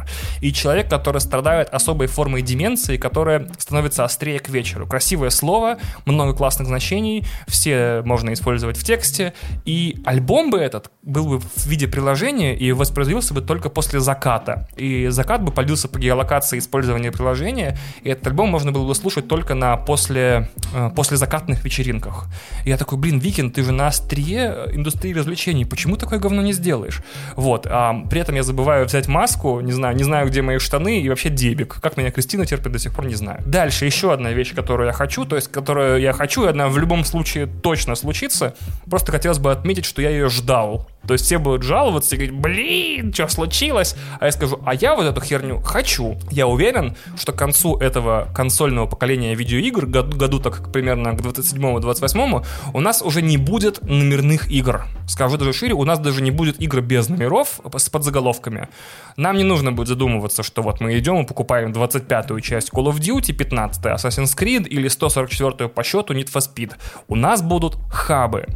Мир. 0.00 0.06
И 0.40 0.52
человек, 0.52 0.88
который 0.88 1.20
страдает 1.20 1.68
особой 1.70 2.06
формой 2.06 2.42
деменции, 2.42 2.96
которая 2.96 3.48
становится 3.58 4.04
острее 4.04 4.38
к 4.40 4.48
вечеру. 4.48 4.86
Красивое 4.86 5.30
слово, 5.30 5.78
много 6.04 6.34
классных 6.34 6.68
значений, 6.68 7.26
все 7.46 8.02
можно 8.04 8.32
использовать 8.32 8.76
в 8.76 8.84
тексте. 8.84 9.32
И 9.64 10.00
альбом 10.04 10.50
бы 10.50 10.58
этот 10.58 10.90
был 11.02 11.26
бы 11.26 11.40
в 11.40 11.66
виде 11.66 11.86
приложения 11.86 12.56
и 12.56 12.72
воспроизводился 12.72 13.34
бы 13.34 13.40
только 13.40 13.70
после 13.70 14.00
заката. 14.10 14.66
И 14.76 15.08
закат 15.08 15.42
бы 15.42 15.52
полился 15.52 15.88
по 15.88 15.98
геолокации 15.98 16.58
использования 16.58 17.12
приложения, 17.12 17.78
и 18.02 18.08
этот 18.08 18.26
альбом 18.26 18.48
можно 18.48 18.72
было 18.72 18.86
бы 18.86 18.94
слушать 18.94 19.28
только 19.28 19.54
на 19.54 19.76
после, 19.76 20.48
э, 20.74 20.90
после 20.96 21.16
закатных 21.16 21.64
вечеринках. 21.64 22.26
И 22.64 22.70
я 22.70 22.76
такой, 22.76 22.98
блин, 22.98 23.20
Викин, 23.20 23.50
ты 23.50 23.62
же 23.62 23.72
на 23.72 23.86
острие 23.86 24.66
индустрии 24.72 25.14
развлечений, 25.14 25.64
почему 25.64 25.96
такое 25.96 26.18
говно 26.18 26.42
не 26.42 26.52
сделаешь? 26.52 27.02
Вот, 27.36 27.66
а 27.70 28.04
при 28.10 28.20
этом 28.20 28.34
я 28.34 28.42
забываю 28.42 28.84
взять 28.86 29.08
маску, 29.08 29.60
не 29.60 29.72
знаю, 29.72 29.96
не 29.96 30.04
знаю, 30.04 30.26
где 30.26 30.42
мои 30.42 30.58
штаны 30.58 31.00
и 31.00 31.08
вообще 31.08 31.28
дебик. 31.30 31.80
Как 31.80 31.96
меня 31.96 32.10
Кристина 32.10 32.46
терпит, 32.46 32.72
до 32.72 32.78
сих 32.78 32.92
пор 32.92 33.06
не 33.06 33.14
знаю. 33.14 33.42
Дальше 33.46 33.86
еще 33.86 34.12
одна 34.12 34.32
вещь, 34.32 34.54
которую 34.54 34.86
я 34.86 34.92
хочу, 34.92 35.24
то 35.24 35.36
есть, 35.36 35.52
которую 35.52 36.00
я 36.00 36.12
хочу, 36.12 36.46
и 36.46 36.48
она 36.48 36.68
в 36.68 36.78
любом 36.78 37.04
случае 37.04 37.46
точно 37.46 37.94
случится. 37.94 38.54
Просто 38.90 39.12
хотелось 39.12 39.38
бы 39.38 39.52
отметить, 39.52 39.84
что 39.84 40.02
я 40.02 40.10
ее 40.10 40.28
ждал. 40.28 40.88
То 41.06 41.14
есть 41.14 41.24
все 41.24 41.38
будут 41.38 41.62
жаловаться 41.62 42.14
и 42.14 42.18
говорить, 42.18 42.36
блин, 42.36 43.12
что 43.12 43.28
случилось? 43.28 43.96
А 44.20 44.26
я 44.26 44.32
скажу, 44.32 44.60
а 44.64 44.74
я 44.74 44.94
вот 44.94 45.06
эту 45.06 45.20
херню 45.20 45.60
хочу. 45.60 46.16
Я 46.30 46.46
уверен, 46.46 46.96
что 47.16 47.32
к 47.32 47.36
концу 47.36 47.76
этого 47.76 48.28
консольного 48.34 48.86
поколения 48.86 49.34
видеоигр, 49.34 49.86
году, 49.86 50.16
году 50.16 50.40
так 50.40 50.70
примерно 50.72 51.16
к 51.16 51.20
27-28, 51.20 52.44
у 52.74 52.80
нас 52.80 53.02
уже 53.02 53.22
не 53.22 53.38
будет 53.38 53.82
номерных 53.82 54.50
игр. 54.50 54.86
Скажу 55.08 55.36
даже 55.36 55.52
шире, 55.52 55.74
у 55.74 55.84
нас 55.84 55.98
даже 55.98 56.22
не 56.22 56.30
будет 56.30 56.60
игр 56.60 56.80
без 56.80 57.08
номеров 57.08 57.60
с 57.76 57.88
подзаголовками. 57.88 58.68
Нам 59.16 59.36
не 59.36 59.44
нужно 59.44 59.72
будет 59.72 59.88
задумываться, 59.88 60.42
что 60.42 60.62
вот 60.62 60.80
мы 60.80 60.98
идем 60.98 61.22
и 61.22 61.26
покупаем 61.26 61.72
25-ю 61.72 62.40
часть 62.40 62.70
Call 62.70 62.86
of 62.86 62.98
Duty, 62.98 63.34
15-ю 63.36 63.94
Assassin's 63.94 64.36
Creed 64.36 64.68
или 64.68 64.88
144-ю 64.88 65.68
по 65.68 65.82
счету 65.82 66.14
Need 66.14 66.30
for 66.32 66.40
Speed. 66.40 66.74
У 67.08 67.16
нас 67.16 67.42
будут 67.42 67.76
хабы. 67.90 68.46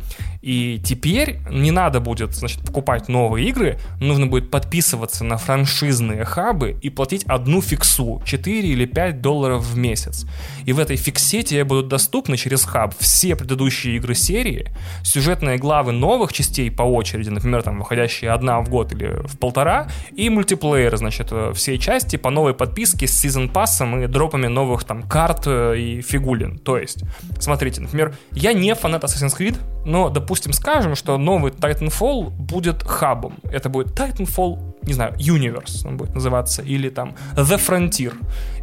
И 0.42 0.78
теперь 0.84 1.38
не 1.50 1.70
надо 1.70 2.00
будет, 2.00 2.33
значит, 2.38 2.60
покупать 2.60 3.08
новые 3.08 3.48
игры, 3.48 3.78
нужно 4.00 4.26
будет 4.26 4.50
подписываться 4.50 5.24
на 5.24 5.36
франшизные 5.36 6.24
хабы 6.24 6.76
и 6.82 6.90
платить 6.90 7.24
одну 7.24 7.60
фиксу, 7.60 8.22
4 8.24 8.68
или 8.68 8.86
5 8.86 9.20
долларов 9.20 9.64
в 9.64 9.76
месяц. 9.76 10.26
И 10.64 10.72
в 10.72 10.78
этой 10.78 10.96
фиксе 10.96 11.42
тебе 11.42 11.64
будут 11.64 11.88
доступны 11.88 12.36
через 12.36 12.64
хаб 12.64 12.94
все 12.98 13.36
предыдущие 13.36 13.96
игры 13.96 14.14
серии, 14.14 14.72
сюжетные 15.02 15.58
главы 15.58 15.92
новых 15.92 16.32
частей 16.32 16.70
по 16.70 16.82
очереди, 16.82 17.28
например, 17.28 17.62
там, 17.62 17.78
выходящие 17.78 18.30
одна 18.30 18.60
в 18.60 18.68
год 18.68 18.92
или 18.92 19.26
в 19.26 19.38
полтора, 19.38 19.88
и 20.12 20.30
мультиплеер, 20.30 20.96
значит, 20.96 21.28
э, 21.30 21.52
все 21.54 21.78
части 21.78 22.16
по 22.16 22.30
новой 22.30 22.54
подписке 22.54 23.06
с 23.06 23.12
сезон 23.12 23.48
пассом 23.48 24.00
и 24.00 24.06
дропами 24.06 24.46
новых 24.46 24.84
там 24.84 25.02
карт 25.02 25.44
э, 25.46 25.78
и 25.78 26.00
фигулин. 26.02 26.58
То 26.58 26.78
есть, 26.78 27.04
смотрите, 27.38 27.80
например, 27.80 28.14
я 28.32 28.52
не 28.52 28.74
фанат 28.74 29.04
Assassin's 29.04 29.36
Creed, 29.38 29.56
но, 29.84 30.08
допустим, 30.08 30.52
скажем, 30.52 30.94
что 30.94 31.18
новый 31.18 31.52
Titanfall 31.52 32.30
будет 32.30 32.82
хабом. 32.82 33.34
Это 33.44 33.68
будет 33.68 33.98
Titanfall 33.98 34.74
не 34.86 34.92
знаю, 34.92 35.14
Universe 35.14 35.86
он 35.86 35.96
будет 35.96 36.14
называться, 36.14 36.62
или 36.62 36.88
там 36.88 37.14
The 37.34 37.58
Frontier. 37.58 38.14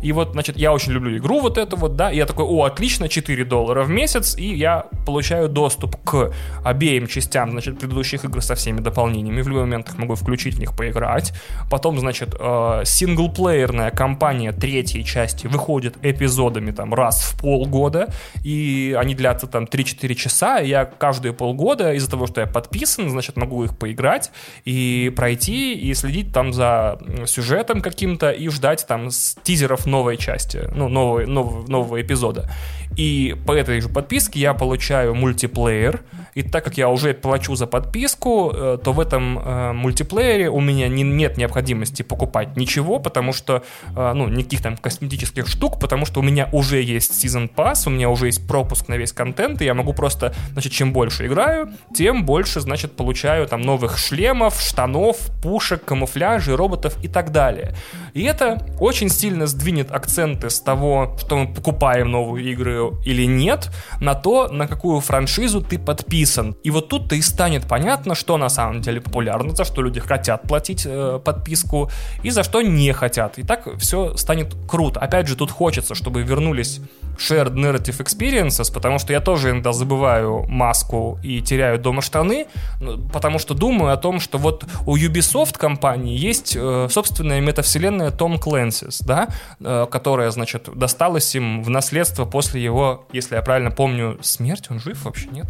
И 0.01 0.11
вот, 0.11 0.31
значит, 0.31 0.57
я 0.57 0.73
очень 0.73 0.91
люблю 0.91 1.17
игру 1.17 1.39
вот 1.39 1.57
эту 1.57 1.77
вот, 1.77 1.95
да, 1.95 2.11
и 2.11 2.17
я 2.17 2.25
такой, 2.25 2.45
о, 2.45 2.63
отлично, 2.63 3.09
4 3.09 3.45
доллара 3.45 3.83
в 3.83 3.89
месяц, 3.89 4.35
и 4.37 4.53
я 4.55 4.85
получаю 5.05 5.49
доступ 5.49 5.95
к 6.03 6.31
обеим 6.63 7.07
частям, 7.07 7.51
значит, 7.51 7.79
предыдущих 7.79 8.25
игр 8.25 8.41
со 8.41 8.55
всеми 8.55 8.79
дополнениями, 8.79 9.41
в 9.41 9.47
любой 9.47 9.61
момент 9.63 9.89
их 9.89 9.97
могу 9.97 10.15
включить 10.15 10.55
в 10.55 10.59
них 10.59 10.75
поиграть. 10.75 11.33
Потом, 11.69 11.99
значит, 11.99 12.35
э, 12.39 12.81
синглплеерная 12.85 13.91
кампания 13.91 14.51
третьей 14.51 15.05
части 15.05 15.47
выходит 15.47 15.97
эпизодами 16.01 16.71
там 16.71 16.93
раз 16.93 17.21
в 17.23 17.39
полгода, 17.39 18.13
и 18.43 18.95
они 18.97 19.15
длятся 19.15 19.47
там 19.47 19.65
3-4 19.65 20.15
часа, 20.15 20.59
и 20.59 20.69
я 20.69 20.85
каждые 20.85 21.33
полгода 21.33 21.93
из-за 21.93 22.09
того, 22.09 22.27
что 22.27 22.41
я 22.41 22.47
подписан, 22.47 23.09
значит, 23.09 23.37
могу 23.37 23.63
их 23.63 23.77
поиграть 23.77 24.31
и 24.65 25.11
пройти, 25.15 25.73
и 25.73 25.93
следить 25.93 26.33
там 26.33 26.53
за 26.53 26.99
сюжетом 27.25 27.81
каким-то 27.81 28.31
и 28.31 28.49
ждать 28.49 28.85
там 28.87 29.11
с 29.11 29.35
тизеров 29.43 29.85
новой 29.91 30.17
части, 30.17 30.69
ну, 30.75 30.89
нового, 30.89 31.25
нового, 31.25 31.67
нового 31.67 32.01
эпизода. 32.01 32.49
И 32.97 33.35
по 33.45 33.53
этой 33.53 33.79
же 33.81 33.89
подписке 33.89 34.39
я 34.39 34.53
получаю 34.53 35.15
мультиплеер, 35.15 36.01
и 36.33 36.43
так 36.43 36.63
как 36.63 36.77
я 36.77 36.89
уже 36.89 37.13
плачу 37.13 37.55
за 37.55 37.67
подписку, 37.67 38.51
э, 38.53 38.77
то 38.83 38.93
в 38.93 38.99
этом 38.99 39.39
э, 39.39 39.73
мультиплеере 39.73 40.49
у 40.49 40.59
меня 40.59 40.87
не, 40.87 41.03
нет 41.03 41.37
необходимости 41.37 42.03
покупать 42.03 42.55
ничего, 42.55 42.99
потому 42.99 43.33
что, 43.33 43.63
э, 43.95 44.13
ну, 44.13 44.27
никаких 44.27 44.61
там 44.61 44.77
косметических 44.77 45.47
штук, 45.47 45.79
потому 45.79 46.05
что 46.05 46.19
у 46.19 46.23
меня 46.23 46.49
уже 46.51 46.81
есть 46.81 47.23
Season 47.23 47.49
Pass, 47.53 47.83
у 47.87 47.89
меня 47.89 48.09
уже 48.09 48.27
есть 48.27 48.47
пропуск 48.47 48.87
на 48.87 48.95
весь 48.95 49.13
контент, 49.13 49.61
и 49.61 49.65
я 49.65 49.73
могу 49.73 49.93
просто, 49.93 50.33
значит, 50.51 50.71
чем 50.71 50.93
больше 50.93 51.27
играю, 51.27 51.69
тем 51.93 52.25
больше, 52.25 52.59
значит, 52.61 52.95
получаю 52.95 53.47
там 53.47 53.61
новых 53.61 53.97
шлемов, 53.97 54.61
штанов, 54.61 55.17
пушек, 55.41 55.83
камуфляжей, 55.83 56.55
роботов 56.55 56.97
и 57.01 57.07
так 57.07 57.31
далее. 57.31 57.73
И 58.13 58.23
это 58.23 58.65
очень 58.79 59.09
сильно 59.09 59.47
сдвинет 59.47 59.91
акценты 59.91 60.49
с 60.49 60.59
того, 60.59 61.17
что 61.19 61.37
мы 61.37 61.53
покупаем 61.53 62.11
новые 62.11 62.51
игры 62.51 62.80
или 63.05 63.25
нет, 63.25 63.69
на 63.99 64.15
то, 64.15 64.47
на 64.47 64.67
какую 64.67 64.99
франшизу 64.99 65.61
ты 65.61 65.77
подписан. 65.79 66.55
И 66.63 66.71
вот 66.71 66.89
тут-то 66.89 67.15
и 67.15 67.21
станет 67.21 67.67
понятно, 67.67 68.15
что 68.15 68.37
на 68.37 68.49
самом 68.49 68.81
деле 68.81 69.01
популярно, 69.01 69.55
за 69.55 69.65
что 69.65 69.81
люди 69.81 69.99
хотят 69.99 70.43
платить 70.43 70.85
э, 70.85 71.19
подписку 71.23 71.89
и 72.23 72.31
за 72.31 72.43
что 72.43 72.61
не 72.61 72.93
хотят. 72.93 73.39
И 73.39 73.43
так 73.43 73.67
все 73.77 74.15
станет 74.17 74.55
круто. 74.67 74.99
Опять 74.99 75.27
же, 75.27 75.35
тут 75.35 75.51
хочется, 75.51 75.95
чтобы 75.95 76.23
вернулись 76.23 76.81
shared 77.21 77.53
narrative 77.53 77.99
experiences, 77.99 78.73
потому 78.73 78.99
что 78.99 79.13
я 79.13 79.19
тоже 79.19 79.51
иногда 79.51 79.73
забываю 79.73 80.45
маску 80.47 81.19
и 81.23 81.41
теряю 81.41 81.79
дома 81.79 82.01
штаны, 82.01 82.47
ну, 82.79 82.97
потому 83.09 83.39
что 83.39 83.53
думаю 83.53 83.93
о 83.93 83.97
том, 83.97 84.19
что 84.19 84.37
вот 84.37 84.65
у 84.85 84.97
Ubisoft 84.97 85.57
компании 85.57 86.17
есть 86.17 86.55
э, 86.57 86.87
собственная 86.89 87.41
метавселенная 87.41 88.11
Том 88.11 88.35
Clancy's, 88.35 89.03
да, 89.05 89.27
э, 89.59 89.87
которая, 89.91 90.31
значит, 90.31 90.69
досталась 90.75 91.35
им 91.35 91.63
в 91.63 91.69
наследство 91.69 92.25
после 92.25 92.63
его, 92.63 93.05
если 93.13 93.35
я 93.35 93.41
правильно 93.41 93.71
помню, 93.71 94.17
смерти. 94.21 94.67
Он 94.71 94.79
жив 94.79 95.03
вообще, 95.05 95.27
нет? 95.29 95.47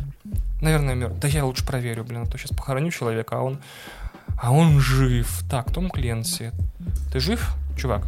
Наверное, 0.61 0.95
мертв. 0.95 1.19
Да 1.19 1.28
я 1.28 1.45
лучше 1.45 1.65
проверю, 1.65 2.03
блин, 2.03 2.24
а 2.24 2.26
то 2.26 2.38
сейчас 2.38 2.55
похороню 2.55 2.91
человека, 2.91 3.38
а 3.38 3.41
он... 3.41 3.59
А 4.41 4.51
он 4.51 4.80
жив. 4.80 5.43
Так, 5.49 5.72
Том 5.72 5.89
Кленси. 5.89 6.51
Ты 7.11 7.19
жив, 7.19 7.53
чувак? 7.78 8.03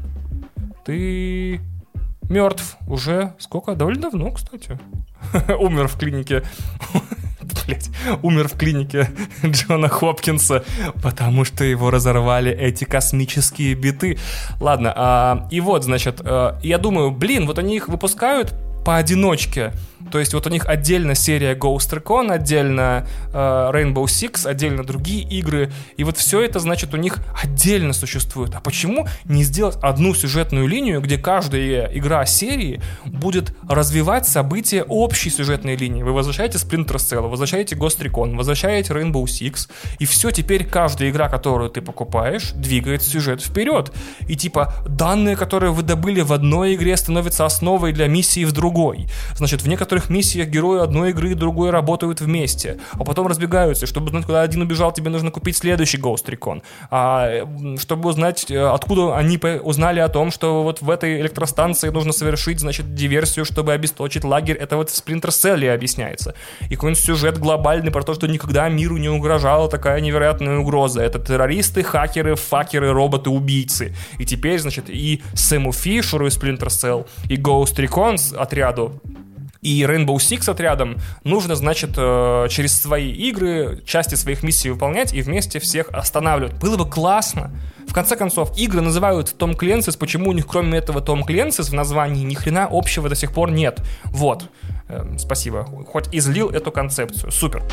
Ты 0.86 1.61
мертв 2.30 2.78
уже 2.88 3.34
сколько? 3.40 3.76
Довольно 3.76 4.02
давно, 4.02 4.32
кстати. 4.32 4.80
Умер 5.60 5.88
в 5.88 5.98
клинике. 5.98 6.44
Блять, 7.66 7.90
умер 8.22 8.48
в 8.48 8.58
клинике 8.58 9.10
Джона 9.46 9.90
Хопкинса, 9.90 10.64
потому 11.02 11.44
что 11.46 11.64
его 11.64 11.92
разорвали 11.92 12.52
эти 12.52 12.86
космические 12.86 13.76
биты. 13.76 14.18
Ладно, 14.60 14.94
а, 14.96 15.48
и 15.52 15.60
вот, 15.60 15.84
значит, 15.84 16.22
а, 16.24 16.58
я 16.64 16.78
думаю, 16.78 17.12
блин, 17.12 17.46
вот 17.46 17.60
они 17.60 17.76
их 17.76 17.90
выпускают 17.90 18.54
поодиночке. 18.86 19.74
То 20.12 20.20
есть 20.20 20.34
вот 20.34 20.45
у 20.47 20.49
них 20.49 20.66
отдельно 20.68 21.16
серия 21.16 21.56
Ghost 21.56 21.91
Recon, 21.91 22.32
отдельно 22.32 23.08
э, 23.34 23.34
Rainbow 23.34 24.06
Six, 24.06 24.47
отдельно 24.47 24.84
другие 24.84 25.24
игры. 25.24 25.72
И 25.97 26.04
вот 26.04 26.18
все 26.18 26.41
это, 26.41 26.60
значит, 26.60 26.93
у 26.93 26.97
них 26.97 27.18
отдельно 27.41 27.93
существует. 27.93 28.54
А 28.56 28.60
почему 28.60 29.08
не 29.26 29.43
сделать 29.43 29.78
одну 29.82 30.14
сюжетную 30.14 30.68
линию, 30.68 31.01
где 31.01 31.18
каждая 31.18 31.89
игра 31.93 32.26
серии 32.26 32.82
будет 33.06 33.56
развивать 33.68 34.28
события 34.28 34.84
общей 34.84 35.30
сюжетной 35.30 35.76
линии? 35.76 36.04
Вы 36.04 36.14
возвращаете 36.14 36.58
Splinter 36.58 36.97
Cell, 36.97 37.28
возвращаете 37.28 37.76
Ghost 37.76 37.99
Recon, 37.99 38.36
возвращаете 38.36 38.93
Rainbow 38.93 39.24
Six, 39.24 39.70
и 39.99 40.06
все, 40.06 40.32
теперь 40.32 40.66
каждая 40.66 41.10
игра, 41.10 41.30
которую 41.30 41.70
ты 41.70 41.82
покупаешь, 41.82 42.51
двигает 42.51 43.01
сюжет 43.04 43.41
вперед. 43.41 43.91
И 44.28 44.36
типа 44.36 44.74
данные, 44.88 45.36
которые 45.36 45.72
вы 45.72 45.82
добыли 45.82 46.22
в 46.22 46.34
одной 46.34 46.76
игре, 46.76 46.95
становятся 46.97 47.45
основой 47.45 47.93
для 47.93 48.08
миссии 48.08 48.45
в 48.45 48.51
другой. 48.51 49.08
Значит, 49.36 49.62
в 49.62 49.68
некоторых 49.68 49.93
некоторых 49.94 50.10
миссиях 50.10 50.48
герои 50.48 50.82
одной 50.82 51.12
игры 51.12 51.32
и 51.32 51.34
другой 51.36 51.70
работают 51.70 52.22
вместе, 52.22 52.80
а 52.94 53.04
потом 53.04 53.28
разбегаются. 53.28 53.86
Чтобы 53.86 54.08
узнать, 54.08 54.26
куда 54.26 54.41
один 54.41 54.62
убежал, 54.62 54.91
тебе 54.91 55.10
нужно 55.10 55.32
купить 55.32 55.58
следующий 55.58 55.98
Ghost 55.98 56.26
Recon. 56.26 56.62
А 56.89 57.48
чтобы 57.78 58.10
узнать, 58.10 58.50
э, 58.50 58.60
откуда 58.60 59.16
они 59.16 59.39
узнали 59.64 60.00
о 60.00 60.10
том, 60.10 60.32
что 60.32 60.64
вот 60.64 60.82
в 60.82 60.89
этой 60.89 61.22
электростанции 61.22 61.89
нужно 61.89 62.12
совершить, 62.12 62.60
значит, 62.60 62.96
диверсию, 62.96 63.46
чтобы 63.46 63.74
обесточить 63.74 64.24
лагерь, 64.24 64.58
это 64.58 64.78
вот 64.78 64.89
в 64.89 64.94
Splinter 64.94 65.30
Cell 65.30 65.74
объясняется. 65.74 66.34
И 66.70 66.76
какой-нибудь 66.76 67.04
сюжет 67.04 67.38
глобальный 67.38 67.91
про 67.91 68.04
то, 68.04 68.14
что 68.14 68.28
никогда 68.28 68.70
миру 68.70 68.98
не 68.98 69.10
угрожала 69.10 69.70
такая 69.70 70.02
невероятная 70.02 70.58
угроза. 70.58 71.02
Это 71.02 71.20
террористы, 71.20 71.84
хакеры, 71.84 72.36
факеры, 72.36 72.91
роботы, 72.91 73.30
убийцы. 73.30 73.94
И 74.20 74.26
теперь, 74.26 74.60
значит, 74.60 74.86
и 74.89 75.22
Сэму 75.34 75.72
Фишеру 75.72 76.28
из 76.28 76.38
Splinter 76.38 76.68
Cell, 76.68 77.06
и 77.30 77.36
Ghost 77.36 77.76
Recon 77.76 78.18
отряду 78.36 79.02
и 79.64 79.84
Rainbow 79.84 80.16
Six 80.18 80.49
отрядом 80.49 80.97
нужно, 81.24 81.55
значит, 81.55 81.91
э, 81.97 82.47
через 82.49 82.80
свои 82.80 83.11
игры 83.11 83.82
части 83.86 84.16
своих 84.16 84.43
миссий 84.43 84.70
выполнять 84.70 85.14
и 85.14 85.22
вместе 85.22 85.59
всех 85.59 85.89
останавливать. 85.91 86.53
Было 86.59 86.78
бы 86.78 86.89
классно. 86.89 87.51
В 87.88 87.93
конце 87.93 88.16
концов, 88.16 88.57
игры 88.57 88.82
называют 88.82 89.36
Том 89.38 89.55
Кленсис, 89.55 89.95
почему 89.95 90.30
у 90.30 90.34
них 90.34 90.47
кроме 90.47 90.78
этого 90.78 91.01
Том 91.01 91.24
Кленсис 91.24 91.70
в 91.70 91.74
названии 91.74 92.24
ни 92.24 92.34
хрена 92.34 92.68
общего 92.70 93.07
до 93.07 93.16
сих 93.16 93.32
пор 93.32 93.51
нет. 93.51 93.82
Вот. 94.05 94.49
Эм, 94.89 95.18
спасибо. 95.18 95.64
Хоть 95.88 96.14
излил 96.14 96.49
эту 96.49 96.72
концепцию. 96.72 97.32
Супер. 97.32 97.64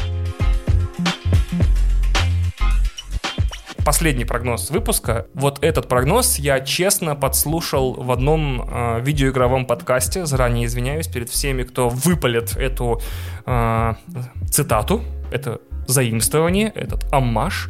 Последний 3.91 4.25
прогноз 4.25 4.71
выпуска. 4.71 5.27
Вот 5.35 5.65
этот 5.65 5.89
прогноз 5.89 6.39
я 6.39 6.61
честно 6.61 7.17
подслушал 7.17 7.95
в 7.95 8.13
одном 8.13 8.63
э, 8.63 9.01
видеоигровом 9.01 9.67
подкасте. 9.67 10.27
Заранее 10.27 10.67
извиняюсь 10.67 11.09
перед 11.09 11.29
всеми, 11.29 11.65
кто 11.65 11.89
выпалит 11.89 12.57
эту 12.57 13.01
э, 13.47 13.95
цитату. 14.49 15.03
Это 15.33 15.61
заимствование, 15.91 16.73
этот 16.75 17.07
аммаж. 17.13 17.69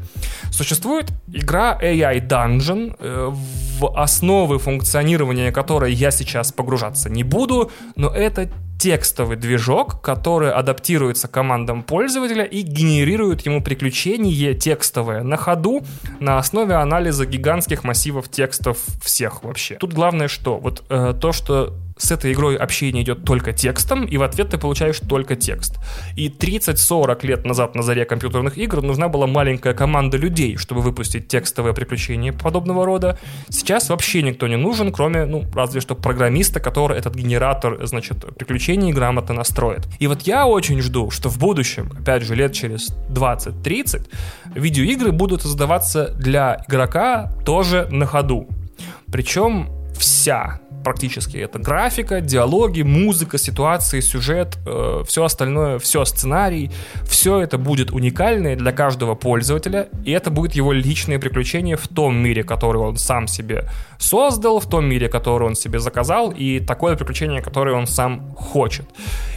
Существует 0.50 1.06
игра 1.32 1.78
AI 1.80 2.26
Dungeon, 2.26 2.96
э, 2.98 3.30
в 3.32 3.98
основы 3.98 4.58
функционирования 4.58 5.52
которой 5.52 5.92
я 5.92 6.10
сейчас 6.10 6.52
погружаться 6.52 7.08
не 7.08 7.24
буду, 7.24 7.70
но 7.96 8.08
это 8.08 8.50
текстовый 8.80 9.36
движок, 9.36 10.00
который 10.00 10.50
адаптируется 10.50 11.28
командам 11.28 11.82
пользователя 11.82 12.44
и 12.44 12.62
генерирует 12.62 13.42
ему 13.42 13.62
приключение 13.62 14.54
текстовое 14.54 15.22
на 15.22 15.36
ходу 15.36 15.84
на 16.18 16.38
основе 16.38 16.74
анализа 16.74 17.26
гигантских 17.26 17.84
массивов 17.84 18.30
текстов 18.30 18.78
всех 19.02 19.44
вообще. 19.44 19.74
Тут 19.74 19.92
главное 19.92 20.28
что? 20.28 20.56
Вот 20.56 20.82
э, 20.88 21.14
то, 21.20 21.32
что 21.32 21.74
с 22.00 22.10
этой 22.10 22.32
игрой 22.32 22.56
общение 22.56 23.02
идет 23.02 23.24
только 23.24 23.52
текстом, 23.52 24.06
и 24.06 24.16
в 24.16 24.22
ответ 24.22 24.50
ты 24.50 24.58
получаешь 24.58 24.98
только 25.00 25.36
текст. 25.36 25.78
И 26.16 26.28
30-40 26.28 27.26
лет 27.26 27.44
назад 27.44 27.74
на 27.74 27.82
заре 27.82 28.04
компьютерных 28.06 28.56
игр 28.56 28.82
нужна 28.82 29.08
была 29.08 29.26
маленькая 29.26 29.74
команда 29.74 30.16
людей, 30.16 30.56
чтобы 30.56 30.80
выпустить 30.80 31.28
текстовое 31.28 31.74
приключение 31.74 32.32
подобного 32.32 32.86
рода. 32.86 33.18
Сейчас 33.50 33.90
вообще 33.90 34.22
никто 34.22 34.48
не 34.48 34.56
нужен, 34.56 34.92
кроме, 34.92 35.26
ну, 35.26 35.44
разве 35.54 35.80
что 35.80 35.94
программиста, 35.94 36.58
который 36.58 36.98
этот 36.98 37.14
генератор, 37.14 37.86
значит, 37.86 38.24
приключений 38.36 38.92
грамотно 38.92 39.34
настроит. 39.34 39.86
И 39.98 40.06
вот 40.06 40.22
я 40.22 40.46
очень 40.46 40.80
жду, 40.80 41.10
что 41.10 41.28
в 41.28 41.38
будущем, 41.38 41.92
опять 41.98 42.22
же, 42.22 42.34
лет 42.34 42.54
через 42.54 42.90
20-30, 43.10 44.08
видеоигры 44.54 45.12
будут 45.12 45.42
создаваться 45.42 46.14
для 46.18 46.64
игрока 46.66 47.30
тоже 47.44 47.86
на 47.90 48.06
ходу. 48.06 48.48
Причем 49.12 49.68
вся 50.00 50.60
практически. 50.84 51.36
Это 51.36 51.58
графика, 51.58 52.20
диалоги, 52.20 52.82
музыка, 52.82 53.38
ситуации, 53.38 54.00
сюжет, 54.00 54.58
э, 54.66 55.02
все 55.06 55.24
остальное, 55.24 55.78
все 55.78 56.04
сценарий, 56.04 56.70
все 57.04 57.40
это 57.40 57.58
будет 57.58 57.90
уникальное 57.92 58.56
для 58.56 58.72
каждого 58.72 59.14
пользователя, 59.14 59.88
и 60.04 60.12
это 60.12 60.30
будет 60.30 60.54
его 60.54 60.72
личное 60.72 61.18
приключение 61.18 61.76
в 61.76 61.88
том 61.88 62.16
мире, 62.16 62.42
который 62.42 62.80
он 62.80 62.96
сам 62.96 63.26
себе 63.28 63.68
создал, 63.98 64.60
в 64.60 64.68
том 64.68 64.86
мире, 64.86 65.08
который 65.08 65.46
он 65.46 65.54
себе 65.54 65.78
заказал, 65.78 66.30
и 66.30 66.60
такое 66.60 66.96
приключение, 66.96 67.42
которое 67.42 67.76
он 67.76 67.86
сам 67.86 68.34
хочет. 68.34 68.86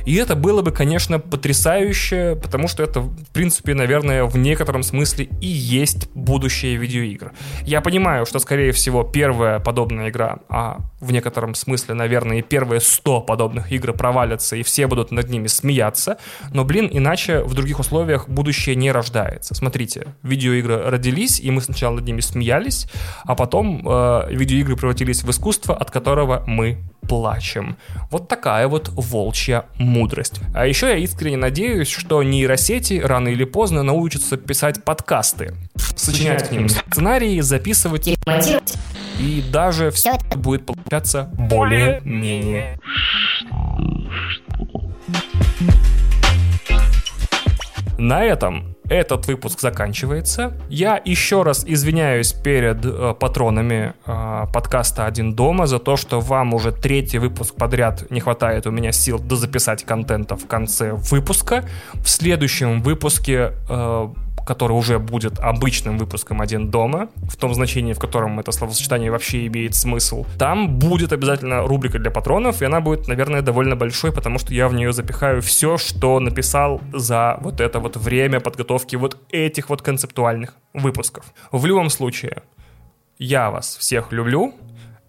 И 0.05 0.15
это 0.15 0.35
было 0.35 0.61
бы, 0.61 0.71
конечно, 0.71 1.19
потрясающе, 1.19 2.37
потому 2.41 2.67
что 2.67 2.83
это, 2.83 3.01
в 3.01 3.29
принципе, 3.33 3.73
наверное, 3.73 4.23
в 4.25 4.37
некотором 4.37 4.83
смысле 4.83 5.27
и 5.41 5.47
есть 5.47 6.09
будущее 6.13 6.75
видеоигр. 6.75 7.31
Я 7.65 7.81
понимаю, 7.81 8.25
что, 8.25 8.39
скорее 8.39 8.71
всего, 8.71 9.03
первая 9.03 9.59
подобная 9.59 10.09
игра, 10.09 10.39
а 10.49 10.79
в 10.99 11.11
некотором 11.11 11.32
смысле, 11.55 11.95
наверное, 11.95 12.39
и 12.39 12.41
первые 12.41 12.79
100 12.81 13.21
подобных 13.21 13.71
игр 13.71 13.93
провалятся, 13.93 14.55
и 14.55 14.63
все 14.63 14.87
будут 14.87 15.11
над 15.11 15.29
ними 15.29 15.47
смеяться, 15.47 16.17
но, 16.51 16.63
блин, 16.63 16.89
иначе 16.91 17.41
в 17.43 17.53
других 17.53 17.79
условиях 17.79 18.29
будущее 18.29 18.75
не 18.75 18.91
рождается. 18.91 19.55
Смотрите, 19.55 20.07
видеоигры 20.23 20.89
родились, 20.89 21.39
и 21.39 21.51
мы 21.51 21.61
сначала 21.61 21.95
над 21.95 22.05
ними 22.05 22.21
смеялись, 22.21 22.87
а 23.23 23.35
потом 23.35 23.87
э, 23.87 24.33
видеоигры 24.33 24.75
превратились 24.75 25.23
в 25.23 25.29
искусство, 25.29 25.75
от 25.75 25.91
которого 25.91 26.43
мы 26.47 26.77
плачем. 27.07 27.77
Вот 28.11 28.27
такая 28.27 28.67
вот 28.67 28.89
волчья 28.89 29.65
мудрость. 29.77 30.39
А 30.53 30.65
еще 30.65 30.87
я 30.87 30.97
искренне 30.97 31.37
надеюсь, 31.37 31.89
что 31.89 32.23
нейросети 32.23 33.01
рано 33.03 33.29
или 33.29 33.43
поздно 33.43 33.83
научатся 33.83 34.37
писать 34.37 34.83
подкасты, 34.83 35.55
сочинять 35.95 36.47
к 36.47 36.51
ним 36.51 36.69
сценарии, 36.69 37.39
записывать 37.41 38.07
и 38.07 38.17
даже 39.51 39.91
все 39.91 40.11
это 40.11 40.37
будет 40.37 40.65
получаться 40.65 41.29
более-менее. 41.37 42.79
На 47.97 48.23
этом 48.23 48.75
этот 48.89 49.27
выпуск 49.27 49.61
заканчивается. 49.61 50.53
Я 50.69 51.01
еще 51.03 51.43
раз 51.43 51.63
извиняюсь 51.65 52.33
перед 52.33 52.83
э, 52.85 53.15
патронами 53.19 53.93
э, 54.05 54.45
подкаста 54.53 55.05
«Один 55.05 55.33
дома» 55.33 55.67
за 55.67 55.79
то, 55.79 55.95
что 55.95 56.19
вам 56.19 56.53
уже 56.53 56.71
третий 56.71 57.17
выпуск 57.17 57.55
подряд 57.55 58.11
не 58.11 58.19
хватает 58.19 58.67
у 58.67 58.71
меня 58.71 58.91
сил 58.91 59.19
дозаписать 59.19 59.85
контента 59.85 60.35
в 60.35 60.47
конце 60.47 60.93
выпуска. 60.93 61.63
В 61.93 62.09
следующем 62.09 62.81
выпуске 62.81 63.53
э, 63.69 64.07
который 64.45 64.73
уже 64.73 64.99
будет 64.99 65.39
обычным 65.39 65.97
выпуском 65.97 66.41
«Один 66.41 66.69
дома», 66.69 67.09
в 67.15 67.35
том 67.37 67.53
значении, 67.53 67.93
в 67.93 67.99
котором 67.99 68.39
это 68.39 68.51
словосочетание 68.51 69.11
вообще 69.11 69.47
имеет 69.47 69.75
смысл, 69.75 70.25
там 70.37 70.79
будет 70.79 71.13
обязательно 71.13 71.61
рубрика 71.61 71.99
для 71.99 72.11
патронов, 72.11 72.61
и 72.61 72.65
она 72.65 72.81
будет, 72.81 73.07
наверное, 73.07 73.41
довольно 73.41 73.75
большой, 73.75 74.11
потому 74.11 74.39
что 74.39 74.53
я 74.53 74.67
в 74.67 74.73
нее 74.73 74.93
запихаю 74.93 75.41
все, 75.41 75.77
что 75.77 76.19
написал 76.19 76.81
за 76.93 77.37
вот 77.41 77.61
это 77.61 77.79
вот 77.79 77.97
время 77.97 78.39
подготовки 78.39 78.95
вот 78.95 79.17
этих 79.29 79.69
вот 79.69 79.81
концептуальных 79.81 80.55
выпусков. 80.73 81.33
В 81.51 81.65
любом 81.65 81.89
случае, 81.89 82.43
я 83.17 83.51
вас 83.51 83.77
всех 83.77 84.11
люблю, 84.11 84.53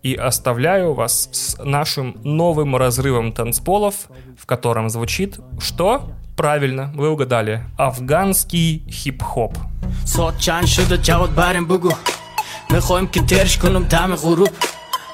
и 0.04 0.14
оставляю 0.14 0.92
вас 0.92 1.30
с 1.32 1.64
нашим 1.64 2.20
новым 2.22 2.76
разрывом 2.76 3.32
танцполов, 3.32 4.10
в 4.38 4.44
котором 4.44 4.90
звучит 4.90 5.40
что? 5.58 6.10
Правильно, 6.36 6.90
вы 6.94 7.10
угадали. 7.10 7.62
Афганский 7.76 8.84
хип-хоп. 8.90 9.56
соат 10.04 10.38
чанд 10.38 10.68
шуда 10.68 10.96
ҷавод 11.06 11.30
барем 11.40 11.64
бугу 11.66 11.92
мехоҳем 12.74 13.06
ки 13.12 13.20
терш 13.30 13.52
кунам 13.62 13.84
дами 13.94 14.16
ғуруб 14.24 14.52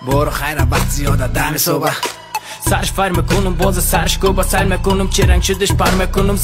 бору 0.07 0.31
хайра 0.39 0.65
вақт 0.73 0.91
зиёда 0.97 1.27
дами 1.39 1.59
сӯба 1.67 1.93
сарш 2.69 2.89
боза 3.61 3.83
сарш 3.93 4.13
кӯба 4.23 4.45
сар 4.53 4.65
мекунам 4.73 5.09
чӣ 5.15 5.23
ранг 5.31 5.43
шудаш 5.45 5.73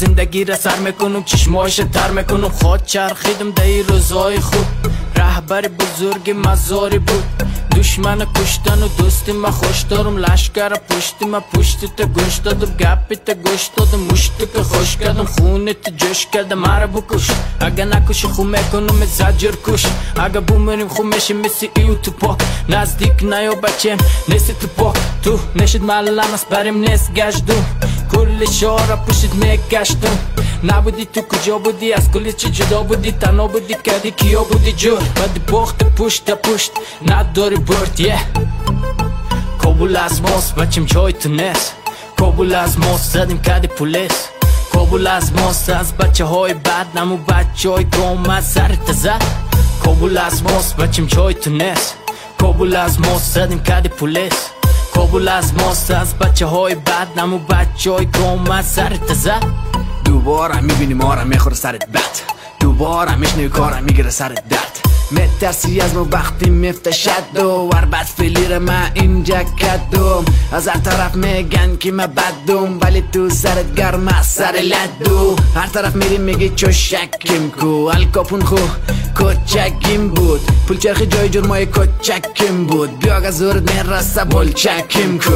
зиндагира 0.01 0.57
сар 0.65 0.79
мекунам 0.87 1.25
чишмоиша 1.25 1.85
мекунам 2.19 2.53
ход 2.59 2.81
чархидам 2.93 3.51
даи 3.59 3.83
рӯзҳои 3.89 4.41
хуб 4.49 4.67
раҳбари 5.21 5.69
бузурги 5.79 6.33
мазорӣ 6.47 6.99
буд 7.09 7.25
دشمن 7.77 8.27
کشتن 8.35 8.83
و 8.83 8.89
دوستی 8.89 9.33
ما 9.33 9.51
خوش 9.51 9.81
دارم. 9.81 10.17
لشکر 10.17 10.69
پشتی 10.69 11.25
ما 11.25 11.41
پشتی 11.41 11.89
تا 11.97 12.05
گوش 12.05 12.37
دادم. 12.37 12.73
گپی 12.81 13.17
تا 13.17 13.35
گوش 13.35 13.65
دادم. 13.77 14.01
مشتی 14.01 14.47
که 14.47 14.63
خوش 14.63 14.97
کردم. 14.97 15.25
خونه 15.25 15.73
تا 15.73 15.91
جوش 15.91 16.27
کردم. 16.33 16.59
مرا 16.59 16.87
بکش. 16.87 17.31
اگه 17.61 17.85
نکشی 17.85 18.29
خو 18.29 18.45
می‌کنم 18.45 19.05
زجر 19.05 19.55
کش. 19.67 19.87
اگه 20.17 20.41
بومریم 20.41 20.89
خو 20.89 21.03
میشه 21.03 21.35
مثل 21.35 21.67
ایو 21.77 21.95
تو 21.95 22.11
پا 22.11 22.37
نزدیک 22.69 23.23
نیا 23.23 23.55
بچم 23.55 23.97
نیستی 24.29 24.55
تو 24.61 24.67
پا 24.67 24.93
تو 25.23 25.39
نشد 25.57 25.83
ملم 25.83 26.33
از 26.35 26.45
بریم 26.51 26.77
نیست 26.77 27.13
گشتم 27.13 27.65
کل 28.13 28.45
شارا 28.51 28.97
پشت 28.97 29.35
میگشتم 29.35 30.19
نبودی 30.65 31.05
تو 31.05 31.21
کجا 31.21 31.59
بودی 31.59 31.93
از 31.93 32.11
کلی 32.11 32.33
چی 32.33 32.51
جدا 32.51 32.83
بودی 32.83 33.13
تنها 33.13 33.47
بودی 33.47 33.77
کردی 33.85 34.11
کیا 34.11 34.45
بودی 34.45 34.73
جور 34.73 34.99
بعد 34.99 35.47
باخت 35.47 35.85
پشت 35.85 36.31
پشت 36.31 36.73
نداری 37.09 37.57
برد 37.57 38.01
یه 38.01 38.19
کابل 39.63 39.97
از 39.97 40.23
ماست 40.23 40.55
بچم 40.55 40.85
جای 40.85 41.13
تو 41.13 41.29
نیست 41.29 41.75
کابل 42.19 42.55
از 42.55 42.79
ماست 42.79 43.13
زدیم 43.13 43.43
کردی 43.43 43.69
پولیس 43.69 44.29
کابل 44.73 45.07
از 45.07 45.33
ماست 45.33 45.71
از 45.71 45.97
بچه 45.97 46.25
های 46.25 46.55
بد 46.55 46.87
نمو 46.95 47.17
بچه 47.17 47.71
های 47.71 47.85
گام 47.85 48.41
سرت 48.41 48.93
زد 48.93 49.23
کابل 49.85 50.19
از 50.19 50.43
ماست 50.43 50.77
بچم 50.77 51.07
جای 51.07 51.35
تو 51.35 51.51
نیست 51.51 51.97
کابل 52.41 52.77
از 52.77 53.01
ماست 53.01 53.33
زدیم 53.35 53.63
کردی 53.63 53.89
پولیس 53.89 54.51
کابل 54.97 55.29
از 55.29 55.55
ماست 55.55 55.91
از 55.91 56.19
بچه 56.19 56.47
های 56.47 56.75
بد 56.75 57.09
نمو 57.17 57.39
بچه 57.39 57.91
های 57.91 58.07
گام 58.07 58.63
سرت 58.63 59.15
زد. 59.15 59.45
دوباره 60.05 60.61
می‌بینی 60.61 60.95
ما 60.95 61.15
را 61.15 61.25
می‌خوره 61.25 61.55
سرت 61.55 61.87
بد. 61.91 62.01
دوباره 62.61 63.17
میشنوی 63.17 63.49
کارم 63.49 63.85
می‌گیره 63.85 64.11
سرت 64.11 64.49
درد. 64.49 64.76
مترسی 65.11 65.81
از 65.81 65.95
ما 65.95 66.09
وقتی 66.13 66.51
مفتشد 66.51 67.37
و 67.37 67.43
ور 67.43 67.85
بد 67.85 68.07
فلیر 68.17 68.59
ما 68.59 68.83
اینجا 68.95 69.43
کدوم. 69.43 70.25
از 70.53 70.69
هر 70.69 70.81
طرف 70.81 71.15
میگن 71.15 71.77
که 71.77 71.93
ما 71.93 72.07
بدوم 72.07 72.79
ولی 72.81 73.05
تو 73.13 73.31
سرت 73.31 73.75
گرم 73.75 74.23
سر 74.23 74.53
لدو. 74.53 75.37
هر 75.55 75.67
طرف 75.67 75.97
میری 75.97 76.19
میگی 76.19 76.49
چو 76.49 76.73
شکیم 76.73 77.51
کو. 77.61 77.67
الکاپون 77.67 78.43
خو 78.43 78.57
کچکیم 79.21 80.09
بود. 80.09 80.41
پول 80.69 80.79
چرخی 80.79 81.07
جای 81.07 81.29
جرمای 81.29 81.67
کچکیم 81.67 82.67
بود. 82.67 82.99
بیا 82.99 83.15
از 83.15 83.39
زورت 83.39 83.73
می‌رسه 83.73 84.25
بول 84.25 84.53
چکیم 84.53 85.19
کو. 85.19 85.33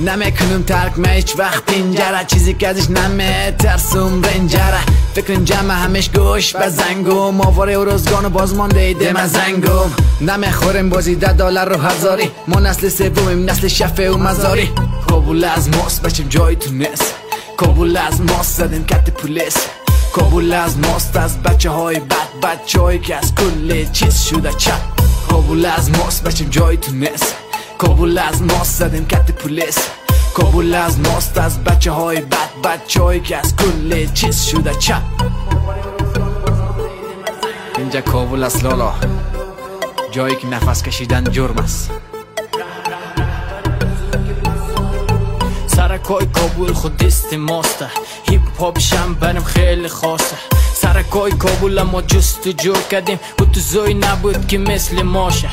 نمی‌کنم 0.00 0.62
ترک 0.62 0.98
ما 0.98 1.08
هیچ 1.08 1.34
وقت 1.38 1.70
اینجره. 1.70 2.24
چیزی 2.26 2.54
که 2.54 2.68
ازش 2.68 2.90
نمیترسم 2.90 4.22
رنجره. 4.22 4.80
فکرم 5.14 5.44
جمع 5.44 5.74
همش 5.74 6.10
گوش 6.10 6.54
و 6.54 6.70
زنگم 6.70 7.40
و 7.40 7.64
روزگان 7.64 8.24
و 8.24 8.78
ایده 8.78 9.12
من 9.14 9.26
زنگم 9.26 9.90
نمی‌خورم 10.20 10.90
بازی 10.90 11.14
ده 11.14 11.32
دلار 11.32 11.68
رو 11.68 11.80
هزاری. 11.80 12.30
ما 12.48 12.60
نسل 12.60 12.88
سومیم 12.88 13.50
نسل 13.50 13.68
شفه 13.68 14.10
و 14.10 14.16
مزاری. 14.16 14.70
کابل 15.08 15.44
از 15.44 15.68
ماست 15.68 16.02
بچم 16.02 16.28
جای 16.28 16.56
تو 16.56 16.72
نیست. 16.72 17.14
کابل 17.56 17.96
از 17.96 18.20
ماست 18.20 18.58
زدیم 18.58 18.84
کت 18.84 19.10
پولیس. 19.10 19.56
کابل 20.12 20.52
از 20.52 20.78
ماست 20.78 21.16
از 21.16 21.42
بچه 21.42 21.70
های 21.70 22.00
بد 22.00 22.28
بچه 22.42 22.80
هایی 22.80 22.98
که 22.98 23.16
از 23.16 23.34
کل 23.34 23.84
چیز 23.92 24.22
شده 24.22 24.52
چپ. 24.52 24.80
کابل 25.28 25.64
از 25.64 25.90
ماست 25.90 26.24
بچم 26.24 26.48
جای 26.50 26.76
تو 26.76 26.92
نیست. 26.92 27.34
کابل 27.78 28.18
از 28.18 28.42
ماست 28.42 28.78
زدیم 28.78 29.06
کت 29.06 29.30
پولیس. 29.30 29.78
کابل 30.34 30.74
از 30.74 31.00
ماست 31.00 31.38
از 31.38 31.64
بچه 31.64 31.90
های 31.90 32.20
بد 32.20 32.48
بچه 32.64 33.02
هایی 33.02 33.20
که 33.20 33.36
از 33.36 33.56
کل 33.56 34.06
چیز 34.14 34.42
شده 34.42 34.74
چپ. 34.74 35.02
اینجا 37.94 38.12
کابل 38.12 38.42
است 38.44 38.64
لالا. 38.64 38.92
جایی 40.10 40.36
که 40.36 40.46
نفس 40.46 40.82
کشیدن 40.82 41.24
جرم 41.24 41.58
است. 41.58 41.90
سرکای 45.66 46.26
کابل 46.26 46.72
خود 46.72 46.96
دست 46.96 47.34
ماسته. 47.34 47.90
هیپ 48.30 48.60
هاپ 48.60 48.78
شم 48.78 49.14
برم 49.14 49.44
خیلی 49.44 49.88
خاصه. 49.88 50.36
سرکای 50.74 51.32
کابل 51.32 51.82
ما 51.82 52.02
جست 52.02 52.48
جو 52.48 52.74
کردیم. 52.90 53.20
و 53.40 53.44
تو 53.44 53.60
زوی 53.60 53.94
نبود 53.94 54.48
که 54.48 54.58
مثل 54.58 55.02
ماشه. 55.02 55.48